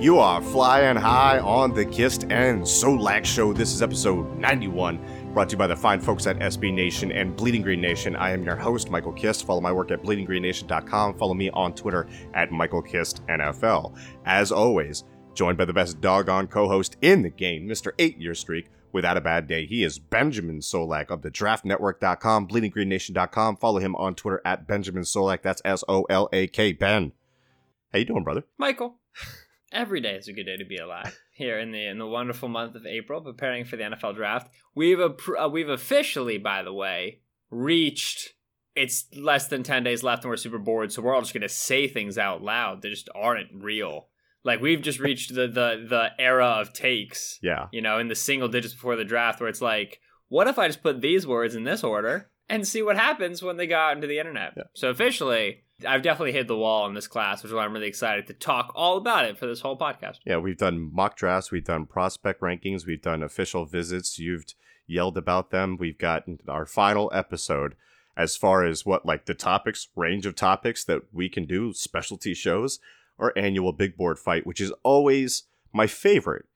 You 0.00 0.18
are 0.18 0.40
flying 0.40 0.96
high 0.96 1.40
on 1.40 1.74
the 1.74 1.84
Kist 1.84 2.22
and 2.30 2.62
Solak 2.62 3.22
Show. 3.26 3.52
This 3.52 3.74
is 3.74 3.82
episode 3.82 4.34
91, 4.38 5.34
brought 5.34 5.50
to 5.50 5.52
you 5.52 5.58
by 5.58 5.66
the 5.66 5.76
fine 5.76 6.00
folks 6.00 6.26
at 6.26 6.38
SB 6.38 6.72
Nation 6.72 7.12
and 7.12 7.36
Bleeding 7.36 7.60
Green 7.60 7.82
Nation. 7.82 8.16
I 8.16 8.30
am 8.30 8.42
your 8.42 8.56
host, 8.56 8.88
Michael 8.90 9.12
Kist. 9.12 9.44
Follow 9.44 9.60
my 9.60 9.70
work 9.70 9.90
at 9.90 10.02
bleedinggreennation.com. 10.02 11.18
Follow 11.18 11.34
me 11.34 11.50
on 11.50 11.74
Twitter 11.74 12.08
at 12.32 12.50
Michael 12.50 12.80
Kist 12.80 13.20
NFL. 13.26 13.94
As 14.24 14.50
always, 14.50 15.04
joined 15.34 15.58
by 15.58 15.66
the 15.66 15.74
best 15.74 16.00
doggone 16.00 16.46
co-host 16.46 16.96
in 17.02 17.20
the 17.20 17.28
game, 17.28 17.68
Mr. 17.68 17.90
Eight 17.98 18.16
Year 18.16 18.34
Streak. 18.34 18.70
Without 18.92 19.18
a 19.18 19.20
bad 19.20 19.46
day, 19.46 19.66
he 19.66 19.84
is 19.84 19.98
Benjamin 19.98 20.60
Solak 20.60 21.10
of 21.10 21.20
the 21.20 21.30
DraftNetwork.com, 21.30 22.48
BleedingGreenNation.com. 22.48 23.56
Follow 23.56 23.80
him 23.80 23.94
on 23.96 24.14
Twitter 24.14 24.40
at 24.46 24.66
Benjamin 24.66 25.02
Solak. 25.02 25.42
That's 25.42 25.60
S-O-L-A-K. 25.62 26.72
Ben, 26.72 27.12
how 27.92 27.98
you 27.98 28.06
doing, 28.06 28.24
brother? 28.24 28.44
Michael, 28.56 28.96
every 29.72 30.00
day 30.00 30.14
is 30.14 30.28
a 30.28 30.32
good 30.32 30.44
day 30.44 30.56
to 30.56 30.64
be 30.64 30.76
alive. 30.76 31.18
Here 31.34 31.58
in 31.58 31.72
the 31.72 31.86
in 31.86 31.98
the 31.98 32.06
wonderful 32.06 32.48
month 32.48 32.74
of 32.74 32.86
April, 32.86 33.20
preparing 33.20 33.64
for 33.64 33.76
the 33.76 33.84
NFL 33.84 34.16
draft, 34.16 34.50
we've 34.74 35.00
uh, 35.00 35.48
we've 35.48 35.68
officially, 35.68 36.38
by 36.38 36.62
the 36.62 36.72
way, 36.72 37.20
reached. 37.50 38.34
It's 38.76 39.06
less 39.16 39.48
than 39.48 39.62
ten 39.62 39.82
days 39.82 40.02
left, 40.02 40.24
and 40.24 40.30
we're 40.30 40.36
super 40.36 40.58
bored, 40.58 40.92
so 40.92 41.02
we're 41.02 41.14
all 41.14 41.22
just 41.22 41.34
gonna 41.34 41.48
say 41.48 41.88
things 41.88 42.18
out 42.18 42.42
loud 42.42 42.82
that 42.82 42.90
just 42.90 43.08
aren't 43.14 43.48
real. 43.54 44.08
Like 44.44 44.60
we've 44.60 44.82
just 44.82 45.00
reached 45.00 45.34
the 45.34 45.46
the 45.48 45.86
the 45.88 46.10
era 46.18 46.46
of 46.46 46.72
takes. 46.72 47.38
Yeah. 47.42 47.66
You 47.72 47.82
know, 47.82 47.98
in 47.98 48.08
the 48.08 48.14
single 48.14 48.48
digits 48.48 48.74
before 48.74 48.96
the 48.96 49.04
draft, 49.04 49.40
where 49.40 49.48
it's 49.48 49.60
like, 49.60 50.00
what 50.28 50.46
if 50.46 50.58
I 50.58 50.66
just 50.66 50.82
put 50.82 51.00
these 51.00 51.26
words 51.26 51.54
in 51.54 51.64
this 51.64 51.84
order 51.84 52.30
and 52.48 52.66
see 52.66 52.82
what 52.82 52.96
happens 52.96 53.42
when 53.42 53.56
they 53.56 53.66
go 53.66 53.76
out 53.76 53.96
into 53.96 54.06
the 54.06 54.18
internet? 54.18 54.54
Yeah. 54.56 54.62
So 54.74 54.90
officially, 54.90 55.64
I've 55.86 56.02
definitely 56.02 56.32
hit 56.32 56.48
the 56.48 56.56
wall 56.56 56.86
in 56.86 56.94
this 56.94 57.06
class, 57.06 57.42
which 57.42 57.50
is 57.50 57.54
why 57.54 57.64
I'm 57.64 57.72
really 57.72 57.88
excited 57.88 58.26
to 58.26 58.34
talk 58.34 58.72
all 58.74 58.96
about 58.96 59.24
it 59.24 59.38
for 59.38 59.46
this 59.46 59.60
whole 59.60 59.78
podcast. 59.78 60.18
Yeah, 60.24 60.38
we've 60.38 60.56
done 60.56 60.90
mock 60.92 61.16
drafts, 61.16 61.50
we've 61.50 61.64
done 61.64 61.86
prospect 61.86 62.40
rankings, 62.40 62.86
we've 62.86 63.02
done 63.02 63.22
official 63.22 63.64
visits. 63.66 64.18
You've 64.18 64.44
yelled 64.86 65.16
about 65.16 65.50
them. 65.50 65.76
We've 65.78 65.98
got 65.98 66.24
our 66.48 66.66
final 66.66 67.10
episode 67.14 67.76
as 68.16 68.36
far 68.36 68.64
as 68.64 68.84
what 68.84 69.06
like 69.06 69.26
the 69.26 69.34
topics, 69.34 69.88
range 69.96 70.26
of 70.26 70.34
topics 70.34 70.84
that 70.84 71.02
we 71.12 71.28
can 71.28 71.46
do, 71.46 71.72
specialty 71.72 72.34
shows, 72.34 72.80
our 73.18 73.32
annual 73.36 73.72
big 73.72 73.96
board 73.96 74.18
fight, 74.18 74.46
which 74.46 74.60
is 74.60 74.72
always 74.82 75.44
my 75.72 75.86
favorite. 75.86 76.46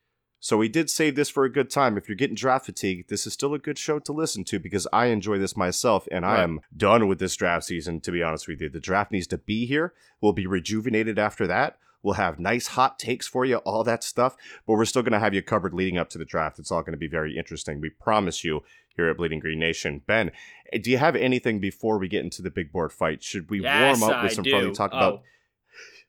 So 0.45 0.59
we 0.59 0.69
did 0.69 0.91
save 0.91 1.17
this 1.17 1.31
for 1.31 1.45
a 1.45 1.51
good 1.51 1.71
time. 1.71 1.97
If 1.97 2.07
you're 2.07 2.17
getting 2.17 2.37
draft 2.37 2.67
fatigue, 2.67 3.09
this 3.09 3.27
is 3.27 3.33
still 3.33 3.55
a 3.55 3.59
good 3.59 3.79
show 3.79 3.99
to 4.01 4.13
listen 4.13 4.45
to 4.45 4.59
because 4.59 4.87
I 4.93 5.07
enjoy 5.07 5.39
this 5.39 5.57
myself 5.57 6.07
and 6.13 6.23
I 6.23 6.43
am 6.43 6.61
done 6.77 7.09
with 7.09 7.19
this 7.19 7.35
draft 7.35 7.65
season, 7.65 7.99
to 8.03 8.13
be 8.13 8.23
honest 8.23 8.47
with 8.47 8.61
you. 8.61 8.69
The 8.69 8.79
draft 8.79 9.11
needs 9.11 9.27
to 9.29 9.39
be 9.39 9.65
here. 9.65 9.95
We'll 10.21 10.35
be 10.35 10.47
rejuvenated 10.47 11.19
after 11.19 11.47
that. 11.47 11.79
We'll 12.03 12.17
have 12.17 12.39
nice 12.39 12.67
hot 12.67 12.99
takes 12.99 13.27
for 13.27 13.47
you, 13.47 13.57
all 13.57 13.85
that 13.85 14.05
stuff, 14.05 14.37
but 14.67 14.75
we're 14.75 14.85
still 14.85 15.01
going 15.01 15.15
to 15.15 15.19
have 15.19 15.33
you 15.33 15.41
covered 15.41 15.73
leading 15.73 15.97
up 15.97 16.11
to 16.11 16.19
the 16.19 16.27
draft. 16.27 16.59
It's 16.59 16.71
all 16.71 16.83
going 16.83 16.93
to 16.93 16.99
be 16.99 17.09
very 17.09 17.39
interesting. 17.39 17.81
We 17.81 17.89
promise 17.89 18.45
you 18.45 18.65
here 18.95 19.09
at 19.09 19.17
Bleeding 19.17 19.41
Green 19.41 19.59
Nation. 19.59 20.03
Ben, 20.07 20.31
eh, 20.75 20.77
do 20.77 20.91
you 20.91 20.99
have 20.99 21.17
anything 21.17 21.59
before 21.59 21.97
we 21.97 22.07
get 22.07 22.23
into 22.23 22.43
the 22.43 22.51
big 22.51 22.71
board 22.71 22.93
fight? 22.93 23.23
Should 23.23 23.49
we 23.49 23.63
Yes, 23.63 23.99
warm 23.99 24.13
up 24.13 24.23
with 24.23 24.33
I 24.33 24.35
some 24.35 24.45
do. 24.45 24.75
talk 24.75 24.91
oh. 24.93 24.99
about? 24.99 25.23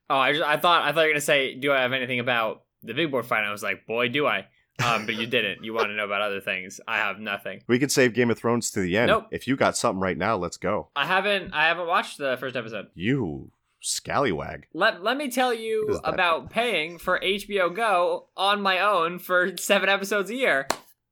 Oh, 0.09 0.17
I, 0.17 0.33
just, 0.33 0.43
I 0.43 0.57
thought 0.57 0.83
I 0.83 0.91
thought 0.91 1.03
you 1.03 1.07
were 1.07 1.13
gonna 1.13 1.21
say, 1.21 1.55
do 1.55 1.71
I 1.71 1.81
have 1.81 1.93
anything 1.93 2.19
about 2.19 2.64
the 2.85 2.93
big 2.93 3.11
board 3.11 3.25
fight? 3.25 3.43
I 3.43 3.51
was 3.51 3.63
like, 3.63 3.85
boy, 3.85 4.09
do 4.09 4.25
I. 4.27 4.47
Um, 4.85 5.05
but 5.05 5.15
you 5.15 5.25
didn't. 5.25 5.63
You 5.63 5.73
want 5.73 5.87
to 5.87 5.93
know 5.95 6.03
about 6.05 6.21
other 6.21 6.41
things. 6.41 6.81
I 6.87 6.97
have 6.97 7.19
nothing. 7.19 7.61
We 7.67 7.79
could 7.79 7.91
save 7.91 8.13
Game 8.13 8.29
of 8.29 8.37
Thrones 8.37 8.71
to 8.71 8.81
the 8.81 8.97
end. 8.97 9.07
Nope. 9.07 9.27
If 9.31 9.47
you 9.47 9.55
got 9.55 9.77
something 9.77 10.01
right 10.01 10.17
now, 10.17 10.35
let's 10.35 10.57
go. 10.57 10.89
I 10.95 11.05
haven't. 11.05 11.53
I 11.53 11.67
haven't 11.67 11.87
watched 11.87 12.17
the 12.17 12.35
first 12.37 12.55
episode. 12.57 12.87
You 12.93 13.51
scallywag. 13.79 14.67
Let 14.73 15.03
Let 15.03 15.15
me 15.17 15.29
tell 15.29 15.53
you 15.53 15.85
What 15.87 15.95
is 15.95 16.01
that? 16.01 16.13
about 16.13 16.49
paying 16.49 16.97
for 16.97 17.19
HBO 17.19 17.73
Go 17.73 18.27
on 18.35 18.61
my 18.61 18.79
own 18.79 19.19
for 19.19 19.55
seven 19.57 19.87
episodes 19.89 20.29
a 20.29 20.35
year. 20.35 20.67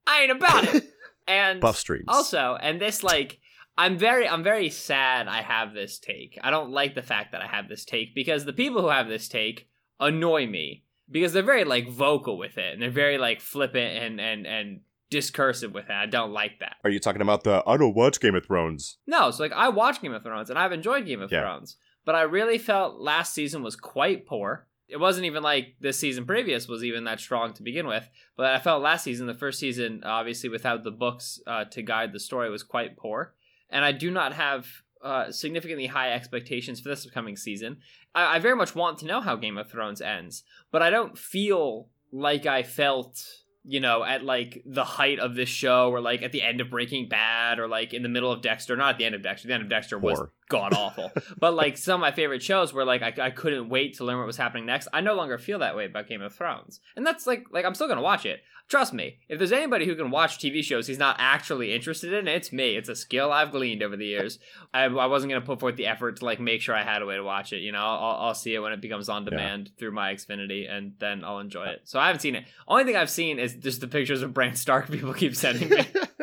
I 0.07 0.23
ain't 0.23 0.31
about 0.31 0.73
it. 0.75 0.89
And 1.25 1.61
Buff 1.61 1.77
streams. 1.77 2.03
Also, 2.09 2.57
and 2.59 2.81
this 2.81 3.01
like 3.01 3.39
I'm 3.77 3.97
very 3.97 4.27
I'm 4.27 4.43
very 4.43 4.69
sad 4.69 5.29
I 5.29 5.41
have 5.41 5.73
this 5.73 5.97
take. 5.97 6.37
I 6.43 6.51
don't 6.51 6.71
like 6.71 6.95
the 6.95 7.01
fact 7.01 7.31
that 7.31 7.41
I 7.41 7.47
have 7.47 7.69
this 7.69 7.85
take 7.85 8.13
because 8.13 8.43
the 8.43 8.51
people 8.51 8.81
who 8.81 8.89
have 8.89 9.07
this 9.07 9.29
take 9.29 9.69
annoy 10.01 10.47
me 10.47 10.83
because 11.13 11.31
they're 11.31 11.43
very 11.43 11.63
like 11.63 11.87
vocal 11.89 12.37
with 12.37 12.57
it 12.57 12.73
and 12.73 12.81
they're 12.81 12.89
very 12.89 13.17
like 13.17 13.39
flippant 13.39 13.97
and 14.03 14.19
and 14.19 14.45
and 14.45 14.81
discursive 15.09 15.73
with 15.73 15.85
it. 15.85 15.91
I 15.93 16.07
don't 16.07 16.33
like 16.33 16.59
that. 16.59 16.75
Are 16.83 16.89
you 16.89 16.99
talking 16.99 17.21
about 17.21 17.43
the 17.43 17.63
I 17.65 17.77
don't 17.77 17.95
watch 17.95 18.19
Game 18.19 18.35
of 18.35 18.45
Thrones? 18.45 18.97
No, 19.07 19.31
so 19.31 19.43
like 19.43 19.53
I 19.53 19.69
watch 19.69 20.01
Game 20.01 20.13
of 20.13 20.23
Thrones 20.23 20.49
and 20.49 20.59
I've 20.59 20.71
enjoyed 20.73 21.05
Game 21.05 21.21
of 21.21 21.31
Yeah. 21.31 21.41
Thrones, 21.41 21.77
but 22.03 22.15
I 22.15 22.23
really 22.23 22.57
felt 22.57 22.99
last 22.99 23.33
season 23.33 23.63
was 23.63 23.75
quite 23.75 24.25
poor. 24.25 24.67
It 24.89 24.97
wasn't 24.97 25.25
even 25.25 25.41
like 25.43 25.75
this 25.79 25.97
season 25.97 26.25
previous 26.25 26.67
was 26.67 26.83
even 26.83 27.05
that 27.05 27.19
strong 27.19 27.53
to 27.53 27.63
begin 27.63 27.87
with, 27.87 28.07
but 28.35 28.47
I 28.47 28.59
felt 28.59 28.83
last 28.83 29.03
season, 29.03 29.27
the 29.27 29.33
first 29.33 29.57
season, 29.59 30.01
obviously 30.03 30.49
without 30.49 30.83
the 30.83 30.91
books 30.91 31.39
uh, 31.47 31.63
to 31.65 31.81
guide 31.81 32.11
the 32.11 32.19
story, 32.19 32.49
was 32.49 32.63
quite 32.63 32.97
poor. 32.97 33.33
And 33.69 33.83
I 33.85 33.91
do 33.91 34.11
not 34.11 34.33
have 34.33 34.67
uh, 35.03 35.31
significantly 35.31 35.87
high 35.87 36.13
expectations 36.13 36.79
for 36.79 36.89
this 36.89 37.05
upcoming 37.05 37.37
season. 37.37 37.77
I, 38.15 38.35
I 38.35 38.39
very 38.39 38.55
much 38.55 38.73
want 38.73 38.99
to 38.99 39.05
know 39.05 39.21
how 39.21 39.35
Game 39.35 39.57
of 39.57 39.69
Thrones 39.69 40.01
ends, 40.01 40.43
but 40.71 40.81
I 40.81 40.89
don't 40.89 41.17
feel 41.17 41.89
like 42.11 42.45
I 42.45 42.63
felt 42.63 43.23
you 43.65 43.79
know, 43.79 44.03
at 44.03 44.23
like 44.23 44.61
the 44.65 44.83
height 44.83 45.19
of 45.19 45.35
this 45.35 45.49
show, 45.49 45.89
or 45.89 46.01
like 46.01 46.21
at 46.21 46.31
the 46.31 46.41
end 46.41 46.59
of 46.59 46.69
Breaking 46.69 47.07
Bad, 47.07 47.59
or 47.59 47.67
like 47.67 47.93
in 47.93 48.03
the 48.03 48.09
middle 48.09 48.31
of 48.31 48.41
Dexter. 48.41 48.75
Not 48.75 48.91
at 48.91 48.97
the 48.97 49.05
end 49.05 49.15
of 49.15 49.23
Dexter. 49.23 49.47
The 49.47 49.53
end 49.53 49.63
of 49.63 49.69
Dexter 49.69 49.97
was. 49.97 50.21
God 50.49 50.73
awful. 50.73 51.11
but 51.37 51.53
like 51.53 51.77
some 51.77 51.95
of 51.95 52.01
my 52.01 52.11
favorite 52.11 52.43
shows 52.43 52.73
where 52.73 52.85
like 52.85 53.01
I, 53.01 53.13
I 53.21 53.29
couldn't 53.31 53.69
wait 53.69 53.97
to 53.97 54.03
learn 54.03 54.17
what 54.17 54.27
was 54.27 54.37
happening 54.37 54.65
next. 54.65 54.87
I 54.93 55.01
no 55.01 55.15
longer 55.15 55.37
feel 55.37 55.59
that 55.59 55.75
way 55.75 55.85
about 55.85 56.07
Game 56.07 56.21
of 56.21 56.33
Thrones, 56.33 56.79
and 56.95 57.05
that's 57.05 57.27
like 57.27 57.45
like 57.51 57.65
I'm 57.65 57.75
still 57.75 57.87
gonna 57.87 58.01
watch 58.01 58.25
it. 58.25 58.41
Trust 58.69 58.93
me, 58.93 59.17
if 59.27 59.37
there's 59.37 59.51
anybody 59.51 59.85
who 59.85 59.95
can 59.95 60.09
watch 60.09 60.39
TV 60.39 60.63
shows 60.63 60.87
he's 60.87 60.97
not 60.97 61.17
actually 61.19 61.73
interested 61.73 62.13
in, 62.13 62.27
it's 62.27 62.53
me. 62.53 62.77
It's 62.77 62.87
a 62.89 62.95
skill 62.95 63.31
I've 63.31 63.51
gleaned 63.51 63.83
over 63.83 63.97
the 63.97 64.05
years. 64.05 64.39
I, 64.73 64.85
I 64.85 65.05
wasn't 65.05 65.31
gonna 65.31 65.45
put 65.45 65.59
forth 65.59 65.75
the 65.75 65.87
effort 65.87 66.17
to 66.17 66.25
like 66.25 66.39
make 66.39 66.61
sure 66.61 66.75
I 66.75 66.83
had 66.83 67.01
a 67.01 67.05
way 67.05 67.15
to 67.15 67.23
watch 67.23 67.51
it. 67.53 67.61
You 67.61 67.71
know, 67.71 67.83
I'll, 67.83 68.27
I'll 68.27 68.33
see 68.33 68.55
it 68.55 68.59
when 68.59 68.71
it 68.71 68.81
becomes 68.81 69.09
on 69.09 69.25
demand 69.25 69.71
through 69.77 69.91
my 69.91 70.13
Xfinity, 70.13 70.71
and 70.71 70.93
then 70.99 71.23
I'll 71.23 71.39
enjoy 71.39 71.65
it. 71.65 71.81
So 71.83 71.99
I 71.99 72.07
haven't 72.07 72.21
seen 72.21 72.35
it. 72.35 72.45
Only 72.67 72.85
thing 72.85 72.95
I've 72.95 73.09
seen 73.09 73.37
is 73.37 73.53
just 73.55 73.81
the 73.81 73.87
pictures 73.87 74.21
of 74.21 74.33
Bran 74.33 74.55
Stark 74.55 74.89
people 74.91 75.13
keep 75.13 75.35
sending 75.35 75.69
me. 75.69 75.85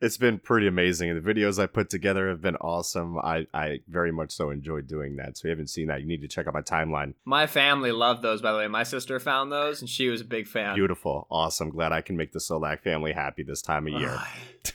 it's 0.00 0.16
been 0.16 0.38
pretty 0.38 0.66
amazing. 0.66 1.14
The 1.14 1.34
videos 1.34 1.62
I 1.62 1.66
put 1.66 1.90
together 1.90 2.28
have 2.28 2.40
been 2.40 2.56
awesome. 2.56 3.18
I, 3.18 3.46
I 3.52 3.80
very 3.88 4.12
much 4.12 4.32
so 4.32 4.50
enjoyed 4.50 4.86
doing 4.86 5.16
that. 5.16 5.36
So 5.36 5.40
if 5.40 5.44
you 5.44 5.50
haven't 5.50 5.70
seen 5.70 5.88
that, 5.88 6.00
you 6.00 6.06
need 6.06 6.22
to 6.22 6.28
check 6.28 6.46
out 6.46 6.54
my 6.54 6.62
timeline. 6.62 7.14
My 7.24 7.46
family 7.46 7.92
loved 7.92 8.22
those, 8.22 8.42
by 8.42 8.52
the 8.52 8.58
way. 8.58 8.68
My 8.68 8.82
sister 8.82 9.18
found 9.20 9.50
those, 9.50 9.80
and 9.80 9.88
she 9.88 10.08
was 10.08 10.20
a 10.20 10.24
big 10.24 10.46
fan. 10.46 10.74
Beautiful. 10.74 11.26
Awesome. 11.30 11.70
Glad 11.70 11.92
I 11.92 12.00
can 12.00 12.16
make 12.16 12.32
the 12.32 12.38
Solak 12.38 12.82
family 12.82 13.12
happy 13.12 13.42
this 13.42 13.62
time 13.62 13.86
of 13.86 14.00
year. 14.00 14.18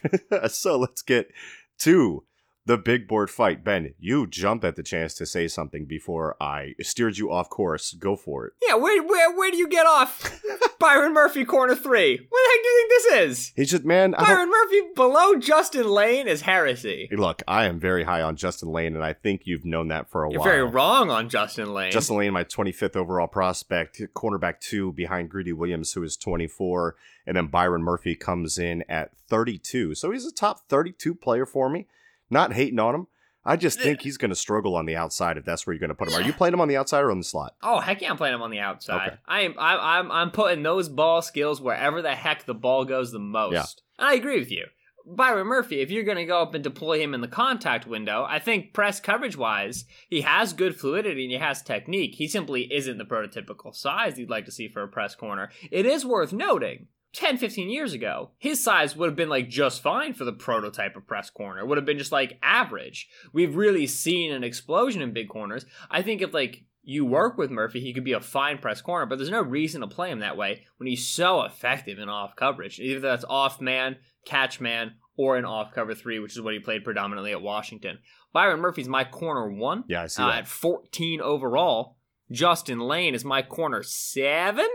so 0.49 0.77
let's 0.77 1.01
get 1.01 1.31
to 1.79 2.23
the 2.69 2.77
big 2.77 3.07
board 3.07 3.31
fight. 3.31 3.63
Ben, 3.63 3.95
you 3.99 4.27
jump 4.27 4.63
at 4.63 4.75
the 4.75 4.83
chance 4.83 5.15
to 5.15 5.25
say 5.25 5.47
something 5.47 5.85
before 5.85 6.37
I 6.39 6.75
steered 6.79 7.17
you 7.17 7.31
off 7.31 7.49
course. 7.49 7.93
Go 7.93 8.15
for 8.15 8.45
it. 8.45 8.53
Yeah, 8.61 8.75
where 8.75 9.01
where 9.01 9.35
where 9.35 9.49
do 9.49 9.57
you 9.57 9.67
get 9.67 9.87
off? 9.87 10.39
Byron 10.79 11.15
Murphy, 11.15 11.45
corner 11.45 11.73
three. 11.73 12.27
What 12.29 12.41
the 12.43 12.51
heck 12.51 12.61
do 12.61 12.69
you 12.69 12.77
think 12.77 12.89
this 12.91 13.39
is? 13.39 13.53
He's 13.55 13.71
just 13.71 13.85
man. 13.85 14.13
I 14.13 14.23
Byron 14.23 14.51
Murphy 14.51 14.81
below 14.95 15.35
Justin 15.37 15.89
Layne 15.89 16.27
is 16.27 16.41
heresy. 16.41 17.09
Look, 17.11 17.41
I 17.47 17.65
am 17.65 17.79
very 17.79 18.03
high 18.03 18.21
on 18.21 18.35
Justin 18.35 18.69
Layne, 18.69 18.93
and 18.93 19.03
I 19.03 19.13
think 19.13 19.47
you've 19.47 19.65
known 19.65 19.87
that 19.87 20.07
for 20.11 20.23
a 20.23 20.27
while. 20.27 20.33
You're 20.33 20.39
while. 20.41 20.49
very 20.49 20.63
wrong 20.63 21.09
on 21.09 21.27
Justin 21.27 21.73
Layne. 21.73 21.91
Justin 21.91 22.17
Layne, 22.17 22.33
my 22.33 22.43
25th 22.43 22.95
overall 22.95 23.25
prospect, 23.25 23.99
cornerback 24.13 24.59
two 24.59 24.93
behind 24.93 25.31
Greedy 25.31 25.53
Williams, 25.53 25.93
who 25.93 26.03
is 26.03 26.15
24, 26.15 26.95
and 27.25 27.35
then 27.35 27.47
Byron 27.47 27.81
Murphy 27.81 28.13
comes 28.13 28.59
in 28.59 28.83
at 28.87 29.17
32. 29.27 29.95
So 29.95 30.11
he's 30.11 30.27
a 30.27 30.31
top 30.31 30.69
32 30.69 31.15
player 31.15 31.47
for 31.47 31.67
me. 31.67 31.87
Not 32.29 32.53
hating 32.53 32.79
on 32.79 32.95
him. 32.95 33.07
I 33.45 33.55
just 33.55 33.79
think 33.79 34.01
he's 34.01 34.17
going 34.17 34.29
to 34.29 34.35
struggle 34.35 34.75
on 34.75 34.85
the 34.85 34.95
outside 34.95 35.37
if 35.37 35.45
that's 35.45 35.65
where 35.65 35.73
you're 35.73 35.79
going 35.79 35.89
to 35.89 35.95
put 35.95 36.09
him. 36.09 36.13
Are 36.13 36.21
you 36.21 36.33
playing 36.33 36.53
him 36.53 36.61
on 36.61 36.67
the 36.67 36.77
outside 36.77 37.01
or 37.01 37.11
on 37.11 37.19
the 37.19 37.23
slot? 37.23 37.55
Oh 37.63 37.79
heck 37.79 38.01
yeah, 38.01 38.11
I'm 38.11 38.17
playing 38.17 38.35
him 38.35 38.41
on 38.41 38.51
the 38.51 38.59
outside. 38.59 39.07
Okay. 39.07 39.17
I 39.27 39.41
am 39.41 39.55
I, 39.57 39.97
I'm 39.97 40.11
I'm 40.11 40.31
putting 40.31 40.61
those 40.61 40.89
ball 40.89 41.21
skills 41.21 41.61
wherever 41.61 42.01
the 42.01 42.15
heck 42.15 42.45
the 42.45 42.53
ball 42.53 42.85
goes 42.85 43.11
the 43.11 43.19
most. 43.19 43.53
Yeah. 43.53 43.63
And 43.97 44.09
I 44.09 44.13
agree 44.15 44.39
with 44.39 44.51
you. 44.51 44.65
Byron 45.05 45.47
Murphy, 45.47 45.81
if 45.81 45.89
you're 45.89 46.03
going 46.03 46.17
to 46.17 46.25
go 46.25 46.41
up 46.41 46.53
and 46.53 46.63
deploy 46.63 47.01
him 47.01 47.15
in 47.15 47.21
the 47.21 47.27
contact 47.27 47.87
window, 47.87 48.25
I 48.29 48.37
think 48.37 48.73
press 48.73 48.99
coverage 48.99 49.35
wise, 49.35 49.85
he 50.07 50.21
has 50.21 50.53
good 50.53 50.75
fluidity 50.75 51.23
and 51.23 51.31
he 51.31 51.39
has 51.39 51.63
technique. 51.63 52.15
He 52.15 52.27
simply 52.27 52.71
isn't 52.71 52.99
the 52.99 53.05
prototypical 53.05 53.73
size 53.73 54.19
you'd 54.19 54.29
like 54.29 54.45
to 54.45 54.51
see 54.51 54.67
for 54.67 54.83
a 54.83 54.87
press 54.87 55.15
corner. 55.15 55.49
It 55.71 55.87
is 55.87 56.05
worth 56.05 56.31
noting 56.31 56.87
10, 57.13 57.37
15 57.37 57.69
years 57.69 57.93
ago, 57.93 58.31
his 58.37 58.63
size 58.63 58.95
would 58.95 59.07
have 59.09 59.15
been 59.15 59.29
like 59.29 59.49
just 59.49 59.81
fine 59.81 60.13
for 60.13 60.25
the 60.25 60.31
prototype 60.33 60.95
of 60.95 61.07
press 61.07 61.29
corner. 61.29 61.65
Would 61.65 61.77
have 61.77 61.85
been 61.85 61.97
just 61.97 62.11
like 62.11 62.37
average. 62.43 63.07
We've 63.33 63.55
really 63.55 63.87
seen 63.87 64.31
an 64.31 64.43
explosion 64.43 65.01
in 65.01 65.13
big 65.13 65.29
corners. 65.29 65.65
I 65.89 66.01
think 66.01 66.21
if 66.21 66.33
like 66.33 66.63
you 66.83 67.05
work 67.05 67.37
with 67.37 67.51
Murphy, 67.51 67.79
he 67.81 67.93
could 67.93 68.03
be 68.03 68.13
a 68.13 68.21
fine 68.21 68.57
press 68.57 68.81
corner, 68.81 69.05
but 69.05 69.17
there's 69.17 69.29
no 69.29 69.41
reason 69.41 69.81
to 69.81 69.87
play 69.87 70.11
him 70.11 70.19
that 70.19 70.37
way 70.37 70.65
when 70.77 70.87
he's 70.87 71.07
so 71.07 71.41
effective 71.41 71.99
in 71.99 72.09
off 72.09 72.35
coverage. 72.35 72.79
Either 72.79 72.99
that's 72.99 73.25
off 73.27 73.59
man, 73.59 73.97
catch 74.25 74.59
man, 74.61 74.93
or 75.17 75.37
in 75.37 75.45
off 75.45 75.73
cover 75.73 75.93
three, 75.93 76.19
which 76.19 76.35
is 76.35 76.41
what 76.41 76.53
he 76.53 76.59
played 76.59 76.83
predominantly 76.83 77.31
at 77.31 77.41
Washington. 77.41 77.99
Byron 78.31 78.59
Murphy's 78.59 78.87
my 78.87 79.03
corner 79.03 79.51
one 79.51 79.83
Yeah, 79.87 80.03
I 80.03 80.07
see 80.07 80.23
uh, 80.23 80.27
that. 80.27 80.37
at 80.39 80.47
14 80.47 81.21
overall. 81.21 81.97
Justin 82.31 82.79
Layne 82.79 83.15
is 83.15 83.25
my 83.25 83.41
corner 83.41 83.81
seven 83.83 84.67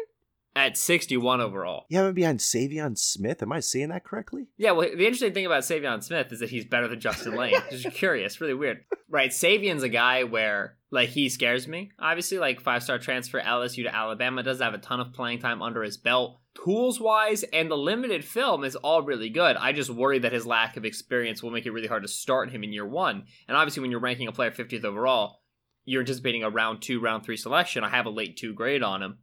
at 0.57 0.77
61 0.77 1.41
overall. 1.41 1.85
Yeah, 1.89 2.05
I'm 2.05 2.15
behind 2.15 2.39
Saivion 2.39 2.97
Smith. 2.97 3.43
Am 3.43 3.53
I 3.53 3.61
saying 3.61 3.89
that 3.89 4.05
correctly? 4.05 4.49
Yeah, 4.57 4.71
well, 4.71 4.89
the 4.89 5.05
interesting 5.05 5.35
thing 5.35 5.47
about 5.47 5.63
Saivion 5.63 6.03
Smith 6.03 6.33
is 6.33 6.41
that 6.41 6.51
he's 6.51 6.65
better 6.65 6.89
than 6.89 7.01
Justin 7.01 7.35
Layne. 7.37 7.55
Just 7.71 7.91
curious, 7.93 8.41
really 8.41 8.55
weird. 8.55 8.85
Right, 9.09 9.31
Saivion's 9.31 9.83
a 9.83 9.89
guy 9.89 10.25
where, 10.25 10.77
like, 10.91 11.09
he 11.09 11.29
scares 11.29 11.67
me. 11.67 11.91
Obviously, 11.99 12.39
like, 12.39 12.61
five 12.61 12.83
star 12.83 12.99
transfer 12.99 13.41
LSU 13.41 13.85
to 13.85 13.95
Alabama 13.95 14.43
does 14.43 14.61
have 14.61 14.75
a 14.75 14.79
ton 14.79 15.01
of 15.01 15.13
playing 15.13 15.41
time 15.41 15.61
under 15.63 15.83
his 15.83 15.97
belt. 15.97 16.41
Tools 16.65 17.01
wise, 17.01 17.43
and 17.43 17.69
the 17.69 17.77
limited 17.77 18.25
film 18.25 18.63
is 18.63 18.77
all 18.77 19.03
really 19.03 19.29
good. 19.29 19.57
I 19.57 19.73
just 19.73 19.91
worry 19.91 20.21
that 20.21 20.33
his 20.33 20.47
lack 20.47 20.77
of 20.77 20.85
experience 20.85 21.43
will 21.43 21.51
make 21.51 21.67
it 21.67 21.73
really 21.73 21.89
hard 21.89 22.03
to 22.03 22.09
start 22.09 22.51
him 22.51 22.63
in 22.63 22.73
year 22.73 22.87
one. 22.87 23.25
And 23.49 23.57
obviously, 23.57 23.81
when 23.81 23.91
you're 23.91 23.99
ranking 23.99 24.29
a 24.29 24.33
player 24.33 24.53
50th 24.53 24.85
overall, 24.85 25.41
you're 25.85 26.01
anticipating 26.03 26.45
a 26.45 26.51
round 26.51 26.81
two, 26.81 27.01
round 27.01 27.25
three 27.25 27.37
selection. 27.37 27.83
I 27.83 27.91
have 27.91 28.07
a 28.07 28.11
late 28.11 28.37
two 28.37 28.55
grade 28.55 28.85
on 28.85 29.03
him. 29.03 29.19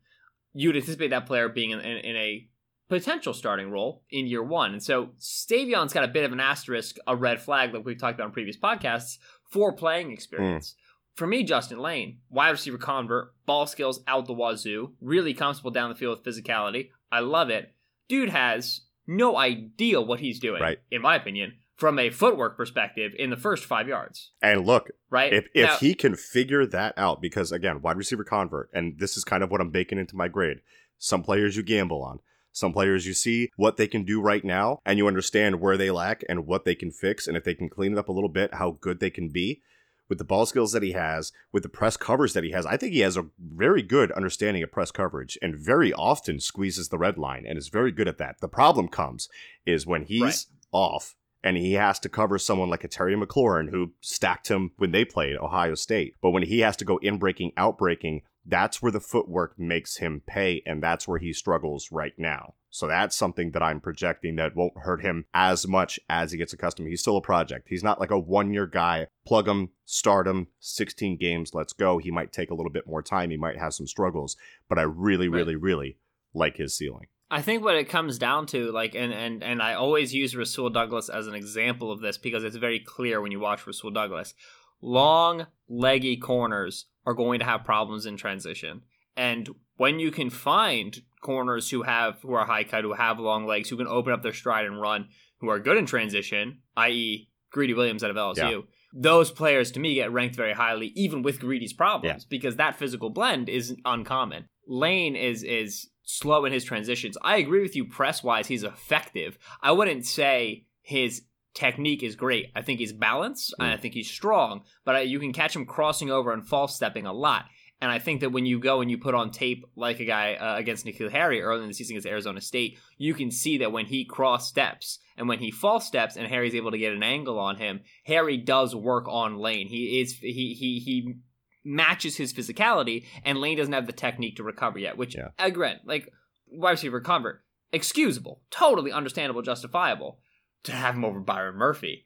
You'd 0.54 0.76
anticipate 0.76 1.10
that 1.10 1.26
player 1.26 1.50
being 1.50 1.72
in, 1.72 1.80
in, 1.80 1.98
in 1.98 2.16
a 2.16 2.48
potential 2.90 3.34
starting 3.34 3.72
role 3.72 4.04
in 4.10 4.28
year 4.28 4.44
one. 4.44 4.74
And 4.74 4.84
so 4.84 5.12
Saivion's 5.20 5.94
got 5.94 6.04
a 6.04 6.10
bit 6.10 6.26
of 6.26 6.34
an 6.34 6.40
asterisk, 6.42 6.98
a 7.08 7.16
red 7.16 7.42
flag, 7.42 7.74
like 7.74 7.86
we've 7.86 7.98
talked 7.98 8.16
about 8.16 8.28
in 8.28 8.34
previous 8.34 8.58
podcasts, 8.58 9.18
for 9.50 9.74
playing 9.74 10.12
experience. 10.12 10.76
For 11.16 11.26
me, 11.28 11.44
Justin 11.44 11.80
Layne, 11.80 12.20
wide 12.30 12.50
receiver 12.52 12.78
convert, 12.78 13.34
ball 13.46 13.66
skills 13.68 14.02
out 14.08 14.26
the 14.28 14.34
wazoo, 14.34 14.94
really 15.02 15.34
comfortable 15.34 15.72
down 15.72 15.90
the 15.90 15.96
field 15.96 16.20
with 16.20 16.36
physicality. 16.36 16.90
I 17.12 17.20
love 17.20 17.50
it. 17.50 17.74
Dude 18.10 18.30
has 18.30 18.82
no 19.08 19.38
idea 19.38 20.02
what 20.02 20.20
he's 20.20 20.40
doing, 20.40 20.62
Right. 20.62 20.80
in 20.90 21.02
my 21.02 21.16
opinion, 21.16 21.54
from 21.82 21.98
a 21.98 22.12
footwork 22.12 22.56
perspective 22.56 23.12
in 23.18 23.32
the 23.32 23.36
first 23.36 23.66
five 23.66 23.88
yards, 23.88 24.30
And 24.40 24.68
look, 24.68 24.92
right? 25.10 25.34
if 25.34 25.48
if 25.56 25.66
Now- 25.68 25.78
he 25.78 25.96
can 25.96 26.16
figure 26.16 26.68
that 26.68 26.94
out, 26.96 27.20
because 27.24 27.52
again, 27.52 27.82
wide 27.82 27.98
receiver 27.98 28.24
convert, 28.24 28.70
and 28.72 29.00
this 29.00 29.18
is 29.18 29.24
kind 29.24 29.42
of 29.42 29.50
what 29.50 29.60
I'm 29.62 29.72
baking 29.72 29.98
into 29.98 30.16
my 30.16 30.28
grade. 30.28 30.62
Some 31.00 31.24
players 31.24 31.58
you 31.58 31.64
gamble 31.64 32.04
on. 32.04 32.20
Some 32.52 32.72
players 32.72 33.08
you 33.08 33.14
see 33.16 33.50
what 33.56 33.78
they 33.78 33.88
can 33.88 34.04
do 34.04 34.22
right 34.22 34.46
now, 34.46 34.80
and 34.86 35.00
you 35.00 35.08
understand 35.08 35.60
where 35.60 35.76
they 35.76 35.90
lack 35.90 36.24
and 36.30 36.46
what 36.46 36.66
they 36.66 36.76
can 36.76 36.92
fix, 36.92 37.26
and 37.28 37.36
if 37.36 37.44
they 37.44 37.56
can 37.56 37.68
clean 37.68 37.94
it 37.94 37.98
up 37.98 38.10
a 38.10 38.12
little 38.12 38.30
bit, 38.30 38.54
how 38.54 38.78
good 38.80 39.00
they 39.00 39.10
can 39.10 39.30
be. 39.30 39.62
With 40.08 40.20
the 40.20 40.24
ball 40.26 40.46
skills 40.46 40.74
that 40.74 40.84
he 40.84 40.92
has, 40.92 41.32
with 41.52 41.64
the 41.64 41.70
press 41.70 41.98
covers 41.98 42.34
that 42.34 42.44
he 42.44 42.52
has, 42.52 42.66
I 42.68 42.78
think 42.78 42.94
he 42.94 43.00
has 43.00 43.18
a 43.18 43.26
very 43.40 43.82
good 43.82 44.12
understanding 44.12 44.62
of 44.62 44.72
press 44.72 44.92
coverage 44.92 45.36
and 45.42 45.56
very 45.58 45.92
often 45.94 46.40
squeezes 46.40 46.90
the 46.90 46.98
red 47.00 47.18
line 47.18 47.46
and 47.48 47.58
is 47.58 47.70
very 47.70 47.92
good 47.92 48.08
at 48.10 48.20
that. 48.20 48.36
The 48.42 48.50
problem 48.50 48.88
comes 48.88 49.30
is 49.66 49.88
when 49.88 50.04
he's 50.04 50.22
Right. 50.22 50.46
off 50.74 51.16
and 51.44 51.58
he 51.58 51.74
has 51.74 52.00
to 52.00 52.10
cover 52.10 52.38
someone 52.38 52.70
like 52.70 52.84
a 52.84 52.88
Terry 52.88 53.16
McLaurin 53.16 53.70
who 53.70 53.94
stacked 54.02 54.48
him 54.50 54.72
when 54.78 54.92
they 54.92 55.06
played 55.06 55.38
Ohio 55.38 55.76
State. 55.76 56.16
But 56.22 56.32
when 56.32 56.44
he 56.44 56.60
has 56.60 56.78
to 56.78 56.86
go 56.86 56.98
in 56.98 57.18
breaking, 57.18 57.54
out 57.58 57.78
breaking, 57.78 58.22
that's 58.46 58.82
where 58.82 58.92
the 58.92 59.00
footwork 59.00 59.60
makes 59.60 59.98
him 59.98 60.24
pay, 60.26 60.64
and 60.66 60.82
that's 60.82 61.08
where 61.08 61.20
he 61.20 61.32
struggles 61.32 61.92
right 61.92 62.14
now. 62.18 62.56
So 62.72 62.88
that's 62.88 63.16
something 63.16 63.52
that 63.52 63.62
I'm 63.62 63.80
projecting 63.82 64.38
that 64.38 64.56
won't 64.56 64.78
hurt 64.78 65.02
him 65.02 65.26
as 65.34 65.68
much 65.68 66.00
as 66.10 66.32
he 66.32 66.38
gets 66.38 66.54
accustomed. 66.54 66.88
He's 66.88 67.02
still 67.02 67.18
a 67.18 67.22
project. 67.22 67.68
He's 67.70 67.84
not 67.84 68.00
like 68.00 68.12
a 68.12 68.18
one 68.20 68.54
year 68.54 68.66
guy. 68.66 69.08
Plug 69.28 69.48
him, 69.48 69.70
start 69.86 70.28
him, 70.28 70.48
16 70.60 71.18
games, 71.18 71.54
let's 71.54 71.74
go. 71.74 71.98
He 71.98 72.12
might 72.12 72.32
take 72.32 72.50
a 72.50 72.56
little 72.56 72.72
bit 72.72 72.88
more 72.88 73.04
time. 73.04 73.30
He 73.30 73.38
might 73.38 73.58
have 73.60 73.74
some 73.74 73.88
struggles, 73.88 74.38
but 74.70 74.80
I 74.80 74.84
really, 74.84 75.28
Right. 75.28 75.38
really, 75.40 75.56
really 75.56 75.98
like 76.34 76.58
his 76.58 76.76
ceiling. 76.76 77.08
I 77.32 77.42
think 77.42 77.64
what 77.64 77.76
it 77.76 77.88
comes 77.88 78.20
down 78.20 78.46
to, 78.48 78.72
like, 78.74 78.94
and 78.94 79.14
and 79.14 79.42
and 79.42 79.62
I 79.62 79.74
always 79.74 80.14
use 80.14 80.36
Rasul 80.36 80.70
Douglas 80.70 81.08
as 81.08 81.28
an 81.28 81.34
example 81.34 81.90
of 81.90 82.02
this 82.02 82.18
because 82.18 82.44
it's 82.44 82.58
very 82.58 82.80
clear 82.80 83.22
when 83.22 83.32
you 83.32 83.40
watch 83.40 83.66
Rasul 83.66 83.90
Douglas. 83.90 84.34
Long, 84.82 85.48
leggy 85.70 86.18
corners 86.18 86.88
are 87.06 87.14
going 87.14 87.40
to 87.40 87.46
have 87.46 87.64
problems 87.64 88.06
in 88.06 88.18
transition, 88.18 88.82
and 89.16 89.50
when 89.78 89.98
you 89.98 90.12
can 90.12 90.30
find 90.30 91.02
corners 91.22 91.70
who 91.70 91.84
have 91.84 92.20
who 92.22 92.34
are 92.34 92.46
high 92.46 92.66
cut, 92.66 92.84
who 92.84 92.94
have 92.94 93.18
long 93.18 93.46
legs, 93.46 93.70
who 93.70 93.78
can 93.78 93.88
open 93.88 94.12
up 94.12 94.24
their 94.24 94.34
stride 94.34 94.66
and 94.66 94.82
run, 94.82 95.08
who 95.40 95.50
are 95.50 95.60
good 95.60 95.78
in 95.78 95.86
transition, 95.86 96.60
i.e., 96.76 97.30
Greedy 97.50 97.74
Williams 97.74 98.04
out 98.04 98.10
of 98.12 98.18
LSU. 98.18 98.52
Yeah. 98.52 98.60
Those 98.94 99.32
players 99.32 99.72
to 99.72 99.80
me 99.80 99.94
get 99.94 100.12
ranked 100.12 100.36
very 100.36 100.54
highly, 100.54 100.88
even 100.96 101.22
with 101.22 101.40
Greedy's 101.40 101.72
problems, 101.72 102.26
because 102.26 102.58
that 102.58 102.78
physical 102.78 103.10
blend 103.10 103.48
is 103.48 103.74
uncommon. 103.86 104.50
Layne 104.68 105.16
is 105.16 105.44
is 105.44 105.91
slow 106.12 106.46
in 106.46 106.54
his 106.54 106.64
transitions. 106.64 107.18
I 107.22 107.38
agree 107.38 107.62
with 107.62 107.76
you 107.76 107.86
press 107.86 108.24
wise, 108.24 108.48
he's 108.48 108.64
effective. 108.64 109.38
I 109.62 109.72
wouldn't 109.72 110.06
say 110.06 110.66
his 110.82 111.24
technique 111.54 112.04
is 112.04 112.16
great. 112.16 112.52
I 112.56 112.62
think 112.62 112.80
he's 112.80 112.94
balanced 112.94 113.54
and 113.60 113.70
I 113.70 113.78
think 113.78 113.94
he's 113.94 114.10
strong, 114.10 114.62
but 114.86 114.96
I, 114.96 115.02
you 115.02 115.20
can 115.20 115.34
catch 115.34 115.56
him 115.56 115.66
crossing 115.66 116.10
over 116.10 116.32
and 116.32 116.48
false 116.48 116.76
stepping 116.76 117.06
a 117.06 117.14
lot. 117.14 117.46
And 117.82 117.90
I 117.90 117.98
think 117.98 118.22
that 118.22 118.32
when 118.32 118.46
you 118.46 118.60
go 118.60 118.82
and 118.82 118.92
you 118.92 119.00
put 119.00 119.16
on 119.16 119.32
tape 119.32 119.66
like 119.76 120.00
a 120.00 120.06
guy 120.06 120.36
uh, 120.36 120.56
against 120.56 120.86
N'Keal 120.86 121.12
Harry 121.12 121.42
early 121.42 121.64
in 121.64 121.68
the 121.68 121.74
season 121.74 121.96
against 121.96 122.08
Arizona 122.08 122.40
State, 122.40 122.78
you 122.98 123.16
can 123.16 123.32
see 123.32 123.58
that 123.58 123.72
when 123.72 123.88
he 123.88 124.06
cross 124.06 124.48
steps 124.48 125.00
and 125.18 125.28
when 125.28 125.40
he 125.40 125.50
false 125.50 125.88
steps 125.88 126.16
and 126.16 126.28
Harry's 126.28 126.54
able 126.54 126.72
to 126.72 126.78
get 126.78 126.94
an 126.94 127.02
angle 127.02 127.40
on 127.40 127.56
him, 127.56 127.82
Harry 128.06 128.38
does 128.38 128.76
work 128.76 129.08
on 129.08 129.38
Layne. 129.38 129.68
He 129.68 130.00
is 130.00 130.16
he 130.20 130.54
he 130.54 130.80
he 130.80 131.16
matches 131.64 132.18
his 132.18 132.34
physicality, 132.34 133.06
and 133.24 133.40
Layne 133.40 133.58
doesn't 133.58 133.74
have 133.74 133.88
the 133.88 133.94
technique 133.94 134.36
to 134.38 134.44
recover 134.44 134.80
yet. 134.80 134.98
Which 134.98 135.16
Yeah. 135.16 135.30
again, 135.40 135.80
like 135.86 136.10
wide 136.48 136.72
receiver 136.72 137.00
convert, 137.02 137.44
excusable, 137.72 138.42
totally 138.50 138.92
understandable, 138.92 139.42
justifiable. 139.42 140.20
To 140.66 140.72
have 140.74 140.94
him 140.96 141.04
over 141.06 141.20
Byron 141.20 141.56
Murphy, 141.56 142.06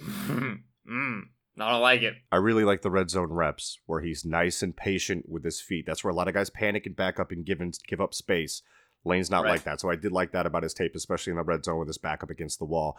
mm, 0.00 0.60
I 1.58 1.70
don't 1.72 1.80
like 1.80 2.02
it. 2.02 2.14
I 2.30 2.36
really 2.36 2.64
like 2.64 2.82
the 2.82 2.90
red 2.90 3.10
zone 3.10 3.32
reps 3.32 3.78
where 3.86 4.00
he's 4.00 4.24
nice 4.24 4.62
and 4.62 4.76
patient 4.76 5.28
with 5.28 5.44
his 5.44 5.60
feet. 5.60 5.86
That's 5.86 6.04
where 6.04 6.10
a 6.12 6.14
lot 6.14 6.28
of 6.28 6.34
guys 6.34 6.50
panic 6.50 6.86
and 6.86 6.94
back 6.94 7.18
up 7.18 7.30
and 7.32 7.44
give, 7.44 7.60
in, 7.60 7.72
give 7.88 8.00
up 8.00 8.14
space. 8.14 8.62
Layne's 9.04 9.30
not 9.30 9.44
Right. 9.44 9.50
like 9.50 9.64
that. 9.64 9.80
So 9.80 9.90
I 9.90 9.96
did 9.96 10.12
like 10.12 10.32
that 10.32 10.46
about 10.46 10.62
his 10.62 10.74
tape, 10.74 10.94
especially 10.94 11.30
in 11.32 11.36
the 11.36 11.42
red 11.44 11.64
zone 11.64 11.78
with 11.78 11.88
his 11.88 11.98
back 11.98 12.22
up 12.22 12.30
against 12.30 12.58
the 12.58 12.64
wall. 12.64 12.96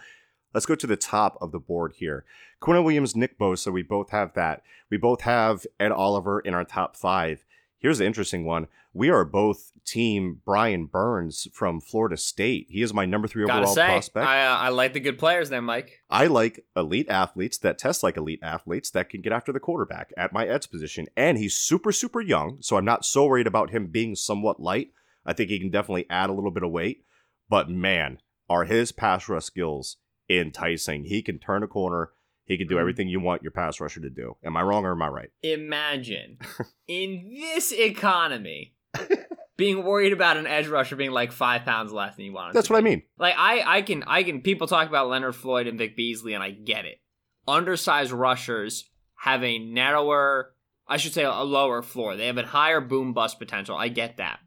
Let's 0.53 0.65
go 0.65 0.75
to 0.75 0.87
the 0.87 0.97
top 0.97 1.37
of 1.41 1.51
the 1.51 1.59
board 1.59 1.93
here. 1.97 2.25
Quinn 2.59 2.83
Williams, 2.83 3.15
Nick 3.15 3.37
Bosa, 3.37 3.71
we 3.71 3.83
both 3.83 4.09
have 4.11 4.33
that. 4.33 4.63
We 4.89 4.97
both 4.97 5.21
have 5.21 5.65
Ed 5.79 5.91
Oliver 5.91 6.39
in 6.39 6.53
our 6.53 6.63
top 6.63 6.95
five. 6.95 7.45
Here's 7.79 7.99
the 7.99 8.05
interesting 8.05 8.45
one. 8.45 8.67
We 8.93 9.09
are 9.11 9.23
both 9.23 9.71
team 9.85 10.41
Brian 10.43 10.87
Burns 10.87 11.47
from 11.53 11.79
Florida 11.79 12.17
State. 12.17 12.65
He 12.69 12.81
is 12.81 12.93
my 12.93 13.05
number 13.05 13.27
three 13.27 13.45
Gotta 13.45 13.59
overall 13.59 13.75
say, 13.75 13.85
prospect. 13.85 14.25
I 14.25 14.47
uh, 14.47 14.57
I 14.57 14.69
like 14.69 14.93
the 14.93 14.99
good 14.99 15.19
players 15.19 15.49
there, 15.49 15.61
Mike. 15.61 16.01
I 16.09 16.25
like 16.25 16.65
elite 16.75 17.07
athletes 17.07 17.59
that 17.59 17.77
test 17.77 18.01
like 18.01 18.17
elite 18.17 18.39
athletes 18.41 18.89
that 18.91 19.09
can 19.09 19.21
get 19.21 19.33
after 19.33 19.51
the 19.51 19.59
quarterback 19.59 20.11
at 20.17 20.33
my 20.33 20.47
edge 20.47 20.71
position. 20.71 21.05
And 21.15 21.37
he's 21.37 21.55
super, 21.55 21.91
super 21.91 22.21
young. 22.21 22.57
So 22.61 22.75
I'm 22.75 22.85
not 22.85 23.05
so 23.05 23.27
worried 23.27 23.45
about 23.45 23.69
him 23.69 23.87
being 23.87 24.15
somewhat 24.15 24.59
light. 24.59 24.91
I 25.23 25.33
think 25.33 25.51
he 25.51 25.59
can 25.59 25.69
definitely 25.69 26.07
add 26.09 26.31
a 26.31 26.33
little 26.33 26.51
bit 26.51 26.63
of 26.63 26.71
weight. 26.71 27.03
But 27.49 27.69
man, 27.69 28.19
are 28.49 28.65
his 28.65 28.91
pass 28.91 29.29
rush 29.29 29.43
skills 29.43 29.97
enticing. 30.29 31.05
He 31.05 31.21
can 31.21 31.39
turn 31.39 31.63
a 31.63 31.67
corner. 31.67 32.11
He 32.45 32.57
can 32.57 32.67
do 32.67 32.75
Mhm. 32.75 32.79
everything 32.79 33.07
you 33.09 33.19
want 33.19 33.41
your 33.43 33.51
pass 33.51 33.79
rusher 33.79 33.99
to 34.01 34.09
do. 34.09 34.37
Am 34.43 34.55
I 34.55 34.61
wrong 34.61 34.85
or 34.85 34.91
am 34.93 35.01
I 35.01 35.07
right? 35.09 35.29
Imagine 35.43 36.37
in 36.87 37.29
this 37.33 37.71
economy 37.73 38.73
being 39.57 39.83
worried 39.83 40.13
about 40.13 40.37
an 40.37 40.47
edge 40.47 40.67
rusher 40.67 40.95
being 40.95 41.11
like 41.11 41.31
five 41.31 41.65
pounds 41.65 41.91
less 41.91 42.15
than 42.15 42.25
you 42.25 42.33
want. 42.33 42.53
That's 42.53 42.67
to 42.67 42.73
what 42.73 42.79
I 42.79 42.81
mean. 42.83 43.03
Like 43.17 43.35
I, 43.37 43.77
I 43.77 43.81
can, 43.81 44.03
I 44.07 44.23
can. 44.23 44.41
People 44.41 44.67
talk 44.67 44.87
about 44.87 45.09
Leonard 45.09 45.35
Floyd 45.35 45.67
and 45.67 45.77
Vic 45.77 45.95
Beasley, 45.97 46.33
and 46.33 46.43
I 46.43 46.51
get 46.51 46.85
it. 46.85 47.01
Undersized 47.47 48.11
rushers 48.11 48.89
have 49.15 49.43
a 49.43 49.57
narrower, 49.59 50.53
I 50.87 50.97
should 50.97 51.13
say, 51.13 51.23
a 51.23 51.33
lower 51.43 51.81
floor. 51.81 52.15
They 52.15 52.27
have 52.27 52.37
a 52.37 52.45
higher 52.45 52.79
boom 52.81 53.13
bust 53.13 53.39
potential. 53.39 53.75
I 53.75 53.87
get 53.89 54.17
that, 54.17 54.39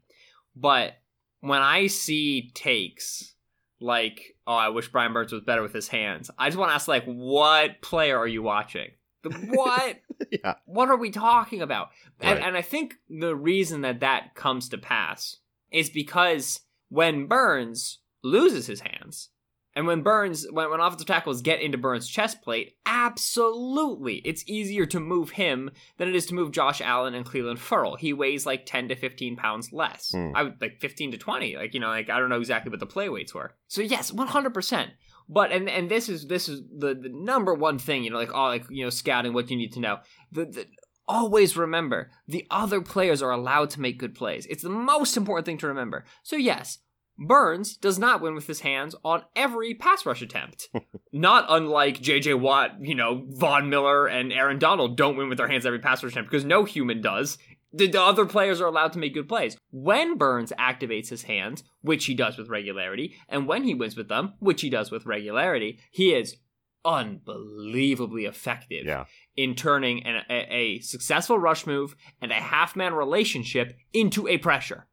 but 0.55 0.93
when 1.41 1.61
I 1.61 1.87
see 1.87 2.51
takes 2.53 3.35
like, 3.79 4.35
"Oh, 4.51 4.57
I 4.57 4.69
wish 4.69 4.89
Brian 4.89 5.13
Burns 5.13 5.31
was 5.31 5.43
better 5.43 5.61
with 5.61 5.73
his 5.73 5.87
hands," 5.87 6.29
I 6.37 6.47
just 6.47 6.57
want 6.57 6.71
to 6.71 6.75
ask, 6.75 6.87
like, 6.87 7.05
what 7.05 7.81
player 7.81 8.17
are 8.17 8.27
you 8.27 8.43
watching? 8.43 8.89
What? 9.47 9.99
Yeah. 10.31 10.55
What 10.65 10.89
are 10.89 10.97
we 10.97 11.11
talking 11.11 11.61
about? 11.61 11.89
And, 12.19 12.39
and 12.39 12.57
I 12.57 12.61
think 12.63 12.95
the 13.09 13.35
reason 13.35 13.81
that 13.81 13.99
that 13.99 14.33
comes 14.33 14.69
to 14.69 14.77
pass 14.77 15.37
is 15.71 15.89
because 15.89 16.61
when 16.89 17.27
Burns 17.27 17.99
loses 18.23 18.65
his 18.65 18.81
hands, 18.81 19.29
and 19.75 19.87
when 19.87 20.01
Burns, 20.01 20.45
when, 20.51 20.69
when 20.69 20.79
offensive 20.79 21.07
tackles 21.07 21.41
get 21.41 21.61
into 21.61 21.77
Burns' 21.77 22.07
chest 22.07 22.41
plate, 22.41 22.75
absolutely, 22.85 24.15
it's 24.25 24.43
easier 24.47 24.85
to 24.87 24.99
move 24.99 25.31
him 25.31 25.71
than 25.97 26.09
it 26.09 26.15
is 26.15 26.25
to 26.27 26.33
move 26.33 26.51
Josh 26.51 26.81
Allen 26.81 27.13
and 27.13 27.25
Clelin 27.25 27.57
Ferrell. 27.57 27.95
He 27.95 28.13
weighs 28.13 28.45
like 28.45 28.65
10 28.65 28.89
to 28.89 28.95
15 28.95 29.37
pounds 29.37 29.71
less. 29.71 30.11
Hmm. 30.11 30.31
I 30.35 30.43
would 30.43 30.61
like 30.61 30.79
15 30.79 31.11
to 31.11 31.17
20. 31.17 31.55
Like, 31.55 31.73
you 31.73 31.79
know, 31.79 31.87
like 31.87 32.09
I 32.09 32.19
don't 32.19 32.29
know 32.29 32.39
exactly 32.39 32.69
what 32.69 32.79
the 32.79 32.85
play 32.85 33.09
weights 33.09 33.33
were. 33.33 33.55
So 33.67 33.81
yes, 33.81 34.11
100%. 34.11 34.89
But 35.29 35.53
and 35.53 35.69
and 35.69 35.89
this 35.89 36.09
is 36.09 36.27
this 36.27 36.49
is 36.49 36.61
the, 36.77 36.93
the 36.93 37.09
number 37.09 37.53
one 37.53 37.79
thing, 37.79 38.03
you 38.03 38.09
know, 38.09 38.17
like 38.17 38.33
all 38.33 38.49
like 38.49 38.65
you 38.69 38.83
know, 38.83 38.89
scouting 38.89 39.31
what 39.31 39.49
you 39.49 39.55
need 39.55 39.71
to 39.73 39.79
know. 39.79 39.99
The, 40.33 40.45
the 40.45 40.65
always 41.07 41.55
remember 41.55 42.11
the 42.27 42.45
other 42.51 42.81
players 42.81 43.21
are 43.21 43.31
allowed 43.31 43.69
to 43.71 43.81
make 43.81 43.97
good 43.97 44.13
plays. 44.13 44.45
It's 44.47 44.63
the 44.63 44.69
most 44.69 45.15
important 45.15 45.45
thing 45.45 45.57
to 45.59 45.67
remember. 45.67 46.03
So 46.23 46.35
yes, 46.35 46.79
Burns 47.27 47.77
does 47.77 47.99
not 47.99 48.21
win 48.21 48.33
with 48.35 48.47
his 48.47 48.61
hands 48.61 48.95
on 49.05 49.23
every 49.35 49.73
pass 49.73 50.05
rush 50.05 50.21
attempt. 50.21 50.69
not 51.13 51.45
unlike 51.49 51.99
JJ 52.01 52.39
Watt, 52.39 52.77
you 52.81 52.95
know, 52.95 53.23
Von 53.29 53.69
Miller 53.69 54.07
and 54.07 54.33
Aaron 54.33 54.59
Donald 54.59 54.97
don't 54.97 55.17
win 55.17 55.29
with 55.29 55.37
their 55.37 55.47
hands 55.47 55.65
every 55.65 55.79
pass 55.79 56.03
rush 56.03 56.13
attempt 56.13 56.31
because 56.31 56.45
no 56.45 56.63
human 56.63 57.01
does. 57.01 57.37
The, 57.73 57.87
the 57.87 58.01
other 58.01 58.25
players 58.25 58.59
are 58.59 58.65
allowed 58.65 58.91
to 58.93 58.99
make 58.99 59.13
good 59.13 59.29
plays. 59.29 59.55
When 59.71 60.17
Burns 60.17 60.51
activates 60.59 61.07
his 61.09 61.23
hands, 61.23 61.63
which 61.81 62.05
he 62.05 62.13
does 62.15 62.37
with 62.37 62.49
regularity, 62.49 63.15
and 63.29 63.47
when 63.47 63.63
he 63.63 63.73
wins 63.75 63.95
with 63.95 64.09
them, 64.09 64.33
which 64.39 64.61
he 64.61 64.69
does 64.69 64.91
with 64.91 65.05
regularity, 65.05 65.79
he 65.91 66.13
is 66.13 66.35
unbelievably 66.83 68.25
effective 68.25 68.85
Yeah. 68.85 69.05
in 69.35 69.55
turning 69.55 70.03
an, 70.03 70.23
a, 70.29 70.53
a 70.53 70.79
successful 70.79 71.37
rush 71.37 71.65
move 71.67 71.95
and 72.21 72.31
a 72.31 72.35
half 72.35 72.75
man 72.75 72.93
relationship 72.93 73.77
into 73.93 74.27
a 74.27 74.37
pressure. 74.37 74.87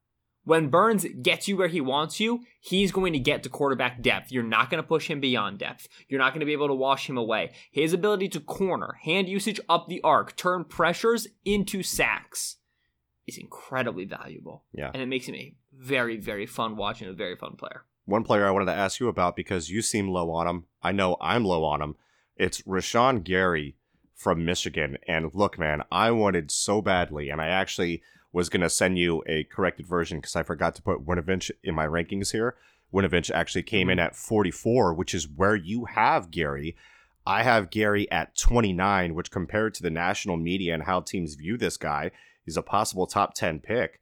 When 0.49 0.71
Burns 0.71 1.05
gets 1.21 1.47
you 1.47 1.59
where 1.59 1.69
he 1.69 1.83
wants 1.83 2.21
you, 2.21 2.40
he's 2.59 2.90
going 2.90 3.12
to 3.12 3.19
get 3.19 3.43
to 3.43 3.50
quarterback 3.50 4.00
depth. 4.00 4.33
You're 4.33 4.43
not 4.43 4.71
going 4.71 4.83
to 4.83 4.88
push 4.88 5.07
him 5.07 5.21
beyond 5.21 5.59
depth. 5.59 5.88
You're 6.09 6.21
not 6.21 6.33
going 6.33 6.40
to 6.40 6.47
be 6.47 6.55
able 6.55 6.69
to 6.69 6.75
wash 6.75 7.07
him 7.07 7.19
away. 7.19 7.52
His 7.71 7.93
ability 7.93 8.31
to 8.31 8.40
corner, 8.40 8.97
hand 9.02 9.28
usage 9.28 9.61
up 9.69 9.88
the 9.88 10.00
arc, 10.00 10.37
turn 10.37 10.64
pressures 10.64 11.26
into 11.45 11.83
sacks 11.83 12.57
is 13.26 13.37
incredibly 13.37 14.07
valuable. 14.07 14.64
Yeah. 14.73 14.90
And 14.95 15.02
it 15.02 15.07
makes 15.07 15.26
him 15.26 15.35
a 15.35 15.55
very, 15.78 16.17
very 16.17 16.47
fun 16.47 16.78
watch 16.78 17.02
and 17.02 17.11
a 17.11 17.12
very 17.12 17.37
fun 17.37 17.57
player. 17.57 17.85
One 18.07 18.25
player 18.25 18.47
I 18.47 18.50
wanted 18.50 18.73
to 18.73 18.75
ask 18.75 19.00
you 19.00 19.09
about 19.09 19.37
because 19.37 19.69
you 19.69 19.83
seem 19.83 20.09
low 20.09 20.31
on 20.31 20.47
him. 20.47 20.64
I 20.83 20.93
know 20.93 21.19
I'm 21.21 21.45
low 21.45 21.62
on 21.64 21.83
him. 21.83 21.97
It's 22.38 22.62
Rashan 22.62 23.23
Gary 23.23 23.76
from 24.14 24.47
Michigan. 24.47 24.97
And 25.07 25.31
look, 25.35 25.59
man, 25.59 25.83
I 25.93 26.11
wanted 26.11 26.50
so 26.50 26.81
badly, 26.81 27.28
and 27.28 27.38
I 27.38 27.49
actually 27.49 28.02
was 28.33 28.49
going 28.49 28.61
to 28.61 28.71
send 28.71 28.99
you 28.99 29.23
a 29.27 29.45
corrected 29.45 29.87
version 29.87 30.19
because 30.19 30.37
I 30.37 30.43
forgot 30.43 30.75
to 30.77 30.83
put 30.83 31.07
Winovich 31.07 31.51
in 31.63 31.75
my 31.75 31.87
rankings 31.87 32.33
here. 32.33 32.57
Winovich 32.93 33.31
actually 33.31 33.63
came 33.63 33.89
in 33.91 33.99
mm-hmm. 33.99 34.07
at 34.07 34.17
44, 34.17 34.95
which 34.95 35.15
is 35.15 35.29
where 35.29 35.57
you 35.57 35.87
have 35.87 36.31
Gary. 36.31 36.77
I 37.27 37.43
have 37.43 37.71
Gary 37.71 38.11
at 38.11 38.37
29, 38.39 39.15
which 39.15 39.31
compared 39.31 39.75
to 39.75 39.83
the 39.83 39.91
national 39.91 40.37
media 40.37 40.75
and 40.75 40.85
how 40.85 41.01
teams 41.01 41.35
view 41.35 41.59
this 41.59 41.77
guy, 41.77 42.11
he's 42.45 42.57
a 42.57 42.63
possible 42.63 43.07
top 43.07 43.35
10 43.35 43.61
pick. 43.61 44.01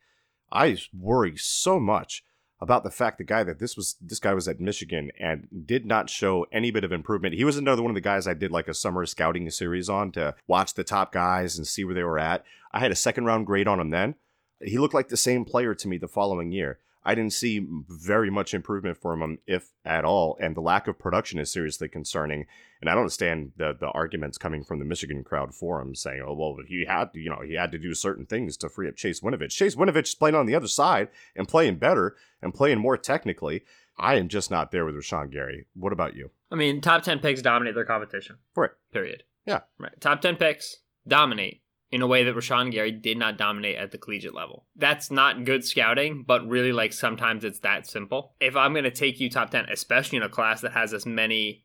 I 0.52 0.76
worry 0.96 1.36
so 1.36 1.80
much 1.80 2.24
about 2.60 2.84
the 2.84 2.90
fact 2.90 3.18
the 3.18 3.24
guy 3.24 3.42
that 3.44 3.58
this 3.58 3.76
was 3.76 3.96
this 4.00 4.18
guy 4.18 4.32
was 4.32 4.48
at 4.48 4.60
Michigan 4.60 5.10
and 5.20 5.46
did 5.66 5.84
not 5.84 6.08
show 6.08 6.46
any 6.52 6.70
bit 6.70 6.84
of 6.84 6.92
improvement. 6.92 7.34
He 7.34 7.44
was 7.44 7.56
another 7.56 7.82
one 7.82 7.90
of 7.90 7.94
the 7.94 8.00
guys 8.00 8.26
I 8.26 8.34
did 8.34 8.50
like 8.50 8.68
a 8.68 8.74
summer 8.74 9.04
scouting 9.04 9.48
series 9.50 9.88
on 9.88 10.12
to 10.12 10.34
watch 10.46 10.74
the 10.74 10.84
top 10.84 11.12
guys 11.12 11.58
and 11.58 11.66
see 11.66 11.84
where 11.84 11.94
they 11.94 12.02
were 12.02 12.18
at. 12.18 12.44
I 12.72 12.80
had 12.80 12.92
a 12.92 12.96
second 12.96 13.24
round 13.24 13.46
grade 13.46 13.68
on 13.68 13.80
him 13.80 13.90
then. 13.90 14.14
He 14.60 14.78
looked 14.78 14.94
like 14.94 15.08
the 15.08 15.16
same 15.16 15.44
player 15.44 15.74
to 15.74 15.88
me 15.88 15.98
the 15.98 16.08
following 16.08 16.50
year. 16.50 16.78
I 17.06 17.14
didn't 17.14 17.32
see 17.32 17.64
very 17.88 18.30
much 18.30 18.52
improvement 18.52 18.98
from 18.98 19.22
him, 19.22 19.38
if 19.46 19.70
at 19.84 20.04
all, 20.04 20.36
and 20.40 20.56
the 20.56 20.60
lack 20.60 20.88
of 20.88 20.98
production 20.98 21.38
is 21.38 21.52
seriously 21.52 21.88
concerning. 21.88 22.46
And 22.80 22.90
I 22.90 22.94
don't 22.94 23.02
understand 23.02 23.52
the 23.56 23.72
the 23.78 23.88
arguments 23.88 24.38
coming 24.38 24.64
from 24.64 24.80
the 24.80 24.84
Michigan 24.84 25.22
crowd 25.22 25.54
forum 25.54 25.94
saying, 25.94 26.22
"Oh, 26.26 26.34
well, 26.34 26.56
he 26.66 26.84
had 26.84 27.12
to, 27.12 27.20
you 27.20 27.30
know, 27.30 27.42
he 27.46 27.54
had 27.54 27.70
to 27.72 27.78
do 27.78 27.94
certain 27.94 28.26
things 28.26 28.56
to 28.58 28.68
free 28.68 28.88
up 28.88 28.96
Chase 28.96 29.20
Winovich." 29.20 29.50
Chase 29.50 29.76
Winovich 29.76 30.08
is 30.08 30.14
playing 30.16 30.34
on 30.34 30.46
the 30.46 30.56
other 30.56 30.66
side 30.66 31.08
and 31.36 31.46
playing 31.46 31.76
better 31.76 32.16
and 32.42 32.52
playing 32.52 32.80
more 32.80 32.96
technically. 32.96 33.62
I 33.96 34.16
am 34.16 34.28
just 34.28 34.50
not 34.50 34.72
there 34.72 34.84
with 34.84 34.96
Rashan 34.96 35.30
Gary. 35.30 35.66
What 35.74 35.92
about 35.92 36.16
you? 36.16 36.30
I 36.50 36.56
mean, 36.56 36.80
top 36.80 37.02
10 37.02 37.20
picks 37.20 37.40
dominate 37.40 37.74
their 37.74 37.84
competition. 37.84 38.36
Right. 38.54 38.70
Period. 38.92 39.22
Yeah. 39.46 39.60
Right. 39.78 39.98
Top 40.00 40.20
10 40.20 40.36
picks 40.36 40.78
dominate 41.08 41.62
in 41.90 42.02
a 42.02 42.06
way 42.06 42.24
that 42.24 42.34
Rashan 42.34 42.72
Gary 42.72 42.90
did 42.90 43.16
not 43.16 43.38
dominate 43.38 43.76
at 43.76 43.92
the 43.92 43.98
collegiate 43.98 44.34
level. 44.34 44.66
That's 44.74 45.10
not 45.10 45.44
good 45.44 45.64
scouting, 45.64 46.24
but 46.26 46.46
really, 46.48 46.72
like, 46.72 46.92
sometimes 46.92 47.44
it's 47.44 47.60
that 47.60 47.86
simple. 47.86 48.34
If 48.40 48.56
I'm 48.56 48.72
going 48.72 48.84
to 48.84 48.90
take 48.90 49.20
you 49.20 49.30
top 49.30 49.50
10, 49.50 49.66
especially 49.70 50.16
in 50.16 50.24
a 50.24 50.28
class 50.28 50.60
that 50.62 50.72
has 50.72 50.92
as 50.92 51.06
many 51.06 51.64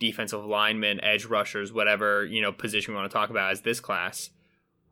defensive 0.00 0.44
linemen, 0.44 1.00
edge 1.04 1.24
rushers, 1.26 1.72
whatever, 1.72 2.24
you 2.24 2.42
know, 2.42 2.52
position 2.52 2.94
we 2.94 2.98
want 2.98 3.10
to 3.10 3.14
talk 3.16 3.30
about 3.30 3.52
as 3.52 3.60
this 3.60 3.80
class, 3.80 4.30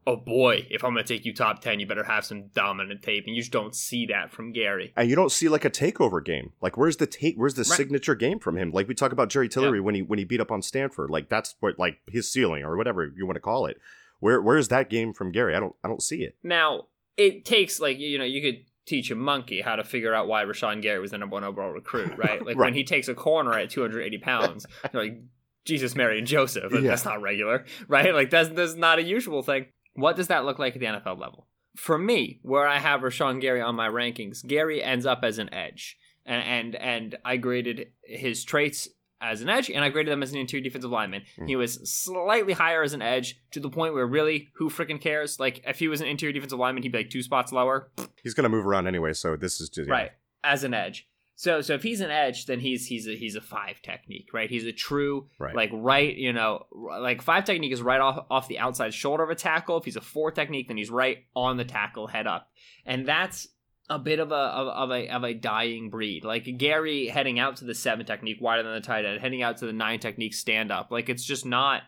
oh 0.07 0.17
boy, 0.17 0.67
if 0.71 0.85
I'm 0.85 0.95
going 0.95 1.05
to 1.05 1.15
take 1.15 1.25
you 1.27 1.35
top 1.35 1.61
10, 1.61 1.81
you 1.81 1.87
better 1.87 2.05
have 2.05 2.25
some 2.25 2.49
dominant 2.55 3.03
tape. 3.03 3.25
And 3.27 3.35
you 3.35 3.43
just 3.43 3.53
don't 3.53 3.75
see 3.75 4.07
that 4.07 4.31
from 4.31 4.53
Gary. 4.53 4.93
And 4.97 5.11
you 5.11 5.17
don't 5.17 5.33
see 5.33 5.49
like 5.49 5.65
a 5.65 5.71
takeover 5.71 6.25
game. 6.25 6.53
Like 6.63 6.77
where's 6.77 6.97
the 6.99 7.07
take? 7.07 7.37
Where's 7.37 7.55
the 7.55 7.63
Right. 7.63 7.77
signature 7.77 8.15
game 8.15 8.39
from 8.39 8.57
him? 8.57 8.71
Like 8.71 8.87
we 8.89 8.95
talk 8.95 9.13
about 9.13 9.29
Jerry 9.29 9.49
Tillery 9.49 9.81
when 9.81 9.95
he 9.95 10.03
when 10.03 10.19
he 10.19 10.25
beat 10.25 10.41
up 10.41 10.51
on 10.51 10.63
Stanford. 10.63 11.11
Like 11.11 11.29
that's 11.29 11.57
what 11.61 11.79
like 11.79 11.99
his 12.11 12.31
ceiling 12.31 12.63
or 12.63 12.77
whatever 12.77 13.13
you 13.15 13.27
want 13.27 13.37
to 13.37 13.41
call 13.41 13.67
it. 13.67 13.77
Where 14.21 14.41
where's 14.43 14.69
that 14.69 14.91
game 14.91 15.13
from 15.13 15.33
Gary? 15.33 15.55
I 15.55 15.61
don't 15.61 15.75
I 15.85 15.89
don't 15.89 16.03
see 16.03 16.23
it. 16.23 16.37
Now, 16.43 16.85
it 17.17 17.45
takes 17.45 17.81
like 17.81 17.99
you 17.99 18.19
know, 18.19 18.25
you 18.25 18.43
could 18.43 18.65
teach 18.87 19.11
a 19.11 19.15
monkey 19.15 19.61
how 19.61 19.77
to 19.77 19.85
figure 19.85 20.15
out 20.15 20.27
why 20.29 20.43
Rashan 20.45 20.81
Gary 20.81 20.99
was 20.99 21.11
the 21.11 21.19
number 21.19 21.35
one 21.35 21.45
overall 21.45 21.71
recruit, 21.73 22.13
right? 22.17 22.45
Like 22.45 22.57
Right. 22.57 22.67
when 22.67 22.75
he 22.75 22.85
takes 22.85 23.09
a 23.09 23.15
corner 23.15 23.53
at 23.53 23.71
280 23.71 24.19
pounds, 24.19 24.67
you're 24.93 25.03
like 25.03 25.21
Jesus, 25.65 25.95
Mary, 25.95 26.19
and 26.19 26.27
Joseph. 26.27 26.73
Yeah. 26.73 26.81
That's 26.81 27.05
not 27.05 27.21
regular, 27.21 27.67
right? 27.89 28.15
Like 28.15 28.31
that's 28.31 28.49
that's 28.51 28.75
not 28.75 28.99
a 28.99 29.03
usual 29.03 29.43
thing. 29.43 29.67
What 29.95 30.17
does 30.17 30.29
that 30.29 30.45
look 30.45 30.59
like 30.59 30.75
at 30.75 30.81
the 30.81 30.87
NFL 30.87 31.19
level? 31.19 31.47
For 31.77 31.99
me, 31.99 32.41
where 32.43 32.67
I 32.67 32.79
have 32.79 33.03
Rashan 33.03 33.41
Gary 33.41 33.61
on 33.61 33.75
my 33.77 33.89
rankings, 33.89 34.45
Gary 34.45 34.83
ends 34.83 35.07
up 35.07 35.21
as 35.23 35.39
an 35.39 35.53
edge, 35.55 35.97
and 36.27 36.43
and 36.43 36.75
and 36.77 37.19
I 37.25 37.37
graded 37.37 37.89
his 38.03 38.43
traits 38.45 38.89
as 39.21 39.43
an 39.43 39.49
edge, 39.49 39.71
and 39.71 39.85
I 39.85 39.89
graded 39.89 40.13
them 40.13 40.23
as 40.23 40.33
an 40.33 40.39
interior 40.39 40.63
defensive 40.63 40.91
lineman. 40.91 41.23
Mm. 41.39 41.49
He 41.49 41.57
was 41.57 41.75
slightly 41.91 42.53
higher 42.53 42.83
as 42.83 42.93
an 42.93 43.03
edge 43.03 43.41
to 43.53 43.61
the 43.61 43.71
point 43.71 43.95
where 43.95 44.07
really, 44.07 44.49
who 44.55 44.71
freaking 44.71 45.01
cares? 45.01 45.41
Like, 45.41 45.63
if 45.67 45.79
he 45.79 45.89
was 45.89 46.01
an 46.01 46.07
interior 46.07 46.33
defensive 46.33 46.59
lineman, 46.59 46.83
he'd 46.83 46.93
be 46.93 46.99
like 46.99 47.11
two 47.11 47.23
spots 47.23 47.53
lower, 47.53 47.91
He's 48.23 48.35
gonna 48.35 48.49
move 48.49 48.67
around 48.67 48.87
anyway, 48.87 49.13
so 49.13 49.37
this 49.37 49.61
is 49.61 49.69
just 49.69 49.89
yeah. 49.89 49.95
right? 49.95 50.11
As 50.45 50.65
an 50.65 50.75
edge. 50.75 51.09
So, 51.35 51.61
so 51.61 51.75
if 51.75 51.85
he's 51.85 52.01
an 52.01 52.11
edge, 52.11 52.47
then 52.47 52.59
he's 52.59 52.87
he's 52.87 53.07
a 53.07 53.15
he's 53.15 53.37
a 53.37 53.41
five 53.41 53.81
technique, 53.81 54.31
right? 54.33 54.51
He's 54.51 54.65
a 54.65 54.73
true 54.73 55.29
Right. 55.39 55.55
like 55.55 55.71
right, 55.73 56.13
you 56.17 56.33
know, 56.33 56.67
like 56.73 57.23
five 57.23 57.45
technique 57.45 57.73
is 57.73 57.81
right 57.81 58.01
off 58.01 58.27
off 58.29 58.49
the 58.49 58.59
outside 58.59 58.93
shoulder 58.93 59.23
of 59.23 59.31
a 59.31 59.37
tackle. 59.37 59.77
If 59.79 59.85
he's 59.85 59.95
a 59.95 60.01
four 60.01 60.33
technique, 60.33 60.67
then 60.67 60.77
he's 60.77 60.91
right 60.91 61.19
on 61.37 61.57
the 61.57 61.65
tackle, 61.65 62.09
head 62.09 62.27
up, 62.27 62.51
and 62.85 63.07
that's 63.07 63.47
a 63.91 63.99
bit 63.99 64.19
of 64.19 64.33
a 64.33 64.35
of, 64.35 64.91
a 64.91 65.09
of 65.09 65.25
a 65.25 65.35
dying 65.35 65.91
breed. 65.91 66.25
Like 66.25 66.59
Gary 66.59 67.09
heading 67.09 67.39
out 67.39 67.57
to 67.57 67.65
the 67.65 67.75
seven 67.75 68.05
technique, 68.05 68.39
wider 68.41 68.63
than 68.63 68.75
the 68.75 68.81
tight 68.81 69.05
end, 69.05 69.21
heading 69.21 69.43
out 69.43 69.59
to 69.59 69.67
the 69.67 69.73
nine 69.73 69.99
technique, 69.99 70.35
stand 70.35 70.71
up. 70.71 70.91
Like 70.91 71.09
it's 71.09 71.25
just 71.25 71.47
not. 71.47 71.83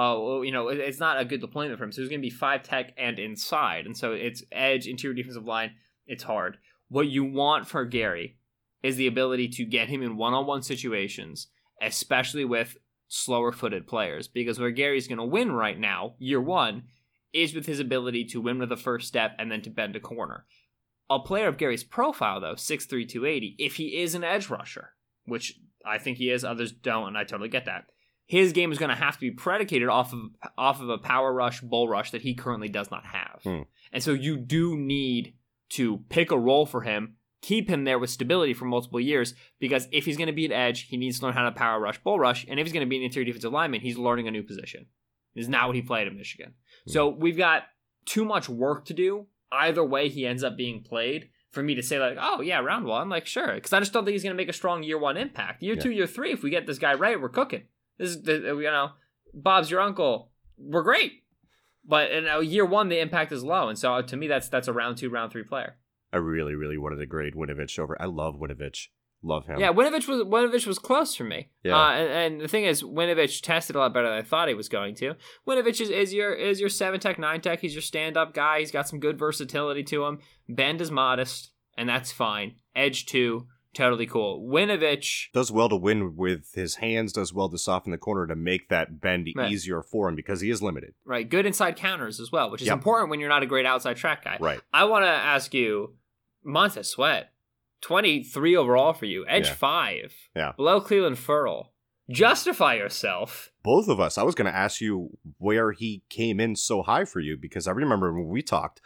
Oh, 0.00 0.42
you 0.42 0.52
know, 0.52 0.68
it's 0.68 1.00
not 1.00 1.20
a 1.20 1.24
good 1.24 1.40
deployment 1.40 1.76
for 1.76 1.82
him. 1.82 1.90
So 1.90 2.02
he's 2.02 2.08
going 2.08 2.20
to 2.20 2.26
be 2.26 2.30
five 2.30 2.62
tech 2.62 2.92
and 2.96 3.18
inside, 3.18 3.84
and 3.84 3.96
so 3.96 4.12
it's 4.12 4.44
edge, 4.52 4.86
interior 4.86 5.16
defensive 5.16 5.44
line. 5.44 5.72
It's 6.06 6.22
hard. 6.22 6.58
What 6.88 7.08
you 7.08 7.24
want 7.24 7.66
for 7.66 7.84
Gary 7.84 8.36
is 8.80 8.94
the 8.94 9.08
ability 9.08 9.48
to 9.48 9.64
get 9.64 9.88
him 9.88 10.00
in 10.02 10.16
one-on-one 10.16 10.62
situations, 10.62 11.48
especially 11.82 12.44
with 12.44 12.76
slower-footed 13.08 13.88
players, 13.88 14.28
because 14.28 14.60
where 14.60 14.70
Gary's 14.70 15.08
going 15.08 15.18
to 15.18 15.24
win 15.24 15.50
right 15.50 15.76
now, 15.76 16.14
year 16.20 16.40
one, 16.40 16.84
is 17.32 17.52
with 17.52 17.66
his 17.66 17.80
ability 17.80 18.24
to 18.26 18.40
win 18.40 18.60
with 18.60 18.70
a 18.70 18.76
first 18.76 19.08
step 19.08 19.34
and 19.36 19.50
then 19.50 19.62
to 19.62 19.70
bend 19.70 19.96
a 19.96 20.00
corner. 20.00 20.46
A 21.10 21.18
player 21.18 21.48
of 21.48 21.56
Gary's 21.56 21.84
profile, 21.84 22.40
though, 22.40 22.54
6'3", 22.54 23.08
280, 23.08 23.56
if 23.58 23.76
he 23.76 23.98
is 24.00 24.14
an 24.14 24.24
edge 24.24 24.50
rusher, 24.50 24.90
which 25.24 25.58
I 25.86 25.98
think 25.98 26.18
he 26.18 26.30
is, 26.30 26.44
others 26.44 26.70
don't, 26.70 27.08
and 27.08 27.18
I 27.18 27.24
totally 27.24 27.48
get 27.48 27.64
that. 27.64 27.86
his 28.28 28.52
game 28.52 28.70
is 28.70 28.78
going 28.78 28.90
to 28.90 28.94
have 28.94 29.14
to 29.14 29.20
be 29.20 29.30
predicated 29.30 29.88
off 29.88 30.12
of 30.12 30.20
off 30.56 30.80
of 30.80 30.90
a 30.90 30.98
power 30.98 31.32
rush, 31.32 31.60
bull 31.62 31.88
rush 31.88 32.10
that 32.10 32.22
he 32.22 32.34
currently 32.34 32.68
does 32.68 32.90
not 32.90 33.04
have. 33.06 33.40
Hmm. 33.42 33.62
And 33.90 34.02
so 34.02 34.12
you 34.12 34.36
do 34.36 34.76
need 34.76 35.34
to 35.70 36.04
pick 36.10 36.30
a 36.30 36.38
role 36.38 36.66
for 36.66 36.82
him, 36.82 37.16
keep 37.40 37.68
him 37.68 37.84
there 37.84 37.98
with 37.98 38.10
stability 38.10 38.52
for 38.52 38.66
multiple 38.66 39.00
years, 39.00 39.34
because 39.58 39.88
if 39.92 40.04
he's 40.04 40.18
going 40.18 40.28
to 40.28 40.32
be 40.34 40.44
an 40.44 40.52
edge, 40.52 40.88
he 40.88 40.98
needs 40.98 41.18
to 41.18 41.24
learn 41.24 41.34
how 41.34 41.44
to 41.44 41.52
power 41.52 41.80
rush, 41.80 41.98
bull 42.02 42.18
rush, 42.18 42.46
and 42.48 42.60
if 42.60 42.66
he's 42.66 42.72
going 42.72 42.86
to 42.86 42.88
be 42.88 42.98
an 42.98 43.02
interior 43.02 43.24
defensive 43.24 43.52
lineman, 43.52 43.80
he's 43.80 43.96
learning 43.98 44.28
a 44.28 44.30
new 44.30 44.42
position. 44.42 44.86
This 45.34 45.44
is 45.44 45.48
not 45.48 45.66
what 45.66 45.76
he 45.76 45.82
played 45.82 46.06
at 46.06 46.14
Michigan. 46.14 46.54
So 46.86 47.08
we've 47.08 47.36
got 47.36 47.64
too 48.04 48.24
much 48.24 48.48
work 48.48 48.86
to 48.86 48.94
do. 48.94 49.26
Either 49.52 49.84
way, 49.84 50.08
he 50.08 50.26
ends 50.26 50.42
up 50.44 50.56
being 50.56 50.82
played. 50.82 51.30
For 51.50 51.62
me 51.62 51.74
to 51.76 51.82
say 51.82 51.98
like, 51.98 52.18
oh 52.20 52.42
yeah, 52.42 52.58
round 52.60 52.84
one, 52.84 53.08
like 53.08 53.26
sure, 53.26 53.54
because 53.54 53.72
I 53.72 53.80
just 53.80 53.92
don't 53.94 54.04
think 54.04 54.12
he's 54.12 54.22
going 54.22 54.34
to 54.36 54.40
make 54.40 54.50
a 54.50 54.52
strong 54.52 54.82
year 54.82 54.98
one 54.98 55.16
impact. 55.16 55.62
Year 55.62 55.74
Yeah. 55.76 55.80
two, 55.80 55.90
year 55.90 56.06
three, 56.06 56.30
if 56.32 56.42
we 56.42 56.50
get 56.50 56.66
this 56.66 56.78
guy 56.78 56.92
right, 56.92 57.18
we're 57.20 57.30
cooking. 57.30 57.62
This 57.96 58.10
is 58.10 58.22
the 58.22 58.34
you 58.34 58.62
know, 58.64 58.90
Bob's 59.32 59.70
your 59.70 59.80
uncle. 59.80 60.30
We're 60.58 60.82
great, 60.82 61.24
but 61.86 62.10
in 62.10 62.26
year 62.46 62.66
one, 62.66 62.90
the 62.90 63.00
impact 63.00 63.32
is 63.32 63.42
low, 63.42 63.68
and 63.68 63.78
so 63.78 63.94
uh, 63.94 64.02
to 64.02 64.16
me, 64.16 64.26
that's 64.28 64.48
that's 64.50 64.68
a 64.68 64.72
round 64.74 64.98
two, 64.98 65.08
round 65.08 65.32
three 65.32 65.42
player. 65.42 65.76
I 66.12 66.18
really, 66.18 66.54
really 66.54 66.76
wanted 66.78 66.96
to 66.96 67.06
grade 67.06 67.34
Winovich 67.34 67.78
over. 67.78 67.96
I 68.00 68.06
love 68.06 68.34
Winovich. 68.36 68.88
Love 69.22 69.46
him. 69.46 69.58
Yeah, 69.58 69.72
Winovich 69.72 70.06
was 70.06 70.22
Winovich 70.22 70.66
was 70.66 70.78
close 70.78 71.14
for 71.16 71.24
me. 71.24 71.48
Yeah. 71.64 71.76
Uh, 71.76 71.90
and, 71.90 72.10
and 72.10 72.40
the 72.40 72.46
thing 72.48 72.64
is, 72.64 72.82
Winovich 72.84 73.42
tested 73.42 73.74
a 73.74 73.80
lot 73.80 73.92
better 73.92 74.08
than 74.08 74.18
I 74.18 74.22
thought 74.22 74.46
he 74.48 74.54
was 74.54 74.68
going 74.68 74.94
to. 74.96 75.14
Winovich 75.46 75.80
is, 75.80 75.90
is 75.90 76.14
your 76.14 76.32
is 76.32 76.60
your 76.60 76.68
seven 76.68 77.00
tech, 77.00 77.18
nine 77.18 77.40
tech. 77.40 77.60
He's 77.60 77.74
your 77.74 77.82
stand 77.82 78.16
up 78.16 78.32
guy. 78.32 78.60
He's 78.60 78.70
got 78.70 78.88
some 78.88 79.00
good 79.00 79.18
versatility 79.18 79.82
to 79.84 80.04
him. 80.04 80.20
Bend 80.48 80.80
is 80.80 80.90
modest, 80.92 81.50
and 81.76 81.88
that's 81.88 82.12
fine. 82.12 82.54
Edge 82.76 83.06
two, 83.06 83.48
totally 83.74 84.06
cool. 84.06 84.48
Winovich, 84.48 85.32
Does 85.34 85.50
well 85.50 85.68
to 85.68 85.74
win 85.76 86.14
with 86.16 86.52
his 86.54 86.76
hands, 86.76 87.12
does 87.12 87.34
well 87.34 87.48
to 87.48 87.58
soften 87.58 87.90
the 87.90 87.98
corner 87.98 88.24
to 88.28 88.36
make 88.36 88.68
that 88.68 89.00
bend 89.00 89.26
Right. 89.34 89.50
easier 89.50 89.82
for 89.82 90.08
him 90.08 90.14
because 90.14 90.40
he 90.42 90.50
is 90.50 90.62
limited. 90.62 90.94
right? 91.04 91.28
Good 91.28 91.44
inside 91.44 91.74
counters 91.74 92.20
as 92.20 92.30
well, 92.30 92.52
which 92.52 92.60
is 92.62 92.68
Yep. 92.68 92.74
important 92.78 93.10
when 93.10 93.18
you're 93.18 93.28
not 93.28 93.42
a 93.42 93.46
great 93.46 93.66
outside 93.66 93.96
track 93.96 94.22
guy. 94.24 94.36
Right. 94.38 94.60
I 94.72 94.84
want 94.84 95.04
to 95.04 95.08
ask 95.08 95.52
you, 95.54 95.96
Montez 96.44 96.88
Sweat, 96.88 97.32
twenty 97.80 98.22
three 98.22 98.56
overall 98.56 98.92
for 98.92 99.06
you, 99.06 99.24
edge 99.28 99.46
Yeah. 99.48 99.54
five, 99.54 100.14
Yeah. 100.36 100.52
below 100.56 100.80
Clelin 100.80 101.16
Ferrell. 101.16 101.72
Justify 102.10 102.74
yourself. 102.74 103.52
Both 103.62 103.86
of 103.88 104.00
us. 104.00 104.16
I 104.16 104.22
was 104.22 104.34
going 104.34 104.50
to 104.50 104.56
ask 104.56 104.80
you 104.80 105.10
where 105.36 105.72
he 105.72 106.02
came 106.08 106.40
in 106.40 106.56
so 106.56 106.82
high 106.82 107.04
for 107.04 107.20
you 107.20 107.36
because 107.36 107.68
I 107.68 107.72
remember 107.72 108.12
when 108.14 108.28
we 108.28 108.40
talked, 108.42 108.80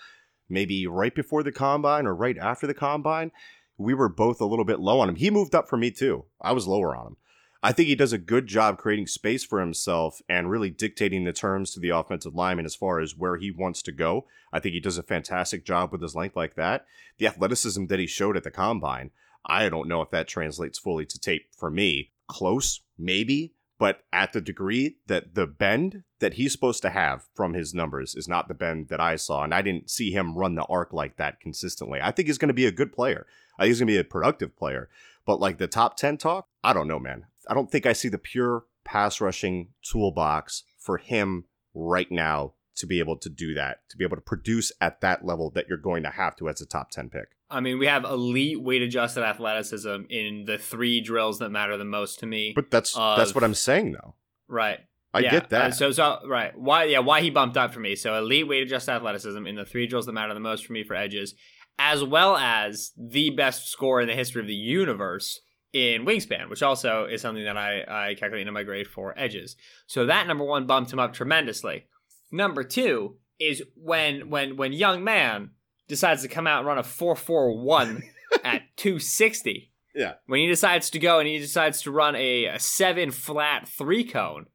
maybe 0.49 0.87
right 0.89 1.15
before 1.15 1.45
the 1.45 1.53
combine 1.53 2.05
or 2.05 2.17
right 2.17 2.37
after 2.37 2.67
the 2.67 2.75
combine, 2.75 3.31
we 3.79 3.95
were 3.95 4.09
both 4.09 4.41
a 4.41 4.45
little 4.45 4.65
bit 4.65 4.81
low 4.81 4.99
on 4.99 5.09
him. 5.09 5.15
He 5.15 5.31
moved 5.31 5.55
up 5.55 5.69
for 5.69 5.77
me 5.77 5.93
too. 5.93 6.25
I 6.41 6.51
was 6.53 6.67
lower 6.67 6.97
on 6.97 7.07
him. 7.09 7.17
I 7.65 7.71
think 7.71 7.87
he 7.87 7.95
does 7.95 8.13
a 8.13 8.19
good 8.19 8.49
job 8.49 8.77
creating 8.77 9.07
space 9.07 9.45
for 9.45 9.61
himself 9.61 10.21
and 10.29 10.51
really 10.51 10.69
dictating 10.69 11.23
the 11.23 11.33
terms 11.33 11.71
to 11.71 11.81
the 11.81 11.91
offensive 11.91 12.35
lineman 12.35 12.65
as 12.65 12.75
far 12.75 12.99
as 12.99 13.17
where 13.17 13.37
he 13.37 13.53
wants 13.53 13.83
to 13.83 13.93
go. 13.93 14.27
I 14.53 14.59
think 14.59 14.73
he 14.73 14.81
does 14.81 14.99
a 14.99 15.03
fantastic 15.03 15.65
job 15.65 15.93
with 15.93 16.03
his 16.03 16.17
length 16.17 16.35
like 16.35 16.57
that. 16.57 16.87
The 17.19 17.29
athleticism 17.29 17.87
that 17.87 18.01
he 18.01 18.07
showed 18.09 18.37
at 18.37 18.43
the 18.43 18.51
combine, 18.51 19.13
I 19.47 19.69
don't 19.69 19.87
know 19.87 20.03
if 20.03 20.11
that 20.11 20.27
translates 20.27 20.79
fully 20.79 21.07
to 21.07 21.21
tape 21.21 21.55
for 21.57 21.71
me. 21.71 22.11
Close, 22.27 22.81
maybe, 22.99 23.55
but 23.79 24.05
at 24.13 24.33
the 24.33 24.41
degree 24.41 24.97
that 25.07 25.35
the 25.35 25.47
bend 25.47 26.03
that 26.19 26.35
he's 26.35 26.53
supposed 26.53 26.83
to 26.83 26.91
have 26.91 27.27
from 27.35 27.55
his 27.55 27.75
numbers 27.75 28.15
is 28.15 28.29
not 28.29 28.49
the 28.49 28.55
bend 28.55 28.89
that 28.89 29.01
I 29.01 29.17
saw, 29.17 29.45
and 29.45 29.55
I 29.55 29.63
didn't 29.63 29.91
see 29.91 30.11
him 30.11 30.37
run 30.37 30.57
the 30.57 30.65
arc 30.65 30.93
like 30.93 31.17
that 31.17 31.41
consistently. 31.41 32.01
I 32.03 32.11
think 32.11 32.27
he's 32.27 32.39
going 32.39 32.49
to 32.49 32.55
be 32.55 32.67
a 32.67 32.73
good 32.73 32.93
player. 32.93 33.27
I 33.59 33.63
think 33.63 33.71
he's 33.71 33.79
going 33.79 33.89
to 33.89 33.93
be 33.95 33.99
a 33.99 34.05
productive 34.05 34.57
player. 34.57 34.89
But 35.25 35.41
like 35.41 35.59
the 35.59 35.69
top 35.69 35.97
10 35.97 36.17
talk, 36.17 36.49
I 36.65 36.73
don't 36.73 36.89
know, 36.89 36.99
man. 36.99 37.27
I 37.49 37.55
don't 37.55 37.71
think 37.71 37.87
I 37.87 37.93
see 37.93 38.09
the 38.09 38.19
pure 38.19 38.65
pass 38.85 39.21
rushing 39.21 39.71
toolbox 39.83 40.65
for 40.79 40.99
him 40.99 41.45
right 41.75 42.11
now 42.11 42.55
to 42.75 42.87
be 42.87 42.99
able 42.99 43.17
to 43.19 43.29
do 43.29 43.55
that, 43.55 43.81
to 43.91 43.97
be 43.97 44.05
able 44.05 44.17
to 44.17 44.23
produce 44.23 44.73
at 44.81 45.01
that 45.03 45.25
level 45.25 45.51
that 45.51 45.67
you're 45.69 45.79
going 45.79 46.03
to 46.03 46.11
have 46.11 46.37
to 46.37 46.49
as 46.49 46.61
a 46.61 46.67
top 46.67 46.91
10 46.91 47.11
pick. 47.11 47.29
I 47.51 47.61
mean, 47.61 47.79
we 47.79 47.87
have 47.87 48.05
elite 48.05 48.63
weight 48.63 48.83
adjusted 48.83 49.23
athleticism 49.23 50.05
in 50.09 50.45
the 50.47 50.57
three 50.57 51.01
drills 51.01 51.39
that 51.41 51.51
matter 51.51 51.77
the 51.77 51.85
most 51.85 52.19
to 52.21 52.27
me. 52.27 52.53
But 52.55 52.71
that's 52.71 52.95
that's 52.95 53.35
what 53.35 53.45
I'm 53.45 53.55
saying 53.55 53.93
though. 53.93 54.15
right. 54.49 54.81
I 55.15 55.21
Yeah, 55.21 55.31
get 55.33 55.51
that. 55.51 55.63
uh, 55.63 55.71
so 55.73 55.91
so 55.93 56.21
right. 56.27 56.59
Why 56.59 56.85
yeah, 56.85 57.01
why 57.01 57.21
he 57.21 57.29
bumped 57.29 57.59
up 57.59 57.75
for 57.75 57.81
me. 57.81 57.95
So 57.97 58.17
elite 58.17 58.49
weight 58.49 58.63
adjusted 58.63 58.93
athleticism 58.93 59.47
in 59.47 59.57
the 59.57 59.67
three 59.67 59.87
drills 59.87 60.07
that 60.07 60.13
matter 60.13 60.33
the 60.33 60.41
most 60.41 60.65
for 60.65 60.73
me 60.73 60.85
for 60.85 60.95
edges, 60.95 61.35
as 61.79 62.03
well 62.03 62.35
as 62.37 62.93
the 62.97 63.29
best 63.29 63.69
score 63.71 64.01
in 64.01 64.09
the 64.09 64.15
history 64.15 64.41
of 64.41 64.47
the 64.47 64.55
universe 64.55 65.41
in 65.73 66.05
wingspan, 66.05 66.51
which 66.51 66.63
also 66.63 67.07
is 67.07 67.23
something 67.23 67.45
that 67.45 67.57
I, 67.57 68.11
I 68.11 68.15
calculate 68.15 68.43
into 68.43 68.53
my 68.53 68.63
grade 68.63 68.87
for 68.87 69.19
edges. 69.19 69.57
So 69.87 70.07
that 70.07 70.27
number 70.27 70.45
one 70.45 70.67
bumped 70.67 70.93
him 70.93 70.99
up 70.99 71.15
tremendously. 71.15 71.87
Number 72.31 72.65
two 72.65 73.17
is 73.39 73.63
when 73.75 74.31
when 74.31 74.57
when 74.57 74.73
young 74.73 75.03
man 75.03 75.51
decides 75.89 76.23
to 76.23 76.29
come 76.29 76.47
out 76.47 76.59
and 76.59 76.67
run 76.67 76.79
a 76.79 76.83
four 76.83 77.17
four 77.17 77.59
one 77.59 78.03
at 78.45 78.63
two 78.77 78.99
sixty 78.99 79.73
yeah. 79.95 80.15
when 80.27 80.41
he 80.41 80.47
decides 80.47 80.91
to 80.91 80.99
go 80.99 81.19
and 81.19 81.29
he 81.29 81.39
decides 81.39 81.83
to 81.83 81.91
run 81.91 82.15
a, 82.17 82.47
a 82.47 82.59
seven 82.59 83.11
flat 83.11 83.69
three 83.69 84.05
cone 84.05 84.47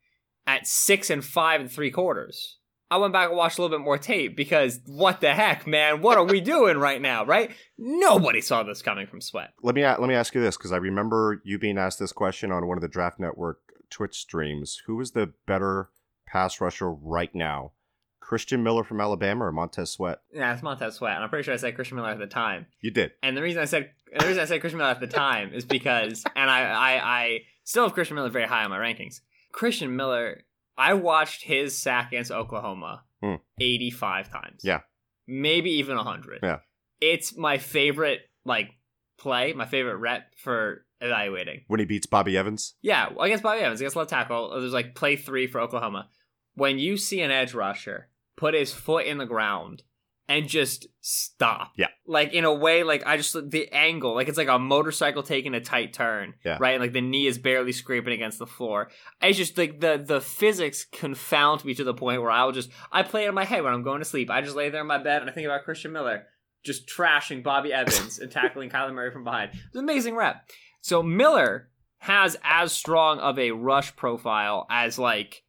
at 0.45 0.67
six 0.67 1.09
and 1.09 1.23
five 1.23 1.61
and 1.61 1.71
three 1.71 1.91
quarters. 1.91 2.56
I 2.89 2.97
went 2.97 3.13
back 3.13 3.29
and 3.29 3.37
watched 3.37 3.57
a 3.57 3.61
little 3.61 3.77
bit 3.77 3.83
more 3.83 3.97
tape 3.97 4.37
because 4.37 4.79
what 4.85 5.19
the 5.19 5.33
heck, 5.33 5.67
man? 5.67 6.01
What 6.01 6.17
are 6.17 6.23
we 6.23 6.39
doing 6.39 6.77
right 6.77 7.01
now, 7.01 7.25
right? 7.25 7.51
Nobody 7.77 8.41
saw 8.41 8.63
this 8.63 8.81
coming 8.81 9.07
from 9.07 9.19
Sweat. 9.19 9.53
Let 9.61 9.75
me 9.75 9.83
let 9.83 10.01
me 10.01 10.15
ask 10.15 10.33
you 10.33 10.41
this 10.41 10.57
because 10.57 10.71
I 10.71 10.77
remember 10.77 11.41
you 11.43 11.59
being 11.59 11.77
asked 11.77 11.99
this 11.99 12.13
question 12.13 12.51
on 12.51 12.67
one 12.67 12.77
of 12.77 12.81
the 12.81 12.87
Draft 12.87 13.19
Network 13.19 13.59
Twitch 13.89 14.17
streams. 14.17 14.81
Who 14.85 14.99
is 15.01 15.11
the 15.11 15.33
better 15.45 15.89
pass 16.25 16.61
rusher 16.61 16.91
right 16.91 17.33
now? 17.35 17.73
Christian 18.19 18.61
Miller 18.61 18.83
from 18.83 18.99
Alabama 18.99 19.45
or 19.45 19.51
Montez 19.53 19.91
Sweat? 19.91 20.19
Yeah, 20.33 20.53
it's 20.53 20.61
Montez 20.61 20.95
Sweat, 20.95 21.15
and 21.15 21.23
I'm 21.23 21.29
pretty 21.29 21.43
sure 21.43 21.53
I 21.53 21.57
said 21.57 21.75
Christian 21.75 21.95
Miller 21.95 22.09
at 22.09 22.19
the 22.19 22.27
time. 22.27 22.65
You 22.81 22.91
did. 22.91 23.11
And 23.23 23.37
the 23.37 23.41
reason 23.41 23.61
I 23.61 23.65
said 23.65 23.91
the 24.17 24.25
reason 24.25 24.41
I 24.41 24.45
said 24.45 24.59
Christian 24.59 24.77
Miller 24.77 24.91
at 24.91 24.99
the 24.99 25.07
time 25.07 25.53
is 25.53 25.65
because, 25.65 26.23
and 26.35 26.49
I, 26.49 26.61
I, 26.61 27.21
I 27.21 27.39
still 27.63 27.83
have 27.83 27.93
Christian 27.93 28.15
Miller 28.15 28.29
very 28.29 28.47
high 28.47 28.63
on 28.63 28.69
my 28.69 28.77
rankings. 28.77 29.21
Christian 29.51 29.95
Miller, 29.95 30.43
I 30.77 30.93
watched 30.93 31.43
his 31.43 31.77
sack 31.77 32.09
against 32.09 32.31
Oklahoma 32.31 33.03
Hmm. 33.21 33.35
85 33.59 34.29
times. 34.31 34.61
Yeah. 34.63 34.81
Maybe 35.27 35.71
even 35.71 35.95
100. 35.97 36.39
Yeah. 36.43 36.59
It's 37.01 37.35
my 37.35 37.57
favorite, 37.57 38.21
like, 38.45 38.69
play, 39.17 39.53
my 39.53 39.65
favorite 39.65 39.97
rep 39.97 40.33
for 40.37 40.85
evaluating. 41.01 41.63
When 41.67 41.79
he 41.79 41.85
beats 41.85 42.05
Bobby 42.05 42.37
Evans? 42.37 42.75
Yeah, 42.81 43.09
against 43.19 43.43
Bobby 43.43 43.61
Evans, 43.61 43.81
against 43.81 43.95
left 43.95 44.09
tackle, 44.09 44.51
there's 44.51 44.73
like 44.73 44.95
play 44.95 45.15
three 45.15 45.47
for 45.47 45.59
Oklahoma. 45.59 46.09
When 46.53 46.79
you 46.79 46.97
see 46.97 47.21
an 47.21 47.31
edge 47.31 47.53
rusher 47.53 48.09
put 48.35 48.53
his 48.53 48.73
foot 48.73 49.05
in 49.05 49.17
the 49.17 49.25
ground 49.25 49.83
and 50.27 50.47
just 50.47 50.87
stop. 51.01 51.73
Yeah. 51.77 51.87
Like 52.05 52.33
in 52.33 52.43
a 52.43 52.53
way, 52.53 52.83
like 52.83 53.03
I 53.05 53.17
just 53.17 53.33
the 53.49 53.71
angle, 53.71 54.15
like 54.15 54.27
it's 54.27 54.37
like 54.37 54.47
a 54.47 54.59
motorcycle 54.59 55.23
taking 55.23 55.53
a 55.53 55.61
tight 55.61 55.93
turn. 55.93 56.33
Yeah. 56.43 56.57
Right? 56.59 56.73
And 56.73 56.81
like 56.81 56.93
the 56.93 57.01
knee 57.01 57.27
is 57.27 57.37
barely 57.37 57.71
scraping 57.71 58.13
against 58.13 58.39
the 58.39 58.47
floor. 58.47 58.89
It's 59.21 59.37
just 59.37 59.57
like 59.57 59.79
the 59.79 60.03
the 60.03 60.21
physics 60.21 60.85
confound 60.85 61.63
me 61.63 61.73
to 61.75 61.83
the 61.83 61.93
point 61.93 62.21
where 62.21 62.31
I'll 62.31 62.51
just 62.51 62.69
I 62.91 63.03
play 63.03 63.25
it 63.25 63.29
in 63.29 63.35
my 63.35 63.45
head 63.45 63.63
when 63.63 63.73
I'm 63.73 63.83
going 63.83 63.99
to 63.99 64.05
sleep. 64.05 64.29
I 64.29 64.41
just 64.41 64.55
lay 64.55 64.69
there 64.69 64.81
in 64.81 64.87
my 64.87 64.97
bed 64.97 65.21
and 65.21 65.29
I 65.29 65.33
think 65.33 65.45
about 65.45 65.63
Christian 65.63 65.91
Miller 65.93 66.25
just 66.63 66.87
trashing 66.87 67.43
Bobby 67.43 67.71
Evans 67.71 68.19
and 68.19 68.31
tackling 68.31 68.69
Kyler 68.69 68.93
Murray 68.93 69.11
from 69.11 69.23
behind. 69.23 69.51
It's 69.53 69.75
an 69.75 69.83
amazing 69.83 70.15
rep. 70.15 70.49
So 70.81 71.01
Miller 71.01 71.69
has 71.99 72.37
as 72.43 72.71
strong 72.71 73.19
of 73.19 73.39
a 73.39 73.51
rush 73.51 73.95
profile 73.95 74.67
as 74.69 74.99
like 74.99 75.43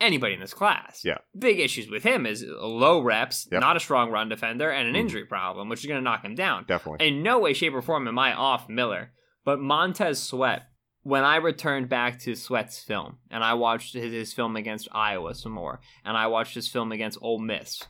anybody 0.00 0.34
in 0.34 0.40
this 0.40 0.54
class. 0.54 1.02
Yeah. 1.04 1.18
Big 1.38 1.58
issues 1.60 1.90
with 1.90 2.02
him 2.04 2.26
is 2.26 2.44
low 2.46 3.00
reps, 3.00 3.48
Yep. 3.50 3.60
not 3.60 3.76
a 3.76 3.80
strong 3.80 4.10
run 4.10 4.28
defender, 4.28 4.70
and 4.70 4.88
an 4.88 4.94
Mhm. 4.94 4.98
injury 4.98 5.24
problem, 5.26 5.68
which 5.68 5.80
is 5.80 5.86
going 5.86 5.98
to 5.98 6.04
knock 6.04 6.24
him 6.24 6.34
down. 6.34 6.64
Definitely. 6.66 7.06
In 7.06 7.22
no 7.22 7.38
way, 7.38 7.52
shape, 7.52 7.74
or 7.74 7.82
form 7.82 8.06
am 8.08 8.18
I 8.18 8.32
off 8.32 8.68
Miller. 8.68 9.12
But 9.44 9.60
Montez 9.60 10.22
Sweat, 10.22 10.68
when 11.02 11.24
I 11.24 11.36
returned 11.36 11.88
back 11.88 12.18
to 12.20 12.34
Sweat's 12.34 12.82
film, 12.82 13.18
and 13.30 13.42
I 13.42 13.54
watched 13.54 13.94
his, 13.94 14.12
his 14.12 14.32
film 14.32 14.56
against 14.56 14.88
Iowa 14.92 15.34
some 15.34 15.52
more, 15.52 15.80
and 16.04 16.16
I 16.16 16.26
watched 16.26 16.54
his 16.54 16.68
film 16.68 16.92
against 16.92 17.18
Ole 17.22 17.38
Miss, 17.40 17.82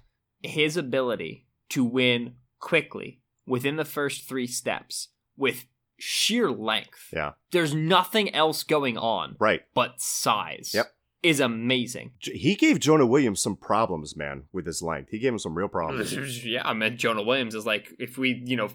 his 0.42 0.77
ability 0.77 1.47
to 1.71 1.85
win 1.85 2.37
quickly 2.61 3.21
within 3.47 3.77
the 3.77 3.85
first 3.85 4.29
three 4.29 4.47
steps 4.47 5.09
with 5.37 5.66
sheer 5.99 6.51
length. 6.51 7.09
Yeah. 7.12 7.33
There's 7.51 7.75
nothing 7.75 8.33
else 8.35 8.62
going 8.62 8.97
on 8.97 9.37
right. 9.40 9.62
but 9.75 10.01
size. 10.01 10.73
Yep. 10.75 10.87
Is 11.23 11.41
amazing. 11.41 12.13
He 12.21 12.55
gave 12.55 12.79
Jonah 12.79 13.07
Williams 13.07 13.41
some 13.41 13.57
problems, 13.57 14.17
man, 14.17 14.45
with 14.53 14.67
his 14.67 14.83
length. 14.83 15.11
He 15.11 15.19
gave 15.19 15.33
him 15.33 15.39
some 15.41 15.57
real 15.57 15.67
problems. 15.67 16.45
yeah, 16.45 16.63
I 16.65 16.75
mean 16.75 16.97
Jonah 16.97 17.25
Williams 17.25 17.57
is 17.57 17.67
like 17.67 17.93
if 17.99 18.17
we, 18.19 18.41
you 18.45 18.57
know, 18.57 18.69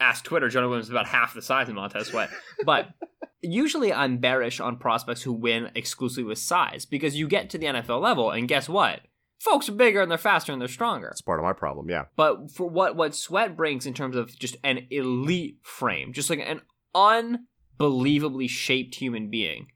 ask 0.00 0.24
Twitter, 0.24 0.48
Jonah 0.48 0.68
Williams 0.68 0.86
is 0.86 0.90
about 0.90 1.06
half 1.06 1.34
the 1.34 1.42
size 1.42 1.68
of 1.68 1.74
Montez 1.74 2.08
Sweat. 2.08 2.30
But 2.64 2.88
usually 3.42 3.92
I'm 3.92 4.18
bearish 4.18 4.60
on 4.60 4.76
prospects 4.76 5.22
who 5.22 5.32
win 5.32 5.70
exclusively 5.74 6.24
with 6.24 6.38
size 6.38 6.84
because 6.84 7.16
you 7.16 7.28
get 7.28 7.50
to 7.50 7.58
the 7.58 7.66
NFL 7.66 8.00
level 8.00 8.30
and 8.30 8.48
guess 8.48 8.68
what? 8.68 9.00
Folks 9.38 9.68
are 9.68 9.72
bigger 9.72 10.00
and 10.00 10.10
they're 10.10 10.18
faster 10.18 10.52
and 10.52 10.60
they're 10.60 10.68
stronger. 10.68 11.08
That's 11.08 11.20
part 11.20 11.40
of 11.40 11.44
my 11.44 11.52
problem, 11.52 11.90
yeah. 11.90 12.04
But 12.16 12.52
for 12.52 12.68
what 12.68 12.96
what 12.96 13.14
Sweat 13.14 13.56
brings 13.56 13.86
in 13.86 13.94
terms 13.94 14.16
of 14.16 14.38
just 14.38 14.56
an 14.62 14.86
elite 14.90 15.58
frame, 15.62 16.12
just 16.12 16.30
like 16.30 16.38
an 16.38 16.60
unbelievably 16.94 18.46
shaped 18.46 18.94
human 18.94 19.30
being, 19.30 19.66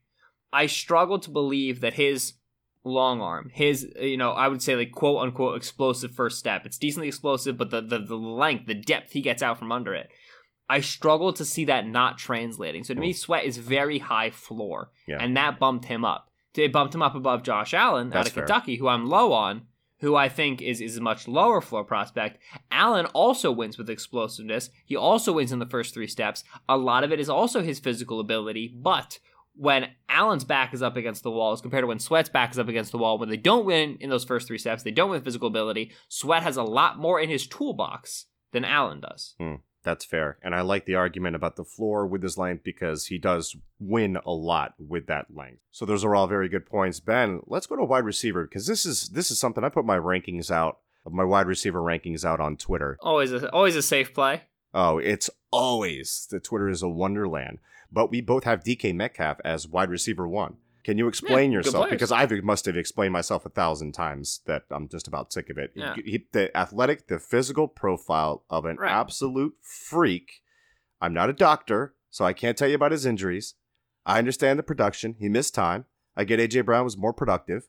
I 0.53 0.65
struggle 0.67 1.19
to 1.19 1.29
believe 1.29 1.81
that 1.81 1.93
his 1.93 2.33
long 2.83 3.19
arm, 3.21 3.49
his 3.53 3.87
you 3.99 4.17
know, 4.17 4.31
I 4.31 4.47
would 4.47 4.61
say 4.61 4.75
like 4.75 4.91
quote 4.91 5.21
unquote 5.21 5.57
explosive 5.57 6.11
first 6.11 6.39
step. 6.39 6.65
It's 6.65 6.77
decently 6.77 7.07
explosive, 7.07 7.57
but 7.57 7.69
the 7.69 7.81
the, 7.81 7.99
the 7.99 8.15
length, 8.15 8.65
the 8.67 8.73
depth 8.73 9.11
he 9.13 9.21
gets 9.21 9.41
out 9.43 9.59
from 9.59 9.71
under 9.71 9.93
it. 9.93 10.09
I 10.69 10.81
struggle 10.81 11.31
to 11.33 11.45
see 11.45 11.65
that 11.65 11.87
not 11.87 12.17
translating. 12.17 12.83
So 12.83 12.93
to 12.93 12.99
me, 12.99 13.13
Sweat 13.13 13.45
is 13.45 13.57
very 13.57 13.99
high 13.99 14.31
floor, 14.31 14.91
Yeah. 15.07 15.17
and 15.21 15.35
that 15.37 15.59
bumped 15.59 15.85
him 15.85 16.03
up. 16.03 16.29
It 16.55 16.73
bumped 16.73 16.93
him 16.95 17.01
up 17.01 17.15
above 17.15 17.43
Josh 17.43 17.73
Allen 17.73 18.09
That's 18.09 18.19
out 18.19 18.27
of 18.27 18.33
fair. 18.33 18.45
Kentucky, 18.45 18.75
who 18.77 18.87
I'm 18.87 19.07
low 19.07 19.31
on, 19.31 19.61
who 19.99 20.15
I 20.15 20.27
think 20.27 20.61
is 20.61 20.81
is 20.81 20.97
a 20.97 21.01
much 21.01 21.27
lower 21.27 21.61
floor 21.61 21.83
prospect. 21.83 22.39
Allen 22.71 23.05
also 23.07 23.51
wins 23.51 23.77
with 23.77 23.89
explosiveness. 23.89 24.69
He 24.85 24.95
also 24.95 25.33
wins 25.33 25.51
in 25.51 25.59
the 25.59 25.65
first 25.65 25.93
three 25.93 26.07
steps. 26.07 26.43
A 26.67 26.77
lot 26.77 27.03
of 27.03 27.11
it 27.11 27.19
is 27.19 27.29
also 27.29 27.61
his 27.61 27.79
physical 27.79 28.19
ability, 28.19 28.73
but 28.75 29.19
when 29.57 29.89
Allen's 30.09 30.43
back 30.43 30.73
is 30.73 30.81
up 30.81 30.95
against 30.95 31.23
the 31.23 31.31
wall 31.31 31.51
as 31.51 31.61
compared 31.61 31.83
to 31.83 31.87
when 31.87 31.99
Sweat's 31.99 32.29
back 32.29 32.51
is 32.51 32.59
up 32.59 32.67
against 32.67 32.91
the 32.91 32.97
wall, 32.97 33.17
when 33.17 33.29
they 33.29 33.37
don't 33.37 33.65
win 33.65 33.97
in 33.99 34.09
those 34.09 34.23
first 34.23 34.47
three 34.47 34.57
steps, 34.57 34.83
they 34.83 34.91
don't 34.91 35.09
win 35.09 35.21
physical 35.21 35.47
ability. 35.47 35.91
Sweat 36.07 36.43
has 36.43 36.57
a 36.57 36.63
lot 36.63 36.97
more 36.97 37.19
in 37.19 37.29
his 37.29 37.47
toolbox 37.47 38.25
than 38.51 38.63
Allen 38.63 39.01
does. 39.01 39.35
Hmm, 39.39 39.55
that's 39.83 40.05
fair. 40.05 40.37
And 40.43 40.53
I 40.53 40.61
like 40.61 40.85
the 40.85 40.95
argument 40.95 41.35
about 41.35 41.55
the 41.55 41.63
floor 41.63 42.05
with 42.05 42.23
his 42.23 42.37
length 42.37 42.63
because 42.63 43.07
he 43.07 43.17
does 43.17 43.55
win 43.79 44.17
a 44.25 44.31
lot 44.31 44.73
with 44.77 45.07
that 45.07 45.27
length. 45.33 45.61
So 45.71 45.85
those 45.85 46.05
are 46.05 46.15
all 46.15 46.27
very 46.27 46.49
good 46.49 46.65
points. 46.65 46.99
Ben, 46.99 47.41
let's 47.47 47.67
go 47.67 47.75
to 47.75 47.83
wide 47.83 48.05
receiver 48.05 48.45
because 48.45 48.67
this 48.67 48.85
is 48.85 49.09
this 49.09 49.31
is 49.31 49.39
something 49.39 49.63
I 49.63 49.69
put 49.69 49.85
my 49.85 49.97
rankings 49.97 50.51
out 50.51 50.79
of 51.05 51.13
my 51.13 51.23
wide 51.23 51.47
receiver 51.47 51.79
rankings 51.79 52.23
out 52.25 52.39
on 52.39 52.57
Twitter. 52.57 52.97
Always 53.01 53.31
a, 53.31 53.49
always 53.51 53.75
a 53.75 53.81
safe 53.81 54.13
play. 54.13 54.43
Oh, 54.73 54.99
it's 54.99 55.29
always 55.51 56.27
the 56.29 56.39
Twitter 56.39 56.69
is 56.69 56.83
a 56.83 56.89
wonderland. 56.89 57.59
But 57.91 58.09
we 58.11 58.21
both 58.21 58.43
have 58.43 58.63
DK 58.63 58.93
Metcalf 58.93 59.39
as 59.45 59.67
wide 59.67 59.89
receiver 59.89 60.27
one. 60.27 60.57
Can 60.83 60.97
you 60.97 61.07
explain 61.09 61.49
good 61.51 61.65
yourself? 61.65 61.89
Because 61.89 62.11
I 62.13 62.25
must 62.43 62.65
have 62.65 62.77
explained 62.77 63.11
myself 63.11 63.45
a 63.45 63.49
thousand 63.49 63.91
times 63.91 64.39
that 64.45 64.63
I'm 64.71 64.87
just 64.87 65.07
about 65.07 65.33
sick 65.33 65.49
of 65.49 65.57
it. 65.57 65.71
Yeah. 65.75 65.95
He- 65.95 66.27
the 66.31 66.55
athletic, 66.55 67.07
the 67.07 67.19
physical 67.19 67.67
profile 67.67 68.45
of 68.49 68.63
an 68.65 68.77
Right. 68.77 68.91
absolute 68.91 69.55
freak. 69.61 70.41
I'm 71.01 71.13
not 71.13 71.29
a 71.29 71.33
doctor, 71.33 71.95
so 72.09 72.23
I 72.25 72.33
can't 72.33 72.57
tell 72.57 72.69
you 72.69 72.75
about 72.75 72.91
his 72.93 73.05
injuries. 73.05 73.55
I 74.05 74.17
understand 74.17 74.57
the 74.57 74.63
production. 74.63 75.15
He 75.19 75.27
missed 75.27 75.53
time. 75.53 75.85
I 76.15 76.23
get 76.23 76.39
AJ 76.39 76.61
Brown 76.65 76.85
was 76.85 76.97
more 76.97 77.13
productive. 77.13 77.67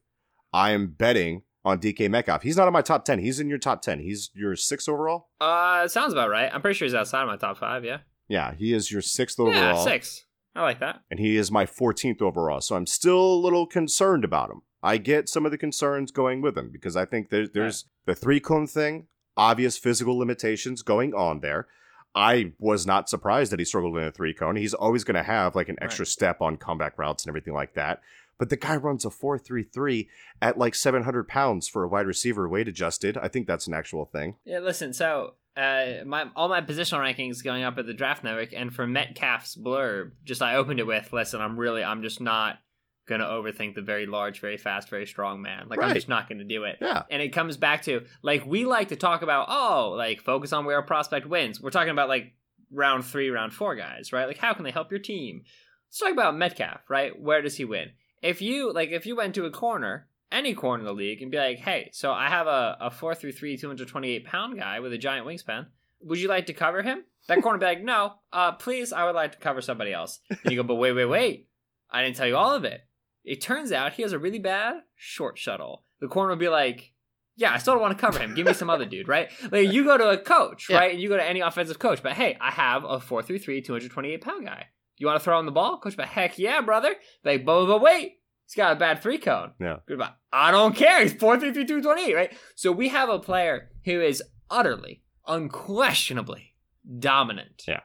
I 0.52 0.70
am 0.70 0.92
betting 0.92 1.42
on 1.64 1.78
DK 1.80 2.08
Metcalf. 2.08 2.42
He's 2.42 2.56
not 2.56 2.68
in 2.68 2.72
my 2.72 2.80
top 2.82 3.04
10. 3.04 3.18
He's 3.18 3.40
in 3.40 3.48
your 3.48 3.58
top 3.58 3.82
10. 3.82 3.98
He's 3.98 4.30
your 4.32 4.54
sixth 4.54 4.88
overall. 4.88 5.28
Uh, 5.40 5.86
sounds 5.88 6.12
about 6.12 6.30
right. 6.30 6.48
I'm 6.54 6.62
pretty 6.62 6.76
sure 6.78 6.86
he's 6.86 6.94
outside 6.94 7.22
of 7.22 7.28
my 7.28 7.36
top 7.36 7.58
five. 7.58 7.84
Yeah. 7.84 7.98
Yeah, 8.28 8.54
he 8.54 8.72
is 8.72 8.90
your 8.92 9.02
sixth 9.02 9.40
overall. 9.40 9.54
Yeah, 9.54 9.84
six. 9.84 10.24
I 10.54 10.62
like 10.62 10.80
that. 10.80 11.00
and 11.10 11.20
he 11.20 11.36
is 11.36 11.52
my 11.52 11.66
14th 11.66 12.20
overall. 12.20 12.60
So 12.60 12.74
I'm 12.74 12.86
still 12.86 13.20
a 13.20 13.42
little 13.42 13.66
concerned 13.66 14.24
about 14.24 14.50
him. 14.50 14.62
I 14.82 14.96
get 14.98 15.28
some 15.28 15.44
of 15.44 15.52
the 15.52 15.58
concerns 15.58 16.10
going 16.10 16.40
with 16.42 16.56
him 16.58 16.70
because 16.72 16.96
I 16.96 17.04
think 17.04 17.30
there, 17.30 17.46
there's 17.46 17.84
the 18.06 18.14
three 18.14 18.40
cone 18.40 18.66
thing, 18.66 19.06
obvious 19.36 19.78
physical 19.78 20.18
limitations 20.18 20.82
going 20.82 21.14
on 21.14 21.40
there. 21.40 21.68
I 22.14 22.52
was 22.58 22.86
not 22.86 23.08
surprised 23.08 23.52
that 23.52 23.58
he 23.60 23.64
struggled 23.64 23.96
in 23.98 24.04
a 24.04 24.10
three 24.10 24.34
cone. 24.34 24.56
He's 24.56 24.74
always 24.74 25.04
going 25.04 25.14
to 25.16 25.22
have 25.22 25.54
like 25.54 25.68
an 25.68 25.76
extra 25.80 26.06
step 26.06 26.40
on 26.40 26.56
comeback 26.56 26.98
routes 26.98 27.24
and 27.24 27.30
everything 27.30 27.54
like 27.54 27.74
that. 27.74 28.00
But 28.38 28.50
the 28.50 28.56
guy 28.56 28.76
runs 28.76 29.04
a 29.04 29.10
4.33 29.10 30.08
at 30.40 30.58
like 30.58 30.74
700 30.74 31.28
pounds 31.28 31.68
for 31.68 31.84
a 31.84 31.88
wide 31.88 32.06
receiver, 32.06 32.48
weight 32.48 32.68
adjusted. 32.68 33.16
I 33.16 33.28
think 33.28 33.46
that's 33.46 33.66
an 33.66 33.74
actual 33.74 34.06
thing. 34.06 34.36
Yeah, 34.44 34.60
listen. 34.60 34.92
So, 34.92 35.34
uh, 35.58 36.04
my 36.06 36.26
all 36.36 36.48
my 36.48 36.60
positional 36.60 37.00
rankings 37.00 37.42
going 37.42 37.64
up 37.64 37.78
at 37.78 37.86
the 37.86 37.92
Draft 37.92 38.22
Network, 38.22 38.52
and 38.52 38.72
for 38.72 38.86
Metcalf's 38.86 39.56
blurb, 39.56 40.12
just 40.24 40.40
I 40.40 40.54
opened 40.54 40.78
it 40.78 40.86
with, 40.86 41.12
"Listen, 41.12 41.40
I'm 41.40 41.58
really, 41.58 41.82
I'm 41.82 42.02
just 42.02 42.20
not 42.20 42.58
gonna 43.08 43.24
overthink 43.24 43.74
the 43.74 43.82
very 43.82 44.06
large, 44.06 44.40
very 44.40 44.56
fast, 44.56 44.88
very 44.88 45.06
strong 45.06 45.42
man. 45.42 45.66
Like 45.68 45.82
I'm 45.82 45.94
just 45.94 46.08
not 46.08 46.28
gonna 46.28 46.44
do 46.44 46.64
it." 46.64 46.78
Yeah. 46.80 47.02
And 47.10 47.20
it 47.20 47.32
comes 47.32 47.56
back 47.56 47.82
to 47.82 48.04
like 48.22 48.46
we 48.46 48.66
like 48.66 48.88
to 48.88 48.96
talk 48.96 49.22
about, 49.22 49.46
oh, 49.48 49.94
like 49.96 50.22
focus 50.22 50.52
on 50.52 50.64
where 50.64 50.78
a 50.78 50.82
prospect 50.84 51.26
wins. 51.26 51.60
We're 51.60 51.70
talking 51.70 51.90
about 51.90 52.08
like 52.08 52.34
round 52.70 53.04
three, 53.04 53.30
round 53.30 53.52
four 53.52 53.74
guys, 53.74 54.12
right? 54.12 54.26
Like 54.26 54.38
how 54.38 54.54
can 54.54 54.64
they 54.64 54.70
help 54.70 54.92
your 54.92 55.00
team? 55.00 55.42
Let's 55.88 55.98
talk 55.98 56.12
about 56.12 56.36
Metcalf, 56.36 56.82
right? 56.88 57.18
Where 57.20 57.42
does 57.42 57.56
he 57.56 57.64
win? 57.64 57.90
If 58.22 58.42
you 58.42 58.72
like, 58.72 58.90
if 58.90 59.06
you 59.06 59.16
went 59.16 59.34
to 59.36 59.46
a 59.46 59.50
corner, 59.50 60.07
any 60.30 60.54
corner 60.54 60.80
in 60.80 60.86
the 60.86 60.92
league, 60.92 61.22
and 61.22 61.30
be 61.30 61.36
like, 61.38 61.58
hey, 61.58 61.90
so 61.92 62.12
I 62.12 62.28
have 62.28 62.46
a 62.46 62.76
a 62.80 62.90
4 62.90 63.14
through 63.14 63.32
3, 63.32 63.56
228 63.56 64.24
pound 64.24 64.58
guy 64.58 64.80
with 64.80 64.92
a 64.92 64.98
giant 64.98 65.26
wingspan. 65.26 65.66
Would 66.02 66.20
you 66.20 66.28
like 66.28 66.46
to 66.46 66.52
cover 66.52 66.82
him? 66.82 67.04
That 67.26 67.42
corner 67.42 67.58
would 67.58 67.60
be 67.60 67.66
like, 67.66 67.82
no, 67.82 68.14
uh, 68.32 68.52
please, 68.52 68.92
I 68.92 69.04
would 69.04 69.14
like 69.16 69.32
to 69.32 69.38
cover 69.38 69.60
somebody 69.60 69.92
else. 69.92 70.20
And 70.30 70.38
you 70.52 70.56
go, 70.56 70.62
but 70.62 70.76
wait, 70.76 70.92
wait, 70.92 71.04
wait, 71.06 71.48
I 71.90 72.02
didn't 72.02 72.16
tell 72.16 72.26
you 72.28 72.36
all 72.36 72.54
of 72.54 72.64
it. 72.64 72.80
It 73.24 73.40
turns 73.42 73.72
out 73.72 73.92
he 73.94 74.02
has 74.02 74.12
a 74.12 74.18
really 74.18 74.38
bad 74.38 74.76
short 74.96 75.36
shuttle. 75.38 75.84
The 76.00 76.08
corner 76.08 76.30
would 76.30 76.38
be 76.38 76.48
like, 76.48 76.92
yeah, 77.36 77.52
I 77.52 77.58
still 77.58 77.74
don't 77.74 77.82
want 77.82 77.96
to 77.98 78.00
cover 78.00 78.18
him. 78.20 78.34
Give 78.34 78.46
me 78.46 78.52
some 78.54 78.70
other 78.70 78.84
dude, 78.86 79.08
right? 79.08 79.28
Like 79.50 79.70
you 79.72 79.84
go 79.84 79.98
to 79.98 80.10
a 80.10 80.18
coach, 80.18 80.68
Yeah. 80.70 80.78
right? 80.78 80.92
And 80.92 81.00
you 81.00 81.08
go 81.08 81.16
to 81.16 81.24
any 81.24 81.40
offensive 81.40 81.78
coach, 81.78 82.02
but 82.02 82.12
hey, 82.12 82.36
I 82.40 82.50
have 82.50 82.84
a 82.84 82.98
4'3'3, 82.98 83.64
228 83.64 84.20
pound 84.22 84.46
guy. 84.46 84.66
You 84.96 85.06
want 85.06 85.18
to 85.20 85.24
throw 85.24 85.38
him 85.38 85.46
the 85.46 85.52
ball? 85.52 85.78
Coach, 85.78 85.96
but 85.96 86.06
heck 86.06 86.38
yeah, 86.38 86.60
brother. 86.60 86.94
Like, 87.24 87.44
but, 87.44 87.66
but 87.66 87.80
wait, 87.82 88.17
he's 88.48 88.56
got 88.56 88.72
a 88.72 88.76
bad 88.76 89.02
three 89.02 89.18
cone. 89.18 89.52
Yeah. 89.60 89.76
Goodbye. 89.86 90.12
I 90.32 90.50
don't 90.50 90.74
care. 90.74 91.02
He's 91.02 91.12
4'3'3, 91.14 91.52
228, 91.68 92.14
right? 92.14 92.36
So 92.56 92.72
we 92.72 92.88
have 92.88 93.08
a 93.10 93.18
player 93.18 93.68
who 93.84 94.00
is 94.00 94.22
utterly, 94.50 95.02
unquestionably 95.26 96.54
dominant 96.98 97.62
Yeah. 97.68 97.80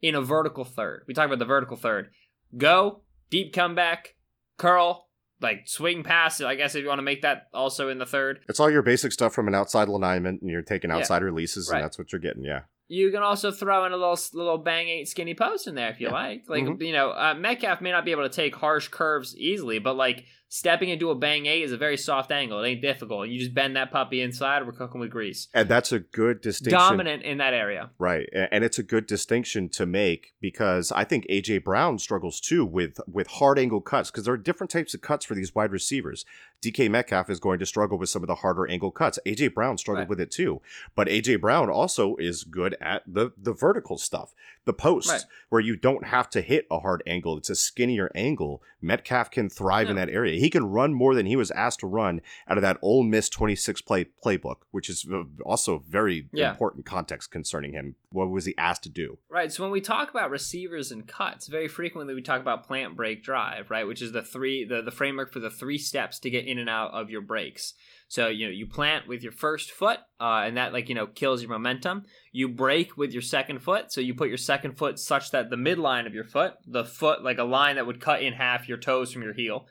in 0.00 0.14
a 0.14 0.22
vertical 0.22 0.64
third. 0.64 1.04
We 1.06 1.14
talk 1.14 1.26
about 1.26 1.38
the 1.38 1.44
vertical 1.44 1.76
third. 1.76 2.10
Go, 2.56 3.02
deep 3.30 3.52
comeback, 3.52 4.14
curl, 4.56 5.08
like 5.40 5.64
swing 5.68 6.02
pass. 6.02 6.40
I 6.40 6.54
guess 6.54 6.74
if 6.74 6.82
you 6.82 6.88
want 6.88 6.98
to 6.98 7.02
make 7.02 7.22
that 7.22 7.48
also 7.52 7.88
in 7.90 7.98
the 7.98 8.06
third. 8.06 8.40
It's 8.48 8.58
all 8.60 8.70
your 8.70 8.82
basic 8.82 9.12
stuff 9.12 9.34
from 9.34 9.48
an 9.48 9.54
outside 9.54 9.88
alignment, 9.88 10.40
and 10.40 10.50
you're 10.50 10.62
taking 10.62 10.88
Yeah. 10.90 10.96
outside 10.96 11.22
releases, 11.22 11.68
Right. 11.70 11.78
and 11.78 11.84
that's 11.84 11.98
what 11.98 12.10
you're 12.12 12.20
getting. 12.20 12.44
Yeah. 12.44 12.60
You 12.88 13.10
can 13.10 13.22
also 13.22 13.50
throw 13.50 13.84
in 13.84 13.92
a 13.92 13.96
little 13.96 14.18
little 14.34 14.58
bang 14.58 14.88
eight 14.88 15.08
skinny 15.08 15.34
post 15.34 15.66
in 15.66 15.74
there 15.74 15.90
if 15.90 16.00
you 16.00 16.06
Yeah. 16.08 16.12
like. 16.12 16.44
Like 16.48 16.64
Mhm. 16.64 16.80
you 16.86 16.92
know, 16.92 17.10
uh, 17.10 17.34
Metcalf 17.36 17.80
may 17.80 17.90
not 17.90 18.04
be 18.04 18.12
able 18.12 18.22
to 18.22 18.28
take 18.28 18.54
harsh 18.54 18.88
curves 18.88 19.36
easily, 19.36 19.78
but 19.80 19.94
like 19.96 20.24
stepping 20.48 20.88
into 20.88 21.10
a 21.10 21.14
bang 21.14 21.46
eight 21.46 21.62
is 21.62 21.72
a 21.72 21.76
very 21.76 21.96
soft 21.96 22.30
angle. 22.30 22.62
It 22.62 22.68
ain't 22.68 22.82
difficult. 22.82 23.28
You 23.28 23.38
just 23.38 23.52
bend 23.54 23.76
that 23.76 23.90
puppy 23.90 24.20
inside. 24.22 24.64
We're 24.64 24.72
cooking 24.72 25.00
with 25.00 25.10
grease. 25.10 25.48
And 25.52 25.68
that's 25.68 25.92
a 25.92 25.98
good 25.98 26.40
distinction. 26.40 26.78
Dominant 26.78 27.22
in 27.24 27.38
that 27.38 27.52
area. 27.52 27.90
Right. 27.98 28.28
And 28.32 28.62
it's 28.64 28.78
a 28.78 28.82
good 28.82 29.06
distinction 29.06 29.68
to 29.70 29.86
make 29.86 30.34
because 30.40 30.92
I 30.92 31.04
think 31.04 31.26
AJ 31.28 31.64
Brown 31.64 31.98
struggles 31.98 32.40
too 32.40 32.64
with 32.64 33.00
with 33.10 33.26
hard 33.26 33.58
angle 33.58 33.80
cuts 33.80 34.10
because 34.10 34.24
there 34.24 34.34
are 34.34 34.38
different 34.38 34.70
types 34.70 34.94
of 34.94 35.00
cuts 35.00 35.24
for 35.24 35.34
these 35.34 35.54
wide 35.54 35.72
receivers. 35.72 36.24
DK 36.62 36.88
Metcalf 36.90 37.28
is 37.28 37.38
going 37.38 37.58
to 37.58 37.66
struggle 37.66 37.98
with 37.98 38.08
some 38.08 38.22
of 38.22 38.28
the 38.28 38.36
harder 38.36 38.66
angle 38.68 38.90
cuts. 38.90 39.18
AJ 39.26 39.52
Brown 39.54 39.76
struggled 39.76 39.96
Right. 40.02 40.08
with 40.08 40.20
it 40.20 40.30
too. 40.30 40.62
But 40.94 41.08
AJ 41.08 41.40
Brown 41.40 41.68
also 41.68 42.16
is 42.16 42.44
good 42.44 42.76
at 42.80 43.02
the 43.06 43.30
the 43.36 43.52
vertical 43.52 43.98
stuff. 43.98 44.32
The 44.64 44.72
post 44.72 45.08
Right. 45.10 45.22
where 45.48 45.60
you 45.60 45.76
don't 45.76 46.06
have 46.06 46.30
to 46.30 46.40
hit 46.40 46.66
a 46.70 46.80
hard 46.80 47.02
angle. 47.06 47.36
It's 47.36 47.50
a 47.50 47.54
skinnier 47.56 48.10
angle. 48.14 48.62
Metcalf 48.80 49.30
can 49.30 49.48
thrive 49.50 49.90
in 49.90 49.96
that 49.96 50.08
area. 50.08 50.35
He 50.38 50.50
can 50.50 50.66
run 50.70 50.94
more 50.94 51.14
than 51.14 51.26
he 51.26 51.36
was 51.36 51.50
asked 51.50 51.80
to 51.80 51.86
run 51.86 52.20
out 52.48 52.58
of 52.58 52.62
that 52.62 52.78
Ole 52.82 53.02
Miss 53.02 53.28
26 53.28 53.80
play 53.82 54.06
playbook, 54.24 54.56
which 54.70 54.88
is 54.88 55.06
also 55.44 55.82
very 55.88 56.28
Yeah. 56.32 56.50
important 56.50 56.84
context 56.86 57.30
concerning 57.30 57.72
him. 57.72 57.96
What 58.10 58.30
was 58.30 58.44
he 58.46 58.54
asked 58.56 58.82
to 58.84 58.88
do? 58.88 59.18
Right. 59.28 59.52
So 59.52 59.62
when 59.62 59.72
we 59.72 59.80
talk 59.80 60.10
about 60.10 60.30
receivers 60.30 60.90
and 60.90 61.06
cuts, 61.06 61.48
very 61.48 61.68
frequently 61.68 62.14
we 62.14 62.22
talk 62.22 62.40
about 62.40 62.66
plant 62.66 62.96
break 62.96 63.22
drive, 63.22 63.70
right? 63.70 63.86
Which 63.86 64.00
is 64.02 64.12
the 64.12 64.22
three 64.22 64.64
the, 64.64 64.82
the 64.82 64.90
framework 64.90 65.32
for 65.32 65.40
the 65.40 65.50
three 65.50 65.78
steps 65.78 66.18
to 66.20 66.30
get 66.30 66.46
in 66.46 66.58
and 66.58 66.68
out 66.70 66.92
of 66.92 67.10
your 67.10 67.20
breaks. 67.20 67.74
So 68.08 68.28
you 68.28 68.46
know 68.46 68.52
you 68.52 68.66
plant 68.66 69.08
with 69.08 69.22
your 69.24 69.32
first 69.32 69.72
foot, 69.72 69.98
uh, 70.20 70.42
and 70.46 70.56
that 70.56 70.72
like 70.72 70.88
you 70.88 70.94
know 70.94 71.08
kills 71.08 71.42
your 71.42 71.50
momentum. 71.50 72.04
You 72.32 72.48
break 72.48 72.96
with 72.96 73.12
your 73.12 73.22
second 73.22 73.60
foot, 73.60 73.92
so 73.92 74.00
you 74.00 74.14
put 74.14 74.28
your 74.28 74.38
second 74.38 74.78
foot 74.78 74.98
such 74.98 75.32
that 75.32 75.50
the 75.50 75.56
midline 75.56 76.06
of 76.06 76.14
your 76.14 76.24
foot, 76.24 76.54
the 76.66 76.84
foot 76.84 77.24
like 77.24 77.38
a 77.38 77.44
line 77.44 77.76
that 77.76 77.86
would 77.86 78.00
cut 78.00 78.22
in 78.22 78.32
half 78.32 78.68
your 78.68 78.78
toes 78.78 79.12
from 79.12 79.22
your 79.22 79.32
heel, 79.34 79.66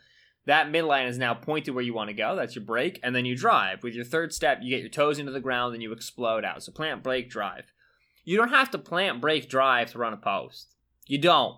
that 0.46 0.68
midline 0.68 1.08
is 1.08 1.18
now 1.18 1.34
pointed 1.34 1.72
where 1.72 1.84
you 1.84 1.92
want 1.94 2.08
to 2.08 2.14
go. 2.14 2.34
That's 2.36 2.54
your 2.54 2.64
break. 2.64 2.98
and 3.02 3.14
then 3.14 3.24
you 3.24 3.36
drive. 3.36 3.82
With 3.82 3.94
your 3.94 4.04
third 4.04 4.32
step, 4.32 4.58
you 4.62 4.70
get 4.70 4.80
your 4.80 4.88
toes 4.90 5.18
into 5.18 5.32
the 5.32 5.40
ground 5.40 5.74
and 5.74 5.82
you 5.82 5.92
explode 5.92 6.44
out. 6.44 6.62
So 6.62 6.72
plant 6.72 7.02
break, 7.02 7.28
drive. 7.28 7.72
You 8.24 8.36
don't 8.36 8.48
have 8.50 8.70
to 8.70 8.78
plant 8.78 9.20
break, 9.20 9.48
drive 9.48 9.92
to 9.92 9.98
run 9.98 10.12
a 10.12 10.16
post. 10.16 10.74
You 11.06 11.18
don't, 11.18 11.56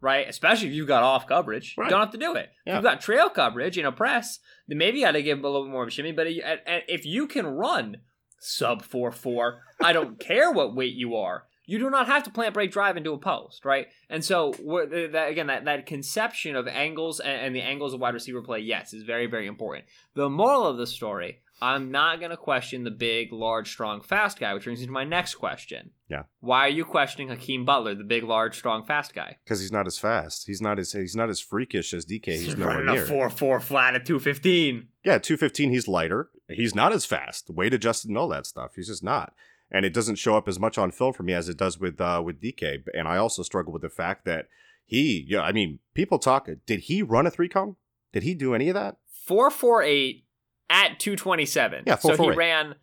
right? 0.00 0.26
Especially 0.28 0.68
if 0.68 0.74
you've 0.74 0.86
got 0.88 1.02
off 1.02 1.26
coverage. 1.26 1.74
Right. 1.76 1.86
You 1.86 1.90
don't 1.90 2.00
have 2.00 2.12
to 2.12 2.18
do 2.18 2.34
it. 2.34 2.50
If 2.64 2.74
you've 2.74 2.82
got 2.82 3.00
trail 3.00 3.28
coverage 3.28 3.76
in 3.78 3.84
a 3.86 3.92
press, 3.92 4.38
then 4.68 4.78
maybe 4.78 4.98
you 4.98 5.04
got 5.06 5.12
to 5.12 5.22
give 5.22 5.38
a 5.38 5.42
little 5.48 5.64
bit 5.64 5.72
more 5.72 5.82
of 5.82 5.88
a 5.88 5.90
shimmy. 5.90 6.12
But 6.12 6.26
if 6.28 7.04
you 7.04 7.26
can 7.26 7.46
run 7.46 7.98
sub 8.38 8.82
four 8.82 9.10
four, 9.12 9.62
I 9.82 9.92
don't 9.92 10.18
care 10.20 10.52
what 10.52 10.74
weight 10.74 10.94
you 10.94 11.16
are. 11.16 11.45
You 11.66 11.78
do 11.78 11.90
not 11.90 12.06
have 12.06 12.22
to 12.22 12.30
plant 12.30 12.54
break 12.54 12.70
drive 12.70 12.96
into 12.96 13.12
a 13.12 13.18
post, 13.18 13.64
right? 13.64 13.88
And 14.08 14.24
so 14.24 14.52
that, 14.52 15.26
again, 15.28 15.48
that, 15.48 15.64
that 15.66 15.86
conception 15.86 16.56
of 16.56 16.66
angles 16.66 17.20
and, 17.20 17.46
and 17.46 17.56
the 17.56 17.62
angles 17.62 17.92
of 17.92 18.00
wide 18.00 18.14
receiver 18.14 18.40
play, 18.40 18.60
yes, 18.60 18.94
is 18.94 19.02
very, 19.02 19.26
very 19.26 19.46
important. 19.46 19.86
The 20.14 20.30
moral 20.30 20.66
of 20.66 20.78
the 20.78 20.86
story 20.86 21.40
I'm 21.60 21.90
not 21.90 22.18
going 22.18 22.30
to 22.30 22.36
question 22.36 22.84
the 22.84 22.90
big, 22.90 23.32
large, 23.32 23.70
strong, 23.70 24.02
fast 24.02 24.38
guy, 24.38 24.52
which 24.52 24.64
brings 24.64 24.80
me 24.80 24.86
to 24.86 24.92
my 24.92 25.04
next 25.04 25.36
question. 25.36 25.90
Yeah. 26.08 26.24
Why 26.40 26.66
are 26.66 26.70
you 26.70 26.84
questioning 26.84 27.28
Hakeem 27.28 27.64
Butler, 27.64 27.94
the 27.94 28.04
big, 28.04 28.24
large, 28.24 28.56
strong, 28.56 28.84
fast 28.84 29.14
guy? 29.14 29.38
Because 29.42 29.60
he's 29.60 29.72
not 29.72 29.86
as 29.86 29.98
fast. 29.98 30.46
He's 30.46 30.60
not 30.60 30.78
as 30.78 30.92
he's 30.92 31.16
not 31.16 31.30
as 31.30 31.40
freakish 31.40 31.94
as 31.94 32.04
DK. 32.04 32.26
He's, 32.26 32.44
he's 32.44 32.56
nowhere 32.56 32.78
running 32.78 32.94
near. 32.94 33.04
a 33.04 33.06
four 33.06 33.30
four 33.30 33.60
flat 33.60 33.94
at 33.94 34.04
two 34.04 34.18
fifteen. 34.18 34.88
Yeah, 35.02 35.18
two 35.18 35.36
fifteen. 35.36 35.70
He's 35.70 35.88
lighter. 35.88 36.28
He's 36.48 36.74
not 36.74 36.92
as 36.92 37.06
fast. 37.06 37.48
Weight 37.48 37.72
adjusted 37.72 38.10
and 38.10 38.18
all 38.18 38.28
that 38.28 38.46
stuff. 38.46 38.72
He's 38.76 38.88
just 38.88 39.02
not. 39.02 39.32
And 39.70 39.84
it 39.84 39.92
doesn't 39.92 40.16
show 40.16 40.36
up 40.36 40.46
as 40.46 40.60
much 40.60 40.78
on 40.78 40.90
film 40.90 41.12
for 41.12 41.24
me 41.24 41.32
as 41.32 41.48
it 41.48 41.56
does 41.56 41.78
with 41.78 42.00
uh, 42.00 42.22
with 42.24 42.40
DK. 42.40 42.84
And 42.94 43.08
I 43.08 43.16
also 43.16 43.42
struggle 43.42 43.72
with 43.72 43.82
the 43.82 43.88
fact 43.88 44.24
that 44.24 44.46
he, 44.84 45.24
yeah, 45.28 45.42
I 45.42 45.52
mean, 45.52 45.80
people 45.94 46.18
talk. 46.18 46.48
Did 46.66 46.80
he 46.80 47.02
run 47.02 47.26
a 47.26 47.30
three 47.30 47.48
cone? 47.48 47.76
Did 48.12 48.22
he 48.22 48.34
do 48.34 48.54
any 48.54 48.68
of 48.68 48.74
that? 48.74 48.96
Four 49.24 49.50
four 49.50 49.82
eight 49.82 50.26
at 50.70 50.98
227. 51.00 51.84
Yeah, 51.86 51.96
so 51.96 52.16
he 52.16 52.30
ran 52.30 52.76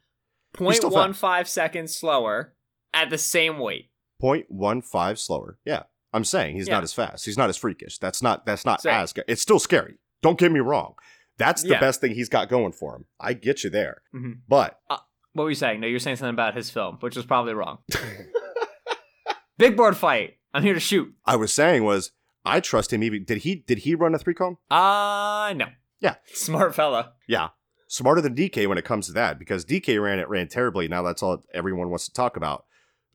0.15 0.56 1.48
seconds 1.48 1.96
slower 1.96 2.54
at 2.94 3.10
the 3.10 3.18
same 3.18 3.60
weight. 3.60 3.90
0.15 4.22 5.18
slower. 5.18 5.58
Yeah. 5.66 5.84
I'm 6.14 6.24
saying 6.24 6.56
he's 6.56 6.68
yeah. 6.68 6.76
not 6.76 6.84
as 6.84 6.94
fast. 6.94 7.26
He's 7.26 7.38
not 7.38 7.50
as 7.50 7.58
freakish. 7.58 7.98
That's 7.98 8.22
not 8.22 8.46
that's 8.46 8.66
not 8.66 8.86
as 8.86 9.14
it's 9.28 9.42
still 9.42 9.60
scary. 9.60 9.96
Don't 10.22 10.38
get 10.38 10.52
me 10.52 10.60
wrong. 10.60 10.94
That's 11.38 11.64
the 11.64 11.70
yeah. 11.70 11.80
best 11.80 12.00
thing 12.00 12.14
he's 12.14 12.30
got 12.30 12.50
going 12.50 12.72
for 12.72 12.96
him. 12.96 13.06
I 13.20 13.34
get 13.34 13.64
you 13.64 13.72
there. 13.72 14.04
Mm-hmm. 14.14 14.34
But 14.48 14.80
uh, 14.92 14.98
what 15.34 15.44
were 15.44 15.50
you 15.50 15.56
saying? 15.56 15.82
No, 15.82 15.88
you're 15.88 16.00
saying 16.00 16.18
something 16.18 16.34
about 16.34 16.56
his 16.56 16.70
film, 16.70 16.98
which 17.00 17.16
was 17.16 17.26
probably 17.26 17.54
wrong. 17.54 17.80
Big 19.58 19.78
board 19.78 19.98
fight. 19.98 20.38
I'm 20.54 20.64
here 20.64 20.74
to 20.74 20.80
shoot. 20.80 21.14
I 21.26 21.36
was 21.36 21.54
saying 21.54 21.84
was 21.84 22.12
I 22.46 22.60
trust 22.60 22.94
him 22.94 23.04
even 23.04 23.24
did 23.26 23.40
he 23.40 23.56
did 23.56 23.80
he 23.80 23.96
run 23.96 24.16
a 24.16 24.20
three 24.20 24.34
cone? 24.34 24.58
Uh 24.70 25.54
no. 25.56 25.68
Yeah. 26.00 26.16
Smart 26.34 26.76
fella. 26.76 27.14
Yeah 27.28 27.50
smarter 27.94 28.22
than 28.22 28.34
DK 28.34 28.66
when 28.68 28.80
it 28.80 28.84
comes 28.84 29.06
to 29.06 29.14
that 29.14 29.38
because 29.38 29.64
DK 29.64 30.02
ran 30.02 30.18
it 30.18 30.28
ran 30.28 30.48
terribly. 30.48 30.88
Now 30.88 31.04
that's 31.04 31.22
all 31.22 31.44
everyone 31.54 31.90
wants 31.90 32.06
to 32.06 32.14
talk 32.14 32.36
about. 32.36 32.66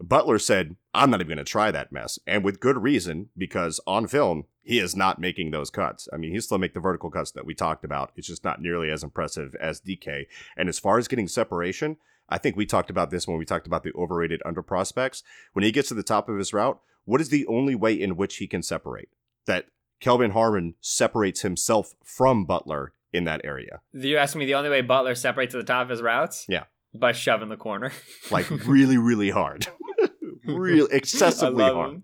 Butler 0.01 0.39
said, 0.39 0.77
I'm 0.95 1.11
not 1.11 1.21
even 1.21 1.29
going 1.29 1.45
to 1.45 1.51
try 1.51 1.71
that 1.71 1.93
mess. 1.93 2.19
And 2.27 2.45
with 2.45 2.61
good 2.61 2.83
reason, 2.83 3.31
because 3.37 3.81
on 3.87 4.07
film, 4.07 4.45
he 4.63 4.79
is 4.79 4.95
not 4.95 5.19
making 5.19 5.51
those 5.51 5.71
cuts. 5.71 6.09
I 6.13 6.17
mean, 6.19 6.33
he 6.33 6.41
still 6.41 6.59
make 6.59 6.75
the 6.75 6.81
vertical 6.81 7.11
cuts 7.11 7.33
that 7.33 7.47
we 7.47 7.55
talked 7.55 7.85
about. 7.85 8.13
It's 8.15 8.29
just 8.29 8.45
not 8.45 8.61
nearly 8.61 8.91
as 8.91 9.03
impressive 9.03 9.57
as 9.61 9.81
DK. 9.81 10.27
And 10.57 10.69
as 10.69 10.79
far 10.79 10.99
as 10.99 11.09
getting 11.09 11.27
separation, 11.27 11.97
I 12.29 12.39
think 12.39 12.57
we 12.57 12.67
talked 12.67 12.91
about 12.91 13.11
this 13.11 13.27
when 13.27 13.39
we 13.39 13.45
talked 13.45 13.67
about 13.67 13.83
the 13.83 13.93
overrated 13.95 14.43
under 14.45 14.63
prospects. 14.63 15.23
When 15.53 15.65
he 15.65 15.73
gets 15.73 15.89
to 15.89 15.95
the 15.95 16.03
top 16.03 16.29
of 16.29 16.39
his 16.39 16.53
route, 16.53 16.81
what 17.05 17.21
is 17.21 17.31
the 17.31 17.47
only 17.47 17.75
way 17.75 17.95
in 17.95 18.17
which 18.17 18.37
he 18.37 18.47
can 18.47 18.63
separate? 18.63 19.09
That 19.47 19.67
Kelvin 20.01 20.33
Harmon 20.33 20.75
separates 20.81 21.41
himself 21.41 21.95
from 22.05 22.45
Butler 22.45 22.93
in 23.13 23.25
that 23.25 23.41
area. 23.45 23.81
You 23.93 24.19
ask 24.19 24.37
me 24.37 24.45
the 24.45 24.55
only 24.55 24.71
way 24.71 24.83
Butler 24.83 25.15
separates 25.15 25.53
to 25.53 25.59
the 25.59 25.65
top 25.65 25.85
of 25.85 25.89
his 25.89 26.03
routes? 26.03 26.45
Yeah. 26.49 26.65
By 26.95 27.13
shoving 27.13 27.49
the 27.49 27.57
corner. 27.57 27.93
like 28.31 28.49
really, 28.67 28.99
really 28.99 29.31
hard. 29.31 29.69
Real 30.45 30.87
excessively 30.91 31.65
hard. 31.65 32.03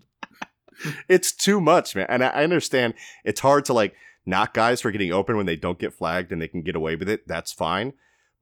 it's 1.07 1.31
too 1.31 1.59
much, 1.59 1.95
man. 1.95 2.05
And 2.09 2.23
I 2.23 2.43
understand 2.43 2.93
it's 3.23 3.39
hard 3.39 3.65
to 3.65 3.73
like 3.73 3.95
knock 4.25 4.53
guys 4.53 4.81
for 4.81 4.91
getting 4.91 5.11
open 5.11 5.37
when 5.37 5.45
they 5.45 5.55
don't 5.55 5.79
get 5.79 5.93
flagged 5.93 6.31
and 6.31 6.41
they 6.41 6.47
can 6.47 6.61
get 6.61 6.75
away 6.75 6.95
with 6.95 7.09
it. 7.09 7.27
That's 7.27 7.51
fine. 7.51 7.93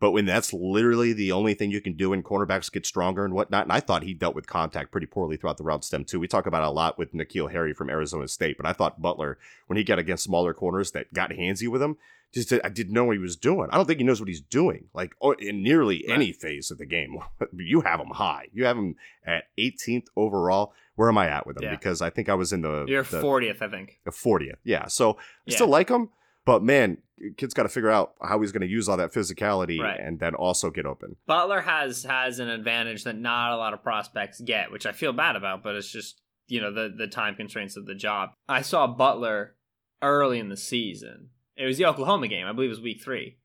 But 0.04 0.12
when 0.12 0.26
that's 0.26 0.52
literally 0.52 1.14
the 1.14 1.32
only 1.32 1.54
thing 1.54 1.72
you 1.72 1.80
can 1.80 1.94
do 1.94 2.12
and 2.12 2.26
cornerbacks 2.26 2.70
get 2.70 2.86
stronger 2.86 3.24
and 3.24 3.34
whatnot, 3.34 3.64
and 3.64 3.72
I 3.72 3.80
thought 3.80 4.04
he 4.04 4.14
dealt 4.14 4.36
with 4.36 4.48
contact 4.48 4.92
pretty 4.92 5.08
poorly 5.08 5.38
throughout 5.38 5.56
the 5.56 5.64
route 5.64 5.86
stem 5.86 6.04
too. 6.04 6.20
We 6.20 6.28
talk 6.28 6.46
about 6.46 6.62
it 6.62 6.68
a 6.68 6.72
lot 6.72 6.98
with 6.98 7.14
N'Keal 7.14 7.54
Harry 7.54 7.74
from 7.74 7.90
Arizona 7.90 8.28
State, 8.28 8.58
but 8.58 8.66
I 8.66 8.74
thought 8.74 9.02
Butler, 9.02 9.38
when 9.68 9.78
he 9.78 9.86
got 9.86 10.00
against 10.00 10.26
smaller 10.26 10.54
corners 10.54 10.92
that 10.92 11.14
got 11.14 11.30
handsy 11.30 11.70
with 11.70 11.82
him, 11.82 11.96
just 12.34 12.52
I 12.52 12.68
didn't 12.68 12.92
know 12.92 13.06
what 13.06 13.16
he 13.16 13.20
was 13.20 13.38
doing. 13.38 13.70
I 13.72 13.78
don't 13.78 13.86
think 13.86 14.00
he 14.00 14.04
knows 14.04 14.20
what 14.20 14.28
he's 14.28 14.42
doing. 14.42 14.90
Like 14.94 15.16
oh, 15.22 15.32
in 15.40 15.64
nearly 15.64 16.04
right. 16.06 16.16
any 16.16 16.34
phase 16.34 16.70
of 16.70 16.80
the 16.80 16.86
game, 16.86 17.20
you 17.56 17.80
have 17.80 18.02
him 18.02 18.10
high. 18.10 18.48
You 18.52 18.66
have 18.66 18.78
him 18.78 18.98
at 19.26 19.46
18th 19.58 20.08
overall. 20.18 20.74
Where 20.96 21.08
am 21.08 21.18
I 21.18 21.30
at 21.30 21.48
with 21.48 21.56
him? 21.56 21.64
Yeah. 21.64 21.72
Because 21.78 22.02
I 22.02 22.10
think 22.10 22.28
I 22.28 22.34
was 22.34 22.52
in 22.52 22.60
the 22.60 22.84
you're 22.90 23.04
the, 23.04 23.22
40th. 23.22 23.62
I 23.62 23.70
think 23.70 24.02
the 24.04 24.12
40th. 24.12 24.58
Yeah. 24.66 24.88
So 24.88 25.12
I 25.12 25.16
yeah. 25.46 25.56
still 25.56 25.70
like 25.70 25.88
him, 25.88 26.10
but 26.46 26.64
man, 26.64 26.98
kid's 27.38 27.54
got 27.54 27.64
to 27.64 27.70
figure 27.70 27.90
out 27.90 28.14
how 28.22 28.40
he's 28.42 28.52
going 28.52 28.62
to 28.62 28.68
use 28.68 28.90
all 28.90 28.98
that 28.98 29.14
physicality 29.14 29.80
right. 29.80 30.00
and 30.00 30.20
then 30.20 30.36
also 30.36 30.70
get 30.70 30.86
open. 30.86 31.16
Butler 31.26 31.62
has 31.62 32.04
has 32.04 32.40
an 32.40 32.50
advantage 32.50 33.04
that 33.04 33.18
not 33.18 33.54
a 33.54 33.58
lot 33.58 33.74
of 33.74 33.84
prospects 33.84 34.42
get, 34.42 34.72
which 34.72 34.86
I 34.86 34.92
feel 34.92 35.14
bad 35.14 35.36
about, 35.36 35.64
but 35.64 35.76
it's 35.76 35.92
just 35.92 36.22
you 36.48 36.62
know 36.62 36.74
the 36.74 36.94
the 36.96 37.08
time 37.08 37.36
constraints 37.36 37.78
of 37.78 37.86
the 37.86 37.96
job. 37.96 38.32
I 38.48 38.62
saw 38.62 38.88
Butler 38.88 39.56
early 40.02 40.40
in 40.40 40.50
the 40.50 40.58
season 40.58 41.30
it 41.56 41.66
was 41.66 41.78
the 41.78 41.86
Oklahoma 41.86 42.28
game. 42.28 42.48
I 42.48 42.54
believe 42.54 42.70
it 42.70 42.72
was 42.72 42.82
week 42.82 43.02
three. 43.02 43.38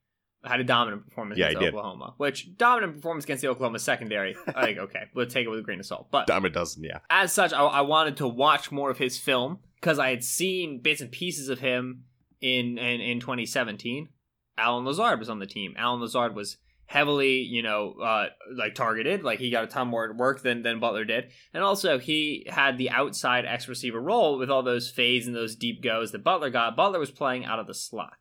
I 0.43 0.51
had 0.51 0.61
a 0.61 0.65
dominant 0.65 1.05
performance 1.05 1.39
yeah, 1.39 1.49
against 1.49 1.69
Oklahoma, 1.69 2.07
did. 2.07 2.19
which 2.19 2.57
dominant 2.57 2.95
performance 2.95 3.25
against 3.25 3.43
the 3.43 3.49
Oklahoma 3.49 3.81
secondary. 3.81 4.37
I 4.47 4.67
think 4.67 4.79
okay, 4.79 5.03
we'll 5.15 5.27
take 5.27 5.47
it 5.47 5.49
with 5.49 5.59
a 5.59 5.63
grain 5.63 5.81
of 5.81 5.87
salt. 5.87 6.09
But 6.11 6.27
dominant 6.27 6.55
doesn't, 6.55 6.83
yeah. 6.83 6.99
As 7.11 7.33
such, 7.33 7.53
I, 7.53 7.61
I 7.61 7.81
wanted 7.81 8.19
to 8.19 8.29
watch 8.29 8.71
more 8.71 8.91
of 8.91 8.99
his 8.99 9.19
film 9.19 9.59
because 9.81 9.99
I 9.99 10.11
had 10.11 10.23
seen 10.23 10.81
bits 10.81 11.01
and 11.01 11.11
pieces 11.11 11.49
of 11.49 11.59
him 11.59 12.05
in 12.41 12.79
in, 12.79 13.01
in 13.01 13.21
2017. 13.21 14.09
Allen 14.57 14.85
Lazard 14.85 15.21
was 15.21 15.29
on 15.29 15.39
the 15.39 15.47
team. 15.47 15.75
Allen 15.77 16.01
Lazard 16.01 16.35
was 16.35 16.59
heavily, 16.89 17.43
you 17.43 17.63
know, 17.63 17.95
uh, 18.03 18.27
like 18.57 18.75
targeted. 18.75 19.23
Like 19.23 19.39
he 19.39 19.51
got 19.51 19.65
a 19.65 19.69
ton 19.69 19.89
more 19.89 20.13
work 20.13 20.43
than 20.43 20.63
than 20.63 20.81
Butler 20.81 21.05
did, 21.05 21.31
and 21.55 21.63
also 21.63 21.99
he 21.99 22.47
had 22.49 22.77
the 22.77 22.91
outside 22.91 23.45
X 23.47 23.69
receiver 23.69 24.01
role 24.01 24.39
with 24.39 24.51
all 24.51 24.63
those 24.63 24.91
fades 24.91 25.27
and 25.27 25.37
those 25.37 25.55
deep 25.55 25.83
goes 25.83 26.11
that 26.13 26.25
Butler 26.25 26.51
got. 26.51 26.77
Butler 26.77 26.99
was 26.99 27.11
playing 27.11 27.45
out 27.45 27.61
of 27.61 27.67
the 27.67 27.75
slot, 27.75 28.19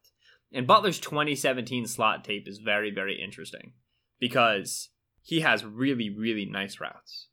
and 0.54 0.68
Butler's 0.68 1.00
2017 1.00 1.88
slot 1.88 2.24
tape 2.24 2.48
is 2.48 2.60
very 2.60 2.92
very 2.92 3.20
interesting 3.20 3.74
because 4.20 4.90
he 5.22 5.40
has 5.40 5.66
really 5.66 6.10
really 6.10 6.46
nice 6.46 6.80
routes 6.80 7.30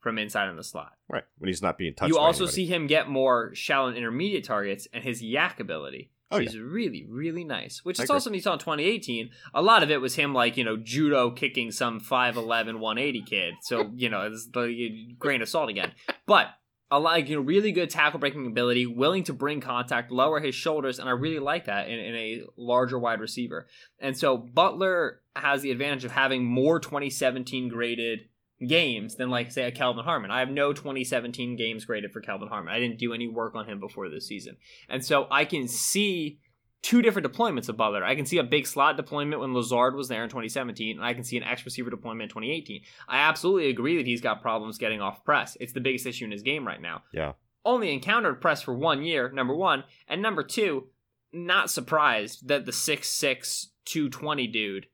from 0.00 0.18
inside 0.18 0.48
in 0.48 0.56
the 0.56 0.64
slot. 0.64 0.92
Right 1.08 1.24
when 1.38 1.48
he's 1.48 1.62
not 1.62 1.78
being 1.78 1.94
touched. 1.94 2.08
You 2.08 2.18
also 2.18 2.44
anybody. 2.44 2.54
see 2.54 2.66
him 2.66 2.86
get 2.86 3.08
more 3.08 3.54
shallow 3.54 3.88
and 3.88 3.96
intermediate 3.98 4.44
targets, 4.44 4.88
and 4.92 5.04
his 5.04 5.22
YAC 5.22 5.60
ability 5.60 6.10
Oh, 6.30 6.38
He's 6.38 6.54
yeah. 6.54 6.60
really, 6.62 7.06
really 7.08 7.44
nice. 7.44 7.84
Which 7.84 7.98
is 7.98 8.08
also 8.08 8.30
you 8.32 8.40
saw 8.40 8.52
in 8.52 8.58
2018. 8.60 9.30
A 9.52 9.62
lot 9.62 9.82
of 9.82 9.90
it 9.90 10.00
was 10.00 10.14
him 10.14 10.32
like, 10.32 10.56
you 10.56 10.64
know, 10.64 10.76
judo 10.76 11.30
kicking 11.30 11.72
some 11.72 12.00
5'11, 12.00 12.78
180 12.78 13.22
kid. 13.22 13.54
So, 13.62 13.90
you 13.96 14.08
know, 14.08 14.22
it's 14.22 14.46
the 14.46 15.14
grain 15.18 15.42
of 15.42 15.48
salt 15.48 15.70
again. 15.70 15.92
But 16.26 16.48
a 16.90 16.98
lot, 16.98 17.28
you 17.28 17.36
know, 17.36 17.42
really 17.42 17.72
good 17.72 17.90
tackle 17.90 18.20
breaking 18.20 18.46
ability, 18.46 18.86
willing 18.86 19.24
to 19.24 19.32
bring 19.32 19.60
contact, 19.60 20.10
lower 20.10 20.40
his 20.40 20.54
shoulders, 20.54 20.98
and 20.98 21.08
I 21.08 21.12
really 21.12 21.38
like 21.38 21.66
that 21.66 21.88
in, 21.88 21.98
in 21.98 22.14
a 22.14 22.42
larger 22.56 22.98
wide 22.98 23.20
receiver. 23.20 23.66
And 24.00 24.16
so 24.16 24.36
Butler 24.36 25.20
has 25.36 25.62
the 25.62 25.70
advantage 25.70 26.04
of 26.04 26.12
having 26.12 26.44
more 26.44 26.80
2017 26.80 27.68
graded 27.68 28.20
games 28.66 29.16
than 29.16 29.30
like 29.30 29.50
say 29.50 29.64
a 29.64 29.72
Kelvin 29.72 30.04
Harmon. 30.04 30.30
I 30.30 30.40
have 30.40 30.50
no 30.50 30.72
2017 30.72 31.56
games 31.56 31.84
graded 31.84 32.12
for 32.12 32.20
Kelvin 32.20 32.48
Harmon. 32.48 32.72
I 32.72 32.78
didn't 32.78 32.98
do 32.98 33.12
any 33.12 33.28
work 33.28 33.54
on 33.54 33.66
him 33.66 33.80
before 33.80 34.08
this 34.08 34.26
season. 34.26 34.56
And 34.88 35.04
so 35.04 35.26
I 35.30 35.44
can 35.44 35.66
see 35.66 36.38
two 36.82 37.02
different 37.02 37.30
deployments 37.30 37.68
of 37.68 37.76
Butler. 37.76 38.04
I 38.04 38.14
can 38.14 38.26
see 38.26 38.38
a 38.38 38.44
big 38.44 38.66
slot 38.66 38.96
deployment 38.96 39.40
when 39.40 39.54
Lazard 39.54 39.94
was 39.94 40.08
there 40.08 40.22
in 40.22 40.28
2017, 40.28 40.96
and 40.96 41.04
I 41.04 41.14
can 41.14 41.24
see 41.24 41.36
an 41.36 41.42
X 41.42 41.64
receiver 41.64 41.90
deployment 41.90 42.22
in 42.22 42.28
2018. 42.28 42.82
I 43.08 43.20
absolutely 43.20 43.68
agree 43.68 43.96
that 43.96 44.06
he's 44.06 44.20
got 44.20 44.42
problems 44.42 44.78
getting 44.78 45.00
off 45.00 45.24
press. 45.24 45.56
It's 45.60 45.72
the 45.72 45.80
biggest 45.80 46.06
issue 46.06 46.24
in 46.24 46.30
his 46.30 46.42
game 46.42 46.66
right 46.66 46.80
now. 46.80 47.02
Yeah. 47.12 47.32
Only 47.64 47.92
encountered 47.92 48.40
press 48.40 48.62
for 48.62 48.74
one 48.74 49.02
year, 49.02 49.30
number 49.30 49.54
one. 49.54 49.84
And 50.08 50.22
number 50.22 50.42
two, 50.42 50.88
not 51.32 51.70
surprised 51.70 52.48
that 52.48 52.64
the 52.64 52.72
6'6, 52.72 53.66
220 53.84 54.46
dude 54.46 54.86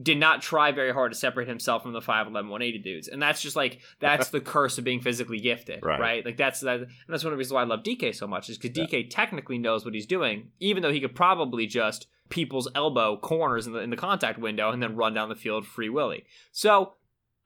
did 0.00 0.18
not 0.18 0.42
try 0.42 0.72
very 0.72 0.92
hard 0.92 1.12
to 1.12 1.18
separate 1.18 1.46
himself 1.46 1.82
from 1.82 1.92
the 1.92 2.00
5'11 2.00 2.32
180 2.32 2.78
dudes 2.78 3.08
and 3.08 3.22
that's 3.22 3.40
just 3.40 3.54
like 3.54 3.80
that's 4.00 4.30
the 4.30 4.40
curse 4.40 4.78
of 4.78 4.84
being 4.84 5.00
physically 5.00 5.38
gifted 5.38 5.80
right, 5.84 6.00
right? 6.00 6.24
like 6.24 6.36
that's 6.36 6.60
that 6.60 6.80
and 6.80 6.88
that's 7.08 7.22
one 7.22 7.32
of 7.32 7.36
the 7.36 7.38
reasons 7.38 7.52
why 7.52 7.62
i 7.62 7.64
love 7.64 7.82
dk 7.82 8.14
so 8.14 8.26
much 8.26 8.48
is 8.48 8.58
because 8.58 8.76
yeah. 8.76 8.84
dk 8.86 9.08
technically 9.10 9.58
knows 9.58 9.84
what 9.84 9.94
he's 9.94 10.06
doing 10.06 10.48
even 10.60 10.82
though 10.82 10.92
he 10.92 11.00
could 11.00 11.14
probably 11.14 11.66
just 11.66 12.08
people's 12.28 12.68
elbow 12.74 13.16
corners 13.18 13.66
in 13.66 13.72
the, 13.72 13.80
in 13.80 13.90
the 13.90 13.96
contact 13.96 14.38
window 14.38 14.70
and 14.70 14.82
then 14.82 14.96
run 14.96 15.14
down 15.14 15.28
the 15.28 15.36
field 15.36 15.66
free 15.66 15.88
willy 15.88 16.24
so 16.50 16.94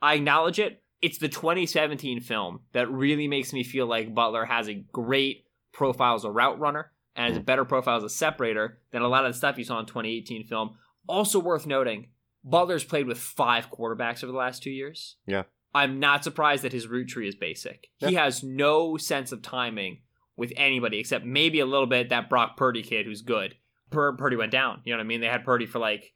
i 0.01 0.15
acknowledge 0.15 0.59
it 0.59 0.83
it's 1.03 1.19
the 1.19 1.29
2017 1.29 2.21
film 2.21 2.61
that 2.73 2.91
really 2.91 3.29
makes 3.29 3.53
me 3.53 3.63
feel 3.63 3.87
like 3.87 4.15
butler 4.15 4.45
has 4.45 4.69
a 4.69 4.75
great 4.75 5.45
profile 5.73 6.15
as 6.15 6.25
a 6.25 6.31
route 6.31 6.59
runner 6.59 6.91
and 7.15 7.29
has 7.29 7.37
a 7.37 7.41
mm. 7.41 7.47
better 7.47 7.65
profile 7.65 7.97
as 7.97 8.05
a 8.05 8.09
separator 8.09 8.79
than 8.91 9.03
a 9.03 9.09
lot 9.09 9.27
of 9.27 9.33
the 9.33 9.39
stuff 9.39 9.59
you 9.59 9.65
saw 9.65 9.79
in 9.79 9.87
2018 9.87 10.47
film 10.47 10.77
also 11.09 11.39
worth 11.39 11.67
noting 11.67 12.07
Butler's 12.45 12.85
played 12.85 13.07
with 13.07 13.19
five 13.19 13.71
quarterbacks 13.71 14.23
over 14.23 14.33
the 14.33 14.39
last 14.39 14.63
two 14.63 14.71
years. 14.71 15.17
Yeah. 15.27 15.45
I'm 15.75 16.01
not 16.01 16.25
surprised 16.25 16.65
that 16.65 16.73
his 16.73 16.87
route 16.89 17.09
tree 17.09 17.29
is 17.29 17.35
basic. 17.35 17.89
Yeah. 17.99 18.09
He 18.09 18.15
has 18.15 18.43
no 18.43 18.97
sense 18.97 19.33
of 19.33 19.43
timing 19.43 20.01
with 20.37 20.53
anybody 20.57 20.99
except 20.99 21.25
maybe 21.25 21.61
a 21.61 21.67
little 21.67 21.87
bit 21.87 22.09
that 22.09 22.31
Brock 22.31 22.57
Purdy 22.57 22.83
kid 22.83 23.07
who's 23.07 23.23
good. 23.23 23.57
Pur- 23.91 24.17
Purdy 24.17 24.37
went 24.37 24.53
down. 24.53 24.81
You 24.85 24.93
know 24.93 24.99
what 24.99 25.05
I 25.05 25.07
mean? 25.07 25.21
They 25.21 25.27
had 25.27 25.45
Purdy 25.45 25.67
for 25.67 25.79
like 25.79 26.15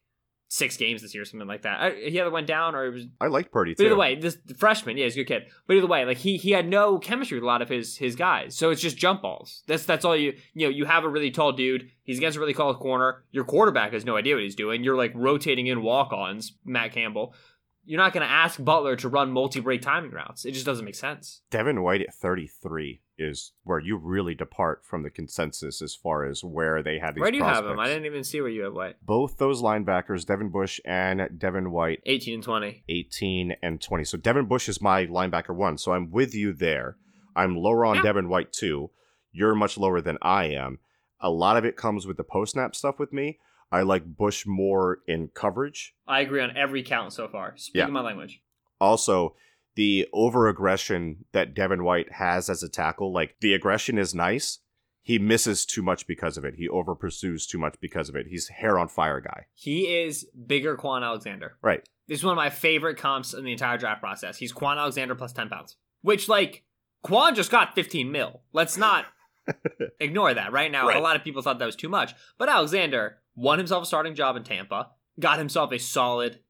six 0.55 0.77
games 0.77 1.01
this 1.01 1.15
year, 1.15 1.25
something 1.25 1.49
like 1.49 1.63
that. 1.63 1.81
I, 1.81 1.91
he 2.11 2.21
either 2.21 2.31
went 2.31 2.47
down 2.47 2.75
or 2.75 2.85
it 2.85 2.91
was. 2.93 3.07
I 3.21 3.29
liked 3.29 3.51
Purdy 3.51 3.73
But 3.73 3.83
too. 3.85 3.87
either 3.87 3.97
way, 3.97 4.17
this 4.17 4.37
the 4.45 4.55
freshman, 4.55 4.99
yeah, 4.99 5.05
he's 5.05 5.15
a 5.15 5.21
good 5.25 5.27
kid. 5.27 5.43
But 5.67 5.77
either 5.77 5.87
way, 5.87 6.05
like 6.05 6.19
he 6.19 6.37
he 6.37 6.51
had 6.51 6.69
no 6.69 6.99
chemistry 6.99 7.37
with 7.39 7.45
a 7.45 7.47
lot 7.47 7.63
of 7.63 7.69
his 7.69 7.97
his 7.97 8.15
guys, 8.17 8.55
so 8.57 8.71
it's 8.71 8.81
just 8.83 8.97
jump 8.97 9.23
balls. 9.23 9.63
That's 9.67 9.85
that's 9.85 10.05
all 10.05 10.17
you 10.17 10.35
you 10.55 10.67
know. 10.67 10.71
You 10.71 10.85
have 10.85 11.05
a 11.05 11.09
really 11.09 11.31
tall 11.31 11.53
dude. 11.53 11.91
He's 12.05 12.19
against 12.19 12.37
a 12.37 12.41
really 12.41 12.55
tall 12.55 12.75
corner. 12.75 13.25
Your 13.31 13.45
quarterback 13.45 13.93
has 13.93 14.05
no 14.05 14.17
idea 14.17 14.35
what 14.35 14.43
he's 14.43 14.55
doing. 14.55 14.85
You're 14.85 14.97
like 14.97 15.13
rotating 15.15 15.67
in 15.69 15.83
walk 15.83 16.13
ons, 16.13 16.53
Matt 16.65 16.93
Campbell. 16.93 17.35
You're 17.85 17.99
not 18.01 18.13
going 18.13 18.25
to 18.25 18.33
ask 18.33 18.63
Butler 18.65 18.95
to 18.97 19.09
run 19.09 19.33
multi 19.33 19.59
break 19.59 19.83
timing 19.83 20.13
routes. 20.13 20.45
It 20.45 20.53
just 20.53 20.65
doesn't 20.65 20.85
make 20.85 20.95
sense. 20.95 21.43
Devin 21.51 21.83
White 21.83 22.01
at 22.03 22.15
33 22.15 23.02
is 23.19 23.53
where 23.65 23.79
you 23.79 23.97
really 23.97 24.35
depart 24.35 24.85
from 24.85 25.03
the 25.03 25.11
consensus 25.11 25.83
as 25.83 25.95
far 25.95 26.25
as 26.25 26.43
where 26.43 26.83
they 26.83 26.99
had 26.99 27.15
these 27.15 27.21
Where 27.21 27.31
do 27.31 27.37
you 27.39 27.45
have 27.45 27.65
them? 27.65 27.79
I 27.79 27.87
didn't 27.87 28.07
even 28.07 28.25
see 28.25 28.41
where 28.41 28.51
you 28.51 28.63
have 28.65 28.73
White. 28.75 28.97
Both 29.05 29.39
those 29.39 29.63
linebackers, 29.63 30.25
Devin 30.27 30.49
Bush 30.51 30.81
and 30.85 31.29
Devin 31.39 31.71
White, 31.71 32.01
18 32.07 32.35
and 32.35 32.43
20. 32.43 32.85
18 32.89 33.57
and 33.63 33.81
20. 33.81 34.05
So 34.05 34.17
Devin 34.19 34.47
Bush 34.47 34.69
is 34.69 34.81
my 34.81 35.07
linebacker 35.07 35.55
one. 35.55 35.79
So 35.79 35.93
I'm 35.93 36.11
with 36.11 36.35
you 36.35 36.53
there. 36.53 36.97
I'm 37.37 37.57
lower 37.57 37.85
on 37.85 37.97
Yeah. 37.97 38.03
Devin 38.03 38.29
White 38.29 38.53
too. 38.53 38.91
You're 39.31 39.55
much 39.55 39.77
lower 39.79 40.01
than 40.01 40.19
I 40.23 40.47
am. 40.47 40.79
A 41.21 41.31
lot 41.31 41.57
of 41.57 41.65
it 41.65 41.77
comes 41.77 42.07
with 42.07 42.17
the 42.17 42.25
post 42.25 42.53
snap 42.53 42.75
stuff 42.75 42.99
with 42.99 43.13
me. 43.13 43.39
I 43.71 43.83
like 43.83 44.05
Bush 44.05 44.45
more 44.47 44.99
in 45.07 45.29
coverage. 45.29 45.95
I 46.07 46.21
agree 46.21 46.41
on 46.43 46.57
every 46.57 46.83
count 46.83 47.13
so 47.13 47.29
far. 47.29 47.55
Speaking 47.57 47.79
Yeah. 47.89 47.93
my 47.93 48.03
language. 48.03 48.43
Also, 48.81 49.35
the 49.75 50.07
over 50.13 50.49
aggression 50.49 51.25
that 51.33 51.55
Devin 51.55 51.85
White 51.85 52.13
has 52.13 52.49
as 52.51 52.63
a 52.63 52.69
tackle, 52.69 53.13
like 53.13 53.37
the 53.41 53.55
aggression 53.55 53.99
is 53.99 54.15
nice. 54.15 54.59
He 55.05 55.19
misses 55.19 55.67
too 55.67 55.83
much 55.83 56.07
because 56.07 56.37
of 56.37 56.45
it. 56.45 56.55
He 56.57 56.69
over 56.69 56.95
pursues 56.95 57.47
too 57.47 57.59
much 57.59 57.75
because 57.81 58.09
of 58.09 58.15
it. 58.15 58.27
He's 58.29 58.49
hair 58.49 58.79
on 58.79 58.87
fire 58.89 59.21
guy. 59.21 59.47
He 59.55 59.87
is 60.03 60.27
bigger 60.47 60.77
Kwon 60.77 61.03
Alexander. 61.03 61.57
Right. 61.61 61.83
This 62.07 62.19
is 62.21 62.25
one 62.25 62.33
of 62.33 62.37
my 62.37 62.51
favorite 62.51 62.99
comps 62.99 63.35
in 63.35 63.45
the 63.45 63.51
entire 63.53 63.79
draft 63.79 64.01
process. 64.01 64.37
He's 64.37 64.53
Kwon 64.53 64.77
Alexander 64.77 65.15
plus 65.17 65.33
10 65.33 65.49
pounds. 65.49 65.77
Which, 66.03 66.29
like, 66.29 66.63
Kwon 67.05 67.35
just 67.35 67.51
got 67.51 67.75
15 67.75 68.13
mil. 68.13 68.43
Let's 68.53 68.77
not 68.77 69.07
ignore 70.01 70.35
that. 70.35 70.53
Right 70.53 70.71
now, 70.71 70.87
Right. 70.89 70.97
a 70.97 71.01
lot 71.01 71.17
of 71.17 71.25
people 71.25 71.43
thought 71.43 71.59
that 71.59 71.67
was 71.67 71.77
too 71.77 71.89
much. 71.89 72.15
But 72.39 72.49
Alexander 72.49 73.19
won 73.35 73.59
himself 73.59 73.83
a 73.83 73.87
starting 73.87 74.15
job 74.15 74.37
in 74.37 74.45
Tampa, 74.45 74.91
got 75.19 75.39
himself 75.39 75.73
a 75.73 75.79
solid, 75.79 76.41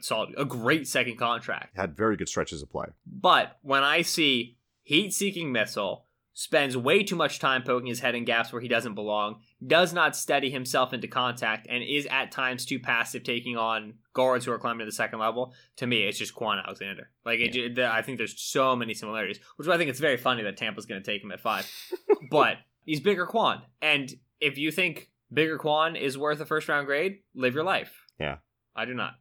solid, 0.00 0.34
a 0.36 0.44
great 0.44 0.88
second 0.88 1.16
contract. 1.18 1.76
Had 1.76 1.96
very 1.96 2.16
good 2.16 2.28
stretches 2.28 2.62
of 2.62 2.70
play. 2.70 2.86
But 3.06 3.58
when 3.62 3.82
I 3.84 4.02
see 4.02 4.56
heat 4.82 5.12
seeking 5.12 5.52
missile, 5.52 6.06
spends 6.34 6.76
way 6.76 7.02
too 7.02 7.14
much 7.16 7.38
time 7.38 7.62
poking 7.62 7.86
his 7.86 8.00
head 8.00 8.14
in 8.14 8.24
gaps 8.24 8.52
where 8.52 8.62
he 8.62 8.68
doesn't 8.68 8.94
belong, 8.94 9.40
does 9.66 9.92
not 9.92 10.16
steady 10.16 10.50
himself 10.50 10.92
into 10.94 11.06
contact, 11.06 11.66
and 11.68 11.84
is 11.84 12.06
at 12.06 12.32
times 12.32 12.64
too 12.64 12.80
passive 12.80 13.22
taking 13.22 13.56
on 13.56 13.94
guards 14.14 14.44
who 14.44 14.52
are 14.52 14.58
climbing 14.58 14.80
to 14.80 14.84
the 14.86 14.92
second 14.92 15.18
level, 15.18 15.52
to 15.76 15.86
me, 15.86 16.04
it's 16.04 16.18
just 16.18 16.34
Kwon 16.34 16.62
Alexander. 16.64 17.10
Like, 17.24 17.40
it, 17.40 17.74
the- 17.74 17.92
I 17.92 18.00
think 18.02 18.18
there's 18.18 18.40
so 18.40 18.74
many 18.74 18.94
similarities, 18.94 19.40
which 19.56 19.68
I 19.68 19.76
think 19.76 19.90
it's 19.90 20.00
very 20.00 20.16
funny 20.16 20.42
that 20.44 20.56
Tampa's 20.56 20.86
going 20.86 21.02
to 21.02 21.10
take 21.10 21.22
him 21.22 21.32
at 21.32 21.40
five. 21.40 21.70
but 22.30 22.56
he's 22.84 23.00
bigger 23.00 23.26
Kwon. 23.26 23.60
And 23.82 24.10
if 24.40 24.56
you 24.56 24.70
think 24.72 25.10
bigger 25.32 25.58
Kwon 25.58 26.00
is 26.00 26.16
worth 26.16 26.40
a 26.40 26.46
first 26.46 26.66
round 26.68 26.86
grade, 26.86 27.18
live 27.34 27.54
your 27.54 27.64
life. 27.64 28.06
Yeah. 28.18 28.36
I 28.74 28.86
do 28.86 28.94
not. 28.94 29.12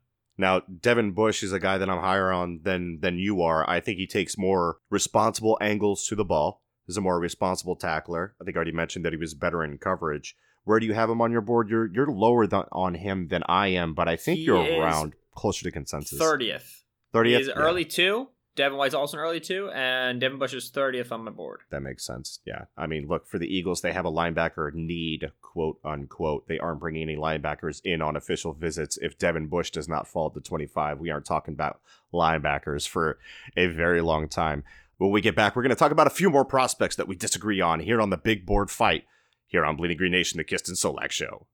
Now, 0.41 0.61
Devin 0.61 1.11
Bush 1.11 1.43
is 1.43 1.53
a 1.53 1.59
guy 1.59 1.77
that 1.77 1.87
I'm 1.87 1.99
higher 1.99 2.31
on 2.31 2.61
than 2.63 2.99
than 2.99 3.19
you 3.19 3.43
are. 3.43 3.69
I 3.69 3.79
think 3.79 3.99
he 3.99 4.07
takes 4.07 4.39
more 4.39 4.77
responsible 4.89 5.55
angles 5.61 6.07
to 6.07 6.15
the 6.15 6.25
ball. 6.25 6.63
He's 6.87 6.97
a 6.97 7.01
more 7.01 7.19
responsible 7.19 7.75
tackler. 7.75 8.33
I 8.41 8.43
think 8.43 8.57
I 8.57 8.59
already 8.59 8.71
mentioned 8.71 9.05
that 9.05 9.13
he 9.13 9.17
was 9.17 9.35
better 9.35 9.63
in 9.63 9.77
coverage. 9.77 10.35
Where 10.63 10.79
do 10.79 10.87
you 10.87 10.93
have 10.93 11.11
him 11.11 11.21
on 11.21 11.31
your 11.31 11.41
board? 11.41 11.69
You're 11.69 11.85
you're 11.93 12.07
lower 12.07 12.47
than, 12.47 12.63
on 12.71 12.95
him 12.95 13.27
than 13.27 13.43
I 13.47 13.67
am, 13.67 13.93
but 13.93 14.07
I 14.07 14.15
think 14.15 14.39
He 14.39 14.45
you're 14.45 14.79
around 14.79 15.13
closer 15.35 15.63
to 15.63 15.71
consensus. 15.71 16.19
30th. 16.19 16.81
30th. 17.13 17.25
He 17.27 17.33
is 17.35 17.47
Yeah, 17.47 17.53
early 17.53 17.85
two. 17.85 18.29
Devin 18.55 18.77
White's 18.77 18.93
also 18.93 19.17
an 19.17 19.23
early 19.23 19.39
two, 19.39 19.69
and 19.73 20.19
Devin 20.19 20.37
Bush 20.37 20.53
is 20.53 20.69
30th 20.71 21.11
on 21.11 21.23
my 21.23 21.31
board. 21.31 21.61
that 21.69 21.81
makes 21.81 22.05
sense. 22.05 22.39
Yeah. 22.45 22.65
I 22.77 22.85
mean, 22.85 23.07
look, 23.07 23.25
for 23.27 23.39
the 23.39 23.47
Eagles, 23.47 23.81
they 23.81 23.93
have 23.93 24.05
a 24.05 24.11
linebacker 24.11 24.73
need, 24.73 25.31
quote 25.41 25.79
unquote. 25.85 26.47
They 26.47 26.59
aren't 26.59 26.81
bringing 26.81 27.03
any 27.03 27.15
linebackers 27.15 27.81
in 27.85 28.01
on 28.01 28.15
official 28.17 28.53
visits. 28.53 28.97
If 29.01 29.17
Devin 29.17 29.47
Bush 29.47 29.71
does 29.71 29.87
not 29.87 30.07
fall 30.07 30.29
to 30.31 30.41
25, 30.41 30.99
we 30.99 31.09
aren't 31.09 31.25
talking 31.25 31.53
about 31.53 31.79
linebackers 32.13 32.87
for 32.87 33.17
a 33.55 33.67
very 33.67 34.01
long 34.01 34.27
time. 34.27 34.63
When 34.97 35.11
we 35.11 35.21
get 35.21 35.35
back, 35.35 35.55
we're 35.55 35.63
going 35.63 35.69
to 35.71 35.75
talk 35.75 35.91
about 35.91 36.07
a 36.07 36.11
few 36.11 36.29
more 36.29 36.45
prospects 36.45 36.97
that 36.97 37.07
we 37.07 37.15
disagree 37.15 37.61
on 37.61 37.79
here 37.79 38.01
on 38.01 38.09
the 38.09 38.17
big 38.17 38.45
board 38.45 38.69
fight 38.69 39.05
here 39.47 39.65
on 39.65 39.75
Bleeding 39.75 39.97
Green 39.97 40.11
Nation, 40.11 40.37
the 40.37 40.43
Kist 40.43 40.67
and 40.67 40.77
Solak 40.77 41.11
Show. 41.11 41.47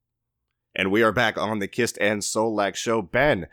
And 0.76 0.92
we 0.92 1.02
are 1.02 1.12
back 1.12 1.38
on 1.38 1.60
the 1.60 1.68
Kist 1.68 1.98
and 2.02 2.22
Solak 2.22 2.76
Show. 2.76 3.02
Ben, 3.02 3.48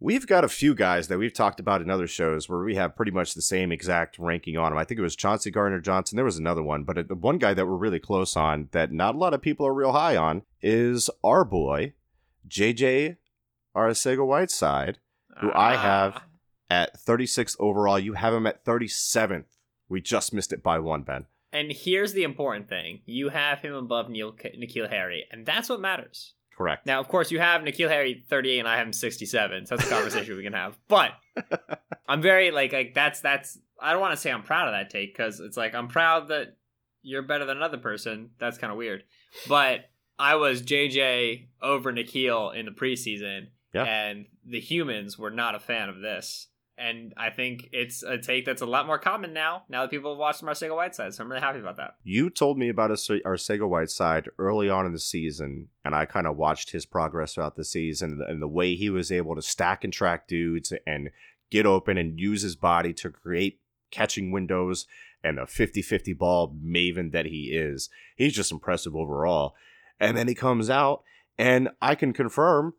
we've 0.00 0.26
got 0.26 0.44
a 0.44 0.48
few 0.48 0.74
guys 0.74 1.08
that 1.08 1.18
we've 1.18 1.32
talked 1.32 1.58
about 1.60 1.82
in 1.82 1.90
other 1.90 2.06
shows 2.06 2.48
where 2.48 2.60
we 2.60 2.74
have 2.76 2.94
pretty 2.96 3.10
much 3.12 3.34
the 3.34 3.42
same 3.42 3.72
exact 3.72 4.18
ranking 4.18 4.56
on 4.56 4.70
them. 4.70 4.78
I 4.78 4.84
think 4.84 4.98
it 4.98 5.02
was 5.02 5.16
Chauncey 5.16 5.50
Gardner 5.50 5.80
Johnson. 5.80 6.16
There 6.16 6.24
was 6.24 6.38
another 6.38 6.62
one, 6.62 6.84
but 6.84 7.08
the 7.08 7.14
one 7.14 7.38
guy 7.38 7.54
that 7.54 7.66
we're 7.66 7.76
really 7.76 7.98
close 7.98 8.36
on 8.36 8.68
that 8.72 8.92
not 8.92 9.14
a 9.14 9.18
lot 9.18 9.34
of 9.34 9.42
people 9.42 9.66
are 9.66 9.74
real 9.74 9.92
high 9.92 10.16
on 10.16 10.42
is 10.62 11.10
our 11.24 11.44
boy, 11.44 11.94
JJ 12.48 13.16
Arcega 13.76 14.26
Whiteside, 14.26 14.98
Who 15.40 15.52
I 15.52 15.76
have- 15.76 16.14
Ah. 16.16 16.22
at 16.70 16.96
36th 16.98 17.56
overall. 17.60 17.98
You 17.98 18.14
have 18.14 18.34
him 18.34 18.46
at 18.46 18.64
37th. 18.64 19.56
We 19.88 20.00
just 20.00 20.32
missed 20.34 20.52
it 20.52 20.62
by 20.62 20.78
one, 20.80 21.02
Ben. 21.02 21.26
And 21.52 21.72
here's 21.72 22.12
the 22.12 22.24
important 22.24 22.68
thing: 22.68 23.00
you 23.06 23.30
have 23.30 23.60
him 23.60 23.72
above 23.72 24.10
Neil 24.10 24.32
N'Keal 24.32 24.90
Harry, 24.90 25.24
and 25.30 25.46
that's 25.46 25.68
what 25.70 25.80
matters. 25.80 26.34
Correct. 26.58 26.86
Now, 26.86 26.98
of 26.98 27.06
course, 27.06 27.30
you 27.30 27.38
have 27.38 27.62
N'Keal 27.62 27.88
Harry 27.88 28.24
38, 28.28 28.58
and 28.58 28.66
I 28.66 28.78
have 28.78 28.86
him 28.88 28.92
67. 28.92 29.66
So 29.66 29.76
that's 29.76 29.88
a 29.88 29.92
conversation 29.94 30.36
we 30.36 30.42
can 30.42 30.54
have. 30.54 30.76
But 30.88 31.12
I'm 32.08 32.20
very 32.20 32.50
like 32.50 32.72
like 32.72 32.94
that's 32.94 33.20
that's. 33.20 33.56
I 33.80 33.92
don't 33.92 34.00
want 34.00 34.12
to 34.14 34.16
say 34.16 34.32
I'm 34.32 34.42
proud 34.42 34.66
of 34.66 34.74
that 34.74 34.90
take 34.90 35.16
because 35.16 35.38
it's 35.38 35.56
like 35.56 35.72
I'm 35.76 35.86
proud 35.86 36.28
that 36.28 36.56
you're 37.02 37.22
better 37.22 37.44
than 37.44 37.56
another 37.58 37.78
person. 37.78 38.30
That's 38.40 38.58
kind 38.58 38.72
of 38.72 38.76
weird. 38.76 39.04
But 39.48 39.88
I 40.18 40.34
was 40.34 40.62
JJ 40.62 41.46
over 41.62 41.92
N'Keal 41.92 42.56
in 42.56 42.66
the 42.66 42.72
preseason, 42.72 43.50
Yeah. 43.72 43.84
and 43.84 44.26
the 44.44 44.58
humans 44.58 45.16
were 45.16 45.30
not 45.30 45.54
a 45.54 45.60
fan 45.60 45.88
of 45.88 46.00
this. 46.00 46.48
And 46.78 47.12
I 47.16 47.30
think 47.30 47.68
it's 47.72 48.02
a 48.02 48.18
take 48.18 48.44
that's 48.44 48.62
a 48.62 48.66
lot 48.66 48.86
more 48.86 48.98
common 48.98 49.32
now. 49.32 49.64
Now 49.68 49.82
that 49.82 49.90
people 49.90 50.12
have 50.12 50.18
watched 50.18 50.42
Marcelo 50.42 50.76
Whiteside, 50.76 51.12
so 51.12 51.24
I'm 51.24 51.30
really 51.30 51.42
happy 51.42 51.58
about 51.58 51.76
that. 51.78 51.96
You 52.04 52.30
told 52.30 52.56
me 52.56 52.68
about 52.68 52.90
Arce- 52.90 53.22
Arcega 53.26 53.68
Whiteside 53.68 54.28
early 54.38 54.70
on 54.70 54.86
in 54.86 54.92
the 54.92 54.98
season, 54.98 55.68
and 55.84 55.94
I 55.94 56.04
kind 56.04 56.26
of 56.26 56.36
watched 56.36 56.70
his 56.70 56.86
progress 56.86 57.34
throughout 57.34 57.56
the 57.56 57.64
season 57.64 58.20
and 58.26 58.40
the 58.40 58.48
way 58.48 58.76
he 58.76 58.90
was 58.90 59.10
able 59.10 59.34
to 59.34 59.42
stack 59.42 59.82
and 59.82 59.92
track 59.92 60.28
dudes 60.28 60.72
and 60.86 61.10
get 61.50 61.66
open 61.66 61.98
and 61.98 62.20
use 62.20 62.42
his 62.42 62.56
body 62.56 62.92
to 62.94 63.10
create 63.10 63.60
catching 63.90 64.30
windows 64.30 64.86
and 65.24 65.38
a 65.38 65.46
50 65.46 65.82
50 65.82 66.12
ball 66.12 66.54
maven 66.64 67.12
that 67.12 67.26
he 67.26 67.50
is. 67.52 67.90
He's 68.16 68.34
just 68.34 68.52
impressive 68.52 68.94
overall. 68.94 69.54
And 69.98 70.16
then 70.16 70.28
he 70.28 70.34
comes 70.34 70.70
out, 70.70 71.02
and 71.36 71.70
I 71.82 71.94
can 71.94 72.12
confirm 72.12 72.74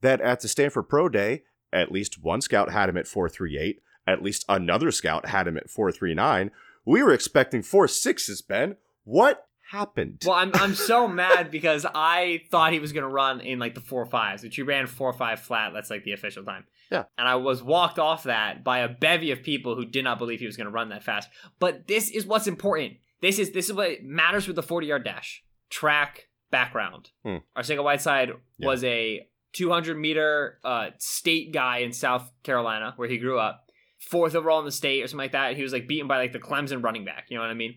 that 0.00 0.20
at 0.20 0.40
the 0.40 0.48
Stanford 0.48 0.88
Pro 0.88 1.08
Day, 1.08 1.44
at 1.74 1.92
least 1.92 2.22
one 2.22 2.40
scout 2.40 2.70
had 2.70 2.88
him 2.88 2.96
at 2.96 3.06
438, 3.08 3.80
at 4.06 4.22
least 4.22 4.44
another 4.48 4.90
scout 4.90 5.26
had 5.26 5.46
him 5.48 5.56
at 5.56 5.68
439. 5.68 6.50
We 6.86 7.02
were 7.02 7.12
expecting 7.12 7.62
four 7.62 7.88
sixes, 7.88 8.40
Ben. 8.42 8.76
What 9.04 9.46
happened? 9.70 10.22
Well, 10.26 10.36
I'm 10.36 10.50
I'm 10.54 10.74
so 10.74 11.08
mad 11.22 11.50
because 11.50 11.86
I 11.94 12.42
thought 12.50 12.72
he 12.72 12.80
was 12.80 12.92
gonna 12.92 13.08
run 13.08 13.40
in 13.40 13.58
like 13.58 13.74
the 13.74 13.80
four 13.80 14.04
fives, 14.06 14.42
which 14.42 14.56
he 14.56 14.62
ran 14.62 14.86
four 14.86 15.12
five 15.12 15.40
flat. 15.40 15.72
That's 15.72 15.90
like 15.90 16.04
the 16.04 16.12
official 16.12 16.44
time. 16.44 16.64
Yeah. 16.92 17.04
And 17.16 17.26
I 17.26 17.36
was 17.36 17.62
walked 17.62 17.98
off 17.98 18.24
that 18.24 18.62
by 18.62 18.80
a 18.80 18.88
bevy 18.88 19.30
of 19.30 19.42
people 19.42 19.74
who 19.74 19.86
did 19.86 20.04
not 20.04 20.18
believe 20.18 20.40
he 20.40 20.46
was 20.46 20.56
gonna 20.58 20.70
run 20.70 20.90
that 20.90 21.02
fast. 21.02 21.30
But 21.58 21.86
this 21.88 22.10
is 22.10 22.26
what's 22.26 22.46
important. 22.46 22.98
This 23.22 23.38
is 23.38 23.52
this 23.52 23.66
is 23.70 23.72
what 23.74 24.02
matters 24.02 24.46
with 24.46 24.56
the 24.56 24.62
40 24.62 24.86
yard 24.86 25.04
dash. 25.04 25.42
Track 25.70 26.28
background. 26.50 27.10
Hmm. 27.24 27.38
Arcega 27.56 27.82
Whiteside 27.82 28.32
Yeah. 28.58 28.66
was 28.68 28.84
a 28.84 29.26
200 29.54 29.96
meter 29.96 30.58
uh, 30.64 30.90
state 30.98 31.52
guy 31.52 31.78
in 31.78 31.92
South 31.92 32.30
Carolina 32.42 32.92
where 32.96 33.08
he 33.08 33.18
grew 33.18 33.38
up. 33.38 33.62
Fourth 33.98 34.34
overall 34.34 34.58
in 34.58 34.66
the 34.66 34.70
state 34.72 35.02
or 35.02 35.06
something 35.06 35.24
like 35.24 35.32
that. 35.32 35.56
He 35.56 35.62
was 35.62 35.72
like 35.72 35.88
beaten 35.88 36.06
by 36.06 36.18
like 36.18 36.32
the 36.32 36.38
Clemson 36.38 36.84
running 36.84 37.06
back. 37.06 37.26
You 37.30 37.36
know 37.38 37.42
what 37.42 37.50
I 37.50 37.54
mean? 37.54 37.76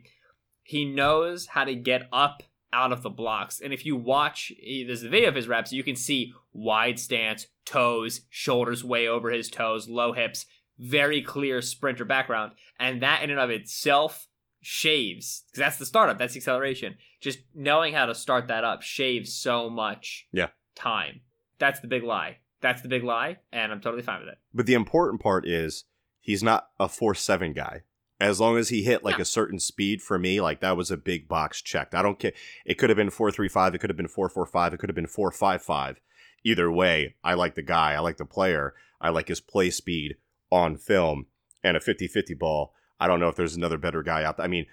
he 0.69 0.83
knows 0.83 1.47
how 1.47 1.63
to 1.63 1.73
get 1.73 2.09
up 2.11 2.43
out 2.73 2.91
of 2.91 3.01
the 3.01 3.09
blocks. 3.09 3.61
And 3.61 3.71
if 3.71 3.85
you 3.85 3.95
watch 3.95 4.51
eh, 4.61 4.83
there's 4.85 5.01
a 5.03 5.07
video 5.07 5.29
of 5.29 5.35
his 5.35 5.47
reps, 5.47 5.71
you 5.71 5.81
can 5.81 5.95
see 5.95 6.33
wide 6.51 6.99
stance, 6.99 7.47
toes, 7.65 8.21
shoulders 8.29 8.83
way 8.83 9.07
over 9.07 9.29
his 9.31 9.49
toes, 9.49 9.87
low 9.87 10.11
hips, 10.11 10.45
very 10.77 11.21
clear 11.21 11.61
sprinter 11.61 12.03
background. 12.03 12.51
And 12.77 13.01
that 13.01 13.23
in 13.23 13.29
and 13.29 13.39
of 13.39 13.49
itself 13.49 14.27
shaves, 14.61 15.43
because 15.47 15.59
that's 15.59 15.77
the 15.77 15.85
startup, 15.85 16.17
that's 16.17 16.33
the 16.33 16.39
acceleration. 16.39 16.97
Just 17.21 17.39
knowing 17.55 17.93
how 17.93 18.05
to 18.05 18.13
start 18.13 18.49
that 18.49 18.65
up 18.65 18.81
shaves 18.81 19.33
so 19.33 19.69
much 19.69 20.27
Yeah. 20.33 20.49
time. 20.75 21.21
That's 21.60 21.80
the 21.80 21.88
big 21.88 22.04
lie. 22.04 22.38
That's 22.62 22.82
the 22.82 22.88
big 22.89 23.04
lie, 23.04 23.38
and 23.52 23.72
I'm 23.72 23.82
totally 23.82 24.02
fine 24.04 24.20
with 24.20 24.30
it. 24.30 24.38
But 24.54 24.65
the 24.65 24.74
important 24.74 25.22
part 25.22 25.48
is 25.48 25.84
he's 26.20 26.41
not 26.43 26.70
a 26.80 26.88
4 26.89 27.13
7 27.15 27.54
guy. 27.54 27.84
As 28.20 28.39
long 28.39 28.58
as 28.58 28.70
he 28.70 28.82
hit 28.82 29.04
like 29.04 29.17
No. 29.20 29.22
a 29.22 29.26
certain 29.26 29.60
speed 29.60 30.02
for 30.02 30.17
me, 30.17 30.41
like 30.41 30.60
that 30.62 30.76
was 30.76 30.89
a 30.89 30.98
big 30.98 31.28
box 31.28 31.62
checked. 31.62 31.93
I 31.93 32.02
don't 32.02 32.17
care. 32.17 32.34
It 32.65 32.76
could 32.80 32.89
have 32.89 32.98
been 32.98 33.12
435, 33.12 33.76
it 33.76 33.78
could 33.78 33.89
have 33.91 33.98
been 33.98 34.08
445, 34.08 34.74
it 34.74 34.78
could 34.78 34.89
have 34.89 34.96
been 34.96 35.06
455. 35.08 36.02
either 36.43 36.72
way, 36.72 37.15
I 37.24 37.34
like 37.34 37.55
the 37.55 37.62
guy, 37.62 37.93
I 37.93 37.99
like 37.99 38.18
the 38.18 38.26
player, 38.26 38.74
I 39.01 39.10
like 39.10 39.28
his 39.28 39.41
play 39.41 39.70
speed 39.70 40.16
on 40.51 40.78
film 40.78 41.26
and 41.64 41.76
a 41.76 41.80
50-50 41.80 42.38
ball. 42.39 42.74
I 42.99 43.08
don't 43.08 43.20
know 43.20 43.28
if 43.28 43.36
there's 43.36 43.55
another 43.55 43.78
better 43.78 44.01
guy 44.01 44.24
out 44.24 44.38
there. 44.38 44.45
I 44.45 44.47
mean, 44.47 44.66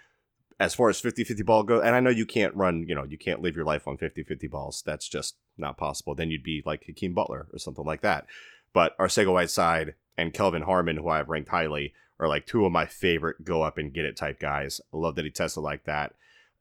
as 0.60 0.74
far 0.74 0.88
as 0.88 1.00
50-50 1.00 1.44
ball 1.44 1.62
goes, 1.62 1.82
and 1.84 1.94
I 1.94 2.00
know 2.00 2.10
you 2.10 2.26
can't 2.26 2.54
run, 2.54 2.84
you 2.88 2.94
know, 2.94 3.04
you 3.04 3.18
can't 3.18 3.42
live 3.42 3.56
your 3.56 3.64
life 3.64 3.88
on 3.88 3.96
50-50 3.96 4.50
balls. 4.50 4.82
That's 4.86 5.08
just 5.08 5.36
not 5.58 5.76
possible. 5.76 6.14
Then 6.14 6.30
you'd 6.30 6.42
be 6.42 6.62
like 6.64 6.84
Hakeem 6.84 7.14
Butler 7.14 7.48
or 7.52 7.58
something 7.58 7.84
like 7.84 8.02
that. 8.02 8.26
But 8.72 8.96
Arcega 8.98 9.32
Whiteside 9.32 9.94
and 10.16 10.32
Kelvin 10.32 10.62
Harmon, 10.62 10.96
who 10.96 11.08
I've 11.08 11.28
ranked 11.28 11.50
highly, 11.50 11.92
are 12.20 12.28
like 12.28 12.46
two 12.46 12.64
of 12.64 12.72
my 12.72 12.86
favorite 12.86 13.44
go 13.44 13.62
up 13.62 13.78
and 13.78 13.92
get 13.92 14.04
it 14.04 14.16
type 14.16 14.38
guys. 14.38 14.80
I 14.92 14.96
love 14.96 15.16
that 15.16 15.24
he 15.24 15.30
tested 15.30 15.62
like 15.62 15.84
that. 15.84 16.14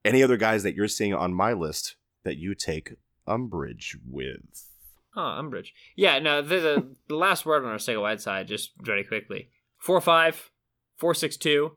Any 0.03 0.23
other 0.23 0.37
guys 0.37 0.63
that 0.63 0.75
you're 0.75 0.87
seeing 0.87 1.13
on 1.13 1.33
my 1.33 1.53
list 1.53 1.95
that 2.23 2.37
you 2.37 2.55
take 2.55 2.95
umbrage 3.27 3.97
with? 4.09 4.69
Oh, 5.15 5.21
umbrage. 5.21 5.73
Yeah, 5.95 6.19
no, 6.19 6.41
the, 6.41 6.95
the, 7.07 7.15
last 7.15 7.45
word 7.45 7.63
on 7.63 7.69
our 7.69 7.77
Arcega 7.77 8.01
Whiteside, 8.01 8.47
just 8.47 8.71
very 8.79 9.03
quickly. 9.03 9.49
4 9.77 10.01
5, 10.01 10.49
4 10.97 11.13
6 11.13 11.37
2, 11.37 11.71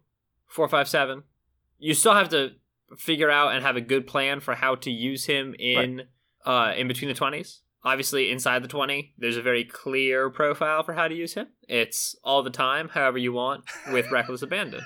4 0.46 0.68
5 0.68 0.88
7. 0.88 1.22
You 1.78 1.94
still 1.94 2.14
have 2.14 2.28
to 2.30 2.52
figure 2.96 3.30
out 3.30 3.54
and 3.54 3.64
have 3.64 3.76
a 3.76 3.80
good 3.80 4.06
plan 4.06 4.40
for 4.40 4.54
how 4.54 4.74
to 4.76 4.90
use 4.90 5.24
him 5.26 5.54
in 5.58 6.02
right. 6.46 6.70
uh, 6.70 6.74
in 6.74 6.88
between 6.88 7.08
the 7.08 7.18
20s. 7.18 7.60
Obviously, 7.82 8.32
inside 8.32 8.64
the 8.64 8.68
20, 8.68 9.14
there's 9.16 9.36
a 9.36 9.42
very 9.42 9.64
clear 9.64 10.28
profile 10.28 10.82
for 10.82 10.92
how 10.92 11.06
to 11.06 11.14
use 11.14 11.34
him. 11.34 11.46
It's 11.68 12.16
all 12.24 12.42
the 12.42 12.50
time, 12.50 12.88
however 12.88 13.18
you 13.18 13.32
want, 13.32 13.64
with 13.92 14.10
reckless 14.10 14.42
abandon. 14.42 14.82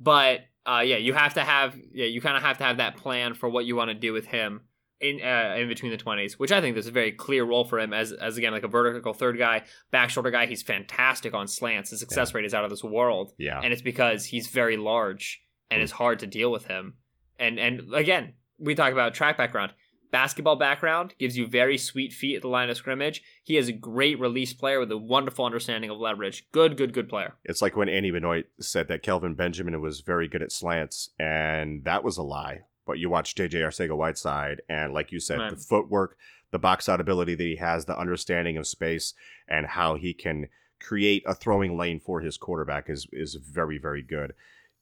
But 0.00 0.40
uh, 0.66 0.82
yeah, 0.84 0.96
you 0.96 1.12
have 1.14 1.34
to 1.34 1.42
have 1.42 1.76
yeah, 1.92 2.06
you 2.06 2.20
kind 2.20 2.36
of 2.36 2.42
have 2.42 2.58
to 2.58 2.64
have 2.64 2.78
that 2.78 2.96
plan 2.96 3.34
for 3.34 3.48
what 3.48 3.64
you 3.64 3.76
want 3.76 3.90
to 3.90 3.94
do 3.94 4.12
with 4.12 4.26
him 4.26 4.62
in 5.00 5.20
uh, 5.22 5.56
in 5.56 5.68
between 5.68 5.92
the 5.92 5.96
twenties, 5.96 6.38
which 6.38 6.50
I 6.52 6.60
think 6.60 6.74
there's 6.74 6.86
a 6.86 6.92
very 6.92 7.12
clear 7.12 7.44
role 7.44 7.64
for 7.64 7.78
him 7.78 7.92
as 7.92 8.12
as 8.12 8.36
again 8.36 8.52
like 8.52 8.62
a 8.64 8.68
vertical 8.68 9.12
third 9.12 9.38
guy, 9.38 9.62
back 9.90 10.10
shoulder 10.10 10.30
guy. 10.30 10.46
He's 10.46 10.62
fantastic 10.62 11.34
on 11.34 11.46
slants. 11.46 11.90
His 11.90 12.00
success 12.00 12.30
yeah. 12.30 12.38
rate 12.38 12.44
is 12.44 12.54
out 12.54 12.64
of 12.64 12.70
this 12.70 12.82
world. 12.82 13.32
Yeah, 13.38 13.60
and 13.62 13.72
it's 13.72 13.82
because 13.82 14.24
he's 14.24 14.48
very 14.48 14.76
large 14.76 15.41
and 15.72 15.80
mm. 15.80 15.82
it's 15.82 15.92
hard 15.92 16.18
to 16.20 16.26
deal 16.26 16.52
with 16.52 16.66
him. 16.66 16.94
And 17.38 17.58
and 17.58 17.94
again, 17.94 18.34
we 18.58 18.74
talk 18.74 18.92
about 18.92 19.14
track 19.14 19.36
background 19.36 19.72
basketball 20.12 20.56
background, 20.56 21.14
gives 21.18 21.36
you 21.36 21.46
very 21.48 21.76
sweet 21.76 22.12
feet 22.12 22.36
at 22.36 22.42
the 22.42 22.48
line 22.48 22.70
of 22.70 22.76
scrimmage. 22.76 23.22
He 23.42 23.56
is 23.56 23.68
a 23.68 23.72
great 23.72 24.20
release 24.20 24.52
player 24.52 24.78
with 24.78 24.92
a 24.92 24.98
wonderful 24.98 25.44
understanding 25.44 25.90
of 25.90 25.98
leverage. 25.98 26.46
Good, 26.52 26.76
good, 26.76 26.92
good 26.92 27.08
player. 27.08 27.34
It's 27.44 27.62
like 27.62 27.74
when 27.74 27.88
Andy 27.88 28.12
Benoit 28.12 28.44
said 28.60 28.86
that 28.88 29.02
Kelvin 29.02 29.34
Benjamin 29.34 29.80
was 29.80 30.02
very 30.02 30.28
good 30.28 30.42
at 30.42 30.52
slants, 30.52 31.10
and 31.18 31.82
that 31.84 32.04
was 32.04 32.18
a 32.18 32.22
lie. 32.22 32.60
But 32.86 32.98
you 32.98 33.08
watch 33.08 33.34
JJ 33.34 33.54
Arcega 33.54 33.96
Whiteside, 33.96 34.60
and 34.68 34.92
like 34.92 35.10
you 35.10 35.18
said, 35.18 35.38
right. 35.38 35.50
the 35.50 35.56
footwork, 35.56 36.16
the 36.50 36.58
box 36.58 36.88
out 36.88 37.00
ability 37.00 37.34
that 37.34 37.42
he 37.42 37.56
has, 37.56 37.86
the 37.86 37.98
understanding 37.98 38.56
of 38.56 38.66
space, 38.66 39.14
and 39.48 39.66
how 39.66 39.96
he 39.96 40.12
can 40.12 40.48
create 40.80 41.22
a 41.26 41.34
throwing 41.34 41.78
lane 41.78 42.00
for 42.00 42.20
his 42.20 42.36
quarterback 42.36 42.90
is 42.90 43.06
is 43.12 43.36
very, 43.36 43.78
very 43.78 44.02
good. 44.02 44.34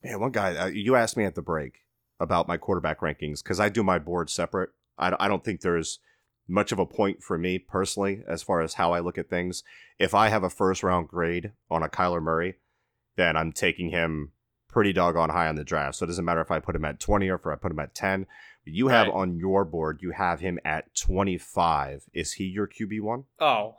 Man, 0.03 0.19
one 0.19 0.31
guy, 0.31 0.55
uh, 0.55 0.65
you 0.67 0.95
asked 0.95 1.17
me 1.17 1.25
at 1.25 1.35
the 1.35 1.41
break 1.41 1.79
about 2.19 2.47
my 2.47 2.57
quarterback 2.57 3.01
rankings 3.01 3.43
because 3.43 3.59
I 3.59 3.69
do 3.69 3.83
my 3.83 3.99
board 3.99 4.29
separate 4.29 4.71
I, 5.01 5.15
I 5.19 5.27
don't 5.27 5.43
think 5.43 5.61
there's 5.61 5.99
much 6.47 6.71
of 6.71 6.79
a 6.79 6.85
point 6.85 7.23
for 7.23 7.37
me 7.37 7.59
personally 7.59 8.23
as 8.27 8.43
far 8.43 8.61
as 8.61 8.75
how 8.75 8.93
I 8.93 8.99
look 8.99 9.17
at 9.17 9.29
things. 9.29 9.63
If 9.99 10.13
I 10.13 10.29
have 10.29 10.43
a 10.43 10.49
first 10.49 10.83
round 10.83 11.07
grade 11.07 11.51
on 11.69 11.83
a 11.83 11.89
Kyler 11.89 12.21
Murray, 12.21 12.55
then 13.17 13.35
I'm 13.35 13.51
taking 13.51 13.89
him 13.89 14.31
pretty 14.69 14.93
doggone 14.93 15.29
high 15.29 15.47
on 15.47 15.55
the 15.55 15.63
draft. 15.65 15.97
So 15.97 16.05
it 16.05 16.07
doesn't 16.07 16.23
matter 16.23 16.41
if 16.41 16.51
I 16.51 16.59
put 16.59 16.75
him 16.75 16.85
at 16.85 16.99
20 16.99 17.27
or 17.29 17.35
if 17.35 17.45
I 17.45 17.55
put 17.55 17.71
him 17.71 17.79
at 17.79 17.93
10. 17.93 18.25
You 18.63 18.89
have 18.89 19.07
right. 19.07 19.13
on 19.13 19.37
your 19.37 19.65
board, 19.65 19.99
you 20.01 20.11
have 20.11 20.39
him 20.39 20.59
at 20.63 20.93
25. 20.95 22.03
Is 22.13 22.33
he 22.33 22.45
your 22.45 22.67
QB1? 22.67 23.25
Oh, 23.39 23.75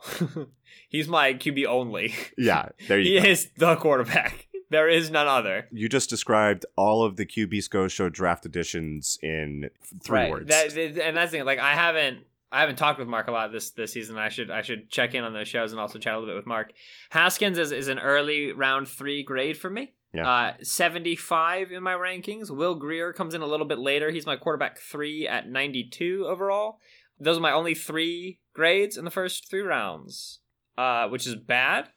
he's 0.89 1.07
my 1.07 1.33
QB 1.33 1.65
only. 1.65 2.13
Yeah, 2.37 2.69
there 2.87 2.99
you 2.99 3.13
he 3.13 3.19
go. 3.19 3.23
He 3.23 3.29
is 3.31 3.49
the 3.57 3.75
quarterback. 3.77 4.49
There 4.73 4.89
is 4.89 5.11
none 5.11 5.27
other. 5.27 5.67
You 5.71 5.87
just 5.87 6.09
described 6.09 6.65
all 6.75 7.03
of 7.05 7.15
the 7.15 7.27
QB 7.27 7.61
Sco 7.61 7.87
Show 7.87 8.09
draft 8.09 8.43
editions 8.43 9.19
in 9.21 9.69
three 10.01 10.17
right. 10.17 10.31
words. 10.31 10.49
That, 10.49 10.75
and 10.75 11.15
that's 11.15 11.31
the 11.31 11.37
thing. 11.37 11.45
Like 11.45 11.59
I 11.59 11.75
haven't 11.75 12.25
I 12.51 12.61
haven't 12.61 12.77
talked 12.77 12.97
with 12.97 13.07
Mark 13.07 13.27
a 13.27 13.31
lot 13.31 13.51
this 13.51 13.69
this 13.69 13.93
season. 13.93 14.17
I 14.17 14.29
should 14.29 14.49
I 14.49 14.63
should 14.63 14.89
check 14.89 15.13
in 15.13 15.23
on 15.23 15.31
those 15.31 15.47
shows 15.47 15.73
and 15.73 15.79
also 15.79 15.99
chat 15.99 16.15
a 16.15 16.17
little 16.17 16.33
bit 16.33 16.37
with 16.37 16.47
Mark. 16.47 16.73
Haskins 17.11 17.59
is, 17.59 17.71
is 17.71 17.87
an 17.87 17.99
early 17.99 18.51
round 18.51 18.87
three 18.87 19.21
grade 19.21 19.57
for 19.57 19.69
me. 19.69 19.93
Yeah. 20.11 20.27
Uh, 20.27 20.53
75 20.63 21.71
in 21.71 21.83
my 21.83 21.93
rankings. 21.93 22.49
Will 22.49 22.73
Grier 22.73 23.13
comes 23.13 23.35
in 23.35 23.41
a 23.41 23.47
little 23.47 23.67
bit 23.67 23.77
later. 23.77 24.09
He's 24.09 24.25
my 24.25 24.37
quarterback 24.37 24.79
three 24.79 25.27
at 25.27 25.47
92 25.47 26.25
overall. 26.27 26.79
Those 27.19 27.37
are 27.37 27.41
my 27.41 27.51
only 27.51 27.75
three 27.75 28.39
grades 28.55 28.97
in 28.97 29.05
the 29.05 29.11
first 29.11 29.51
three 29.51 29.61
rounds, 29.61 30.39
uh, 30.79 31.09
which 31.09 31.27
is 31.27 31.35
bad. 31.35 31.89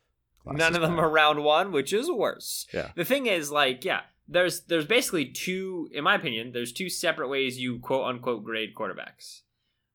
None 0.47 0.74
of 0.74 0.82
them 0.82 0.99
are 0.99 1.11
round 1.11 1.42
one, 1.42 1.72
which 1.72 1.92
is 1.92 2.11
worse. 2.11 2.66
Yeah. 2.72 2.90
The 2.94 3.05
thing 3.05 3.26
is, 3.26 3.51
like, 3.51 3.84
yeah, 3.84 4.01
there's 4.28 4.62
there's 4.62 4.84
basically 4.84 5.26
two, 5.26 5.88
in 5.92 6.05
my 6.05 6.14
opinion, 6.14 6.53
there's 6.53 6.72
two 6.72 6.88
separate 6.88 7.28
ways 7.28 7.59
you 7.59 7.78
quote 7.78 8.07
unquote 8.07 8.44
grade 8.44 8.74
quarterbacks. 8.74 9.40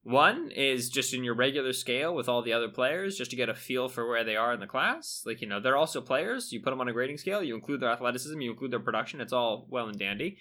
One 0.04 0.50
is 0.50 0.90
just 0.90 1.14
in 1.14 1.24
your 1.24 1.36
regular 1.36 1.74
scale 1.74 2.16
with 2.16 2.28
all 2.28 2.42
the 2.42 2.54
other 2.54 2.70
players, 2.70 3.18
just 3.18 3.30
to 3.32 3.38
get 3.38 3.50
a 3.50 3.54
feel 3.54 3.88
for 3.88 4.08
where 4.08 4.24
they 4.24 4.36
are 4.36 4.52
in 4.52 4.60
the 4.60 4.66
class. 4.66 5.22
Like, 5.28 5.42
you 5.42 5.48
know, 5.48 5.60
they're 5.60 5.78
also 5.78 6.02
players. 6.02 6.52
You 6.52 6.60
put 6.60 6.72
them 6.72 6.82
on 6.82 6.88
a 6.88 6.94
grading 6.94 7.20
scale, 7.20 7.44
you 7.44 7.54
include 7.54 7.82
their 7.82 7.92
athleticism, 7.92 8.42
you 8.42 8.50
include 8.52 8.72
their 8.72 8.80
production. 8.80 9.22
It's 9.22 9.34
all 9.34 9.68
well 9.70 9.88
and 9.88 10.00
dandy. 10.00 10.38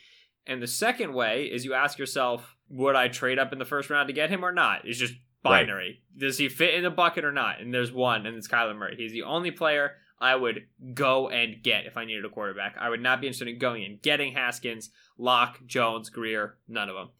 And 0.46 0.62
the 0.62 0.66
second 0.66 1.12
way 1.12 1.44
is 1.44 1.66
you 1.66 1.74
ask 1.74 1.98
yourself, 1.98 2.56
would 2.70 2.96
I 2.96 3.08
trade 3.08 3.38
up 3.38 3.52
in 3.52 3.58
the 3.58 3.66
first 3.66 3.90
round 3.90 4.08
to 4.08 4.14
get 4.14 4.30
him 4.30 4.44
or 4.44 4.52
not? 4.52 4.82
It's 4.84 4.98
just 4.98 5.14
binary. 5.42 6.02
Right. 6.14 6.20
Does 6.20 6.38
he 6.38 6.48
fit 6.48 6.74
in 6.74 6.82
the 6.82 6.90
bucket 6.90 7.24
or 7.24 7.32
not? 7.32 7.60
And 7.60 7.72
there's 7.72 7.92
one, 7.92 8.26
and 8.26 8.36
it's 8.36 8.48
Kyler 8.48 8.76
Murray. 8.76 8.96
He's 8.96 9.12
the 9.12 9.22
only 9.22 9.50
player 9.50 9.92
I 10.20 10.36
would 10.36 10.66
go 10.92 11.28
and 11.28 11.62
get 11.62 11.86
if 11.86 11.96
I 11.96 12.04
needed 12.04 12.24
a 12.24 12.28
quarterback. 12.28 12.76
I 12.78 12.90
would 12.90 13.00
not 13.00 13.20
be 13.20 13.26
interested 13.26 13.48
in 13.48 13.58
going 13.58 13.84
and 13.84 14.02
getting 14.02 14.34
Haskins, 14.34 14.90
Lock, 15.16 15.60
Jones, 15.66 16.10
Grier, 16.10 16.58
none 16.68 16.88
of 16.88 16.94
them. 16.94 17.10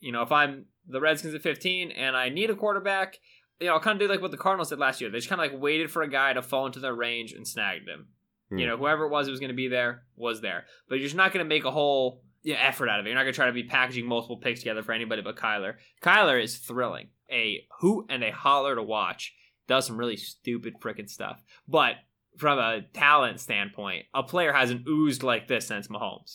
You 0.00 0.12
know, 0.12 0.22
if 0.22 0.32
I'm 0.32 0.66
the 0.86 1.00
Redskins 1.00 1.34
at 1.34 1.42
15 1.42 1.92
and 1.92 2.16
I 2.16 2.28
need 2.28 2.50
a 2.50 2.54
quarterback, 2.54 3.18
you 3.60 3.68
know, 3.68 3.74
I'll 3.74 3.80
kind 3.80 4.00
of 4.00 4.06
do 4.06 4.12
like 4.12 4.20
what 4.20 4.32
the 4.32 4.36
Cardinals 4.36 4.68
did 4.68 4.78
last 4.78 5.00
year. 5.00 5.08
They 5.08 5.18
just 5.18 5.28
kind 5.28 5.40
of 5.40 5.50
like 5.50 5.62
waited 5.62 5.90
for 5.90 6.02
a 6.02 6.10
guy 6.10 6.32
to 6.32 6.42
fall 6.42 6.66
into 6.66 6.80
their 6.80 6.94
range 6.94 7.32
and 7.32 7.46
snagged 7.46 7.88
him. 7.88 8.08
Hmm. 8.50 8.58
You 8.58 8.66
know, 8.66 8.76
whoever 8.76 9.04
it 9.04 9.10
was 9.10 9.26
who 9.26 9.30
was 9.30 9.40
going 9.40 9.50
to 9.50 9.54
be 9.54 9.68
there 9.68 10.02
was 10.16 10.40
there. 10.40 10.66
But 10.88 10.96
you're 10.96 11.06
just 11.06 11.16
not 11.16 11.32
going 11.32 11.44
to 11.44 11.48
make 11.48 11.64
a 11.64 11.70
whole 11.70 12.22
you 12.42 12.54
know, 12.54 12.60
effort 12.60 12.88
out 12.88 13.00
of 13.00 13.06
it. 13.06 13.10
You're 13.10 13.16
not 13.16 13.22
going 13.22 13.32
to 13.32 13.36
try 13.36 13.46
to 13.46 13.52
be 13.52 13.62
packaging 13.62 14.06
multiple 14.06 14.36
picks 14.36 14.60
together 14.60 14.82
for 14.82 14.92
anybody 14.92 15.22
but 15.22 15.36
Kyler. 15.36 15.74
Kyler 16.02 16.42
is 16.42 16.58
thrilling. 16.58 17.08
A 17.32 17.66
hoot 17.80 18.06
and 18.08 18.22
a 18.22 18.30
holler 18.30 18.74
to 18.74 18.82
watch. 18.82 19.34
Does 19.68 19.86
some 19.86 19.96
really 19.96 20.16
stupid 20.16 20.74
freaking 20.80 21.08
stuff. 21.08 21.42
But 21.66 21.94
from 22.36 22.58
a 22.58 22.82
talent 22.92 23.40
standpoint, 23.40 24.06
a 24.14 24.22
player 24.22 24.52
hasn't 24.52 24.86
oozed 24.88 25.22
like 25.22 25.48
this 25.48 25.66
since 25.66 25.88
Mahomes. 25.88 26.32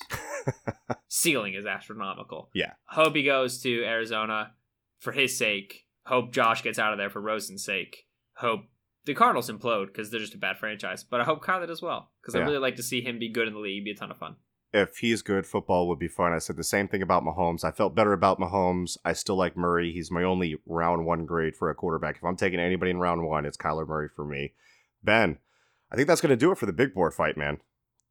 Ceiling 1.08 1.54
is 1.54 1.66
astronomical. 1.66 2.50
Yeah. 2.54 2.74
Hope 2.86 3.16
he 3.16 3.24
goes 3.24 3.62
to 3.64 3.84
Arizona 3.84 4.52
for 5.00 5.12
his 5.12 5.38
sake. 5.38 5.86
Hope 6.06 6.32
Josh 6.32 6.64
gets 6.64 6.80
out 6.80 6.94
of 6.94 7.00
there 7.00 7.10
for 7.10 7.22
Rosen's 7.22 7.66
sake. 7.66 8.06
Hope 8.36 8.62
the 9.06 9.14
Cardinals 9.14 9.50
implode 9.50 9.88
because 9.88 10.10
they're 10.10 10.20
just 10.20 10.36
a 10.36 10.38
bad 10.40 10.58
franchise. 10.58 11.04
But 11.04 11.22
I 11.22 11.24
hope 11.24 11.44
Kyler 11.44 11.68
does 11.68 11.82
well 11.82 12.12
because 12.22 12.36
yeah. 12.36 12.42
I 12.42 12.44
really 12.46 12.60
like 12.60 12.76
to 12.76 12.84
see 12.84 13.02
him 13.02 13.20
be 13.20 13.30
good 13.30 13.48
in 13.48 13.54
the 13.54 13.60
league. 13.60 13.78
It'd 13.78 13.86
be 13.86 13.92
a 13.92 13.96
ton 13.96 14.12
of 14.12 14.18
fun. 14.18 14.36
If 14.74 14.98
he's 14.98 15.22
good, 15.22 15.46
football 15.46 15.88
would 15.88 16.00
be 16.00 16.10
fun. 16.10 16.34
I 16.34 16.40
said 16.40 16.58
the 16.58 16.64
same 16.64 16.88
thing 16.88 17.02
about 17.02 17.24
Mahomes. 17.24 17.64
I 17.64 17.72
felt 17.72 17.96
better 17.96 18.14
about 18.14 18.40
Mahomes. 18.40 18.98
I 19.06 19.14
still 19.14 19.38
like 19.38 19.56
Murray. 19.56 19.94
He's 19.94 20.12
my 20.12 20.24
only 20.24 20.58
round 20.66 21.06
one 21.06 21.26
grade 21.26 21.56
for 21.56 21.70
a 21.70 21.76
quarterback. 21.76 22.18
If 22.18 22.24
I'm 22.24 22.36
taking 22.36 22.60
anybody 22.60 22.92
in 22.92 22.98
round 22.98 23.26
one, 23.26 23.46
it's 23.46 23.58
Kyler 23.58 23.88
Murray 23.88 24.10
for 24.14 24.26
me. 24.26 24.54
Ben, 25.04 25.38
I 25.92 25.96
think 25.96 26.08
that's 26.08 26.22
going 26.22 26.32
to 26.32 26.36
do 26.36 26.52
it 26.52 26.58
for 26.58 26.66
the 26.66 26.74
big 26.74 26.94
board 26.94 27.14
fight, 27.14 27.38
man. 27.38 27.60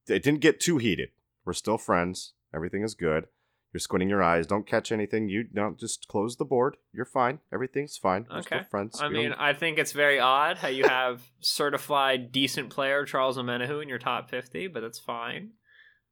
It 0.09 0.23
didn't 0.23 0.41
get 0.41 0.61
too 0.61 0.79
heated. 0.79 1.11
We're 1.45 1.53
still 1.53 1.79
friends. 1.79 2.33
Everything 2.55 2.83
is 2.83 2.95
good. 2.95 3.27
You're 3.73 3.81
squinting 3.81 4.09
your 4.09 4.23
eyes. 4.23 4.47
Don't 4.47 4.67
catch 4.67 4.91
anything. 4.91 5.29
You 5.29 5.45
don't 5.45 5.79
just 5.79 6.09
close 6.09 6.37
the 6.37 6.47
board. 6.47 6.79
You're 6.95 7.05
fine. 7.05 7.41
Everything's 7.53 7.99
fine. 7.99 8.27
We're 8.31 8.39
okay. 8.39 8.63
friends. 8.71 9.03
I 9.03 9.11
mean, 9.11 9.35
I 9.35 9.53
think 9.53 9.79
it's 9.79 9.93
very 9.93 10.19
odd 10.19 10.57
how 10.57 10.69
you 10.69 10.85
have 10.89 11.21
certified 11.41 12.33
decent 12.33 12.71
player 12.71 13.05
Charles 13.05 13.37
Omenihu 13.37 13.83
in 13.83 13.89
your 13.91 13.99
top 13.99 14.31
50, 14.31 14.69
but 14.69 14.81
that's 14.81 14.99
fine. 14.99 15.51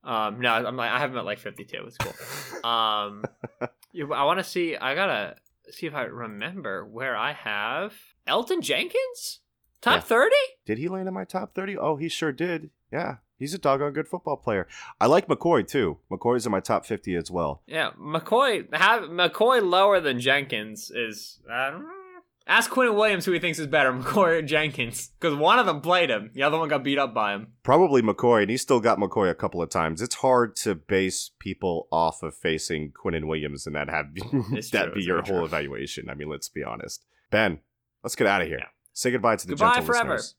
Um, 0.05 0.40
no, 0.40 0.50
I'm 0.50 0.76
like, 0.76 0.90
I 0.90 0.98
have 0.98 1.11
him 1.12 1.18
at 1.18 1.24
like 1.24 1.38
52. 1.38 1.84
It's 1.86 1.96
cool. 1.96 2.12
um, 2.70 3.24
I 3.61 4.24
want 4.24 4.38
to 4.38 4.44
see. 4.44 4.76
I 4.76 4.94
gotta 4.94 5.36
see 5.70 5.86
if 5.86 5.94
I 5.94 6.02
remember 6.02 6.84
where 6.84 7.16
I 7.16 7.32
have 7.32 7.94
Elgton 8.26 8.61
Jenkins. 8.61 9.40
Top 9.80 10.05
thirty? 10.05 10.34
Did 10.64 10.78
he 10.78 10.88
land 10.88 11.09
in 11.09 11.14
my 11.14 11.24
top 11.24 11.55
thirty? 11.55 11.76
Oh, 11.76 11.96
he 11.96 12.09
sure 12.09 12.32
did. 12.32 12.70
Yeah, 12.90 13.16
he's 13.38 13.52
a 13.52 13.59
doggone 13.59 13.92
good 13.92 14.09
football 14.09 14.36
player. 14.36 14.66
I 14.98 15.07
like 15.07 15.28
McCoy 15.28 15.66
too. 15.66 15.98
McCoy's 16.11 16.46
in 16.46 16.52
my 16.52 16.61
top 16.61 16.86
fifty 16.86 17.14
as 17.14 17.30
well. 17.30 17.62
Yeah, 17.66 17.90
McCoy 18.00 18.74
have 18.74 19.05
McCoy 19.05 19.62
lower 19.62 20.00
than 20.00 20.20
Jenkins 20.20 20.90
is. 20.90 21.40
I 21.50 21.70
don't 21.70 21.82
know. 21.82 22.03
Ask 22.47 22.70
Quinnen 22.70 22.95
Williams 22.95 23.24
who 23.24 23.32
he 23.32 23.38
thinks 23.38 23.59
is 23.59 23.66
better, 23.66 23.90
McCoy 23.95 24.38
or 24.38 24.42
Jenkins, 24.42 25.09
because 25.18 25.34
one 25.34 25.59
of 25.59 25.64
them 25.66 25.80
played 25.80 26.11
him, 26.11 26.30
the 26.34 26.42
other 26.42 26.59
one 26.59 26.68
got 26.68 26.84
beat 26.84 26.99
up 26.99 27.14
by 27.14 27.34
him. 27.34 27.49
Probably 27.62 28.03
McCoy, 28.03 28.42
and 28.42 28.51
he 28.51 28.57
still 28.59 28.80
got 28.80 28.99
McCoy 28.99 29.30
a 29.30 29.34
couple 29.34 29.62
of 29.62 29.70
times. 29.70 30.03
It's 30.03 30.16
hard 30.16 30.55
to 30.57 30.74
base 30.74 31.30
people 31.38 31.88
off 31.90 32.22
of 32.22 32.34
facing 32.36 32.92
Quinnen 32.92 33.26
Williams 33.26 33.66
and 33.66 33.74
that 33.76 33.88
have 33.88 34.14
that 34.72 34.92
be 34.95 35.03
your 35.03 35.22
whole 35.22 35.36
true. 35.38 35.45
evaluation. 35.45 36.11
I 36.11 36.14
mean, 36.14 36.28
let's 36.28 36.49
be 36.51 36.62
honest. 36.62 37.05
Ben, 37.30 37.61
Let's 38.05 38.16
get 38.16 38.26
out 38.26 38.42
of 38.42 38.49
here. 38.49 38.59
Yeah. 38.61 38.66
Say 38.92 39.11
goodbye 39.11 39.36
to 39.36 39.47
the 39.47 39.53
Goodbye 39.55 39.76
gentle 39.76 39.86
forever. 39.86 40.11
listeners. 40.12 40.34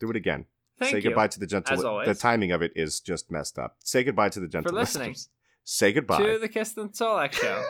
Do 0.00 0.08
it 0.10 0.16
again. 0.16 0.46
Thank 0.78 0.92
Say 0.92 0.96
you 0.96 1.02
goodbye 1.02 1.28
to 1.28 1.38
the 1.38 1.46
gentle. 1.46 1.74
As 1.74 1.84
always. 1.84 2.08
The 2.08 2.14
timing 2.14 2.52
of 2.52 2.62
it 2.62 2.72
is 2.74 3.00
just 3.00 3.30
messed 3.30 3.58
up. 3.58 3.76
Say 3.84 4.02
goodbye 4.02 4.30
to 4.30 4.40
the 4.40 4.48
gentle 4.48 4.72
listening. 4.72 5.10
listeners. 5.10 5.28
Say 5.64 5.92
goodbye. 5.92 6.22
to 6.22 6.38
the 6.38 6.48
Kist 6.48 6.78
and 6.78 6.90
Solak 6.92 7.34
show. 7.34 7.62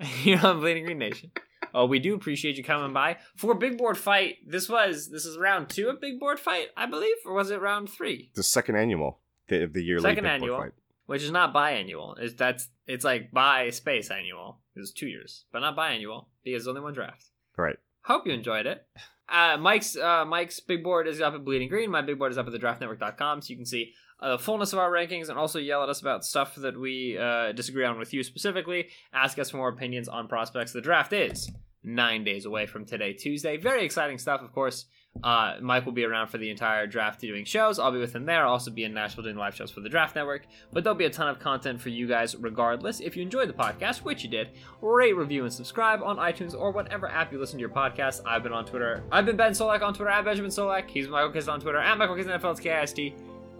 You're 0.24 0.46
on 0.46 0.60
Bleeding 0.60 0.84
Green 0.84 0.98
Nation. 0.98 1.30
Oh, 1.76 1.84
we 1.84 1.98
do 1.98 2.14
appreciate 2.14 2.56
you 2.56 2.64
coming 2.64 2.94
by 2.94 3.18
for 3.36 3.54
Big 3.54 3.76
Board 3.76 3.98
Fight. 3.98 4.36
This 4.46 4.66
was 4.66 5.10
this 5.10 5.26
is 5.26 5.36
round 5.36 5.68
two 5.68 5.90
of 5.90 6.00
Big 6.00 6.18
Board 6.18 6.40
Fight, 6.40 6.68
I 6.74 6.86
believe, 6.86 7.16
or 7.26 7.34
was 7.34 7.50
it 7.50 7.60
round 7.60 7.90
three? 7.90 8.30
the 8.34 8.42
second 8.42 8.76
annual 8.76 9.20
the, 9.48 9.64
of 9.64 9.74
the 9.74 9.82
yearly 9.82 10.00
Second 10.00 10.24
Big 10.24 10.40
Board 10.40 10.42
annual. 10.42 10.58
fight. 10.58 10.72
Which 11.04 11.22
is 11.22 11.30
not 11.30 11.54
biannual. 11.54 12.18
It's 12.18 12.32
that's 12.32 12.70
it's 12.86 13.04
like 13.04 13.30
bi 13.30 13.68
space 13.68 14.10
annual. 14.10 14.60
It's 14.74 14.90
two 14.90 15.06
years, 15.06 15.44
but 15.52 15.58
not 15.58 15.76
biannual 15.76 16.28
because 16.42 16.64
there's 16.64 16.68
only 16.68 16.80
one 16.80 16.94
draft. 16.94 17.26
Right. 17.58 17.76
Hope 18.04 18.26
you 18.26 18.32
enjoyed 18.32 18.64
it. 18.64 18.86
Uh, 19.28 19.58
Mike's 19.58 19.96
uh, 19.96 20.24
Mike's 20.24 20.60
big 20.60 20.82
board 20.82 21.06
is 21.06 21.20
up 21.20 21.34
at 21.34 21.44
Bleeding 21.44 21.68
Green. 21.68 21.90
My 21.90 22.00
big 22.00 22.18
board 22.18 22.32
is 22.32 22.38
up 22.38 22.46
at 22.46 22.52
the 22.52 22.58
thedraftnetwork.com, 22.58 23.42
so 23.42 23.50
you 23.50 23.56
can 23.56 23.66
see 23.66 23.92
uh, 24.20 24.32
the 24.32 24.38
fullness 24.38 24.72
of 24.72 24.78
our 24.78 24.90
rankings 24.90 25.28
and 25.28 25.38
also 25.38 25.58
yell 25.58 25.82
at 25.82 25.88
us 25.88 26.00
about 26.00 26.24
stuff 26.24 26.54
that 26.54 26.78
we 26.78 27.18
uh, 27.18 27.52
disagree 27.52 27.84
on 27.84 27.98
with 27.98 28.14
you 28.14 28.22
specifically. 28.22 28.88
Ask 29.12 29.38
us 29.38 29.50
for 29.50 29.58
more 29.58 29.68
opinions 29.68 30.08
on 30.08 30.26
prospects. 30.28 30.72
The 30.72 30.80
draft 30.80 31.12
is 31.12 31.50
nine 31.86 32.24
days 32.24 32.44
away 32.44 32.66
from 32.66 32.84
today, 32.84 33.12
Tuesday. 33.14 33.56
Very 33.56 33.84
exciting 33.84 34.18
stuff, 34.18 34.42
of 34.42 34.52
course. 34.52 34.86
Uh, 35.24 35.56
Mike 35.62 35.86
will 35.86 35.92
be 35.92 36.04
around 36.04 36.28
for 36.28 36.36
the 36.36 36.50
entire 36.50 36.86
draft 36.86 37.20
doing 37.20 37.44
shows. 37.44 37.78
I'll 37.78 37.92
be 37.92 37.98
with 37.98 38.14
him 38.14 38.26
there. 38.26 38.44
I'll 38.44 38.52
also 38.52 38.70
be 38.70 38.84
in 38.84 38.92
Nashville 38.92 39.24
doing 39.24 39.36
live 39.36 39.54
shows 39.54 39.70
for 39.70 39.80
the 39.80 39.88
Draft 39.88 40.14
Network. 40.14 40.46
But 40.72 40.84
there'll 40.84 40.98
be 40.98 41.06
a 41.06 41.10
ton 41.10 41.28
of 41.28 41.38
content 41.38 41.80
for 41.80 41.88
you 41.88 42.06
guys 42.06 42.36
regardless. 42.36 43.00
If 43.00 43.16
you 43.16 43.22
enjoyed 43.22 43.48
the 43.48 43.54
podcast, 43.54 43.98
which 43.98 44.24
you 44.24 44.28
did, 44.28 44.50
rate, 44.82 45.16
review, 45.16 45.44
and 45.44 45.52
subscribe 45.52 46.02
on 46.02 46.16
iTunes 46.18 46.54
or 46.54 46.70
whatever 46.70 47.08
app 47.08 47.32
you 47.32 47.38
listen 47.38 47.56
to 47.56 47.60
your 47.60 47.70
podcast. 47.70 48.20
I've 48.26 48.42
been 48.42 48.52
on 48.52 48.66
Twitter. 48.66 49.02
I've 49.10 49.24
been 49.24 49.36
Ben 49.36 49.52
Solak 49.52 49.82
on 49.82 49.94
Twitter 49.94 50.10
at 50.10 50.24
Benjamin 50.24 50.50
Solak. 50.50 50.90
He's 50.90 51.08
Michael 51.08 51.30
Kist 51.30 51.48
on 51.48 51.60
Twitter 51.60 51.78
at 51.78 51.96
Michael 51.96 52.16
Kist 52.16 52.28
NFL. 52.28 52.50
It's 52.52 52.60
K-I-S-T. 52.60 53.14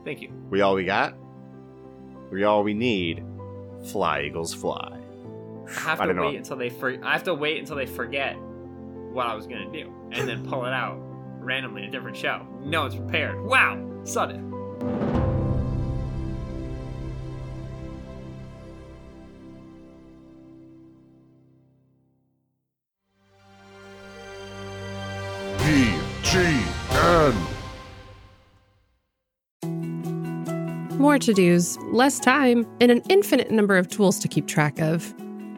Thank 0.05 0.20
you. 0.20 0.31
We 0.51 0.61
all 0.61 0.74
we 0.74 0.85
got. 0.85 1.14
We 2.31 2.45
all 2.45 2.62
we 2.62 2.74
need. 2.74 3.24
Fly 3.91 4.22
Eagles 4.22 4.53
fly. 4.53 4.95
I 5.69 5.73
have 5.81 6.01
to 6.01 6.07
don't 6.07 6.17
know. 6.17 6.27
wait 6.27 6.37
until 6.37 6.57
they 6.57 6.71
for- 6.71 7.05
I 7.05 7.12
have 7.12 7.25
to 7.25 7.35
wait 7.35 7.59
until 7.59 7.77
they 7.77 7.87
forget 7.87 8.37
what 9.12 9.27
I 9.27 9.35
was 9.35 9.47
gonna 9.47 9.71
do 9.73 9.93
and 10.12 10.29
then 10.29 10.47
pull 10.47 10.64
it 10.67 10.73
out 10.73 10.99
randomly 11.41 11.83
in 11.83 11.89
a 11.89 11.93
different 11.93 12.17
show. 12.17 12.47
No 12.62 12.83
one's 12.83 12.95
prepared. 12.97 13.41
Wow, 13.45 13.83
sudden. 14.05 14.53
BGN. 26.27 27.35
More 30.99 31.19
to 31.19 31.33
dos, 31.35 31.77
less 31.93 32.19
time, 32.19 32.67
and 32.81 32.91
an 32.91 33.03
infinite 33.09 33.51
number 33.51 33.77
of 33.77 33.89
tools 33.89 34.19
to 34.21 34.29
keep 34.29 34.47
track 34.47 34.81
of. 34.81 35.14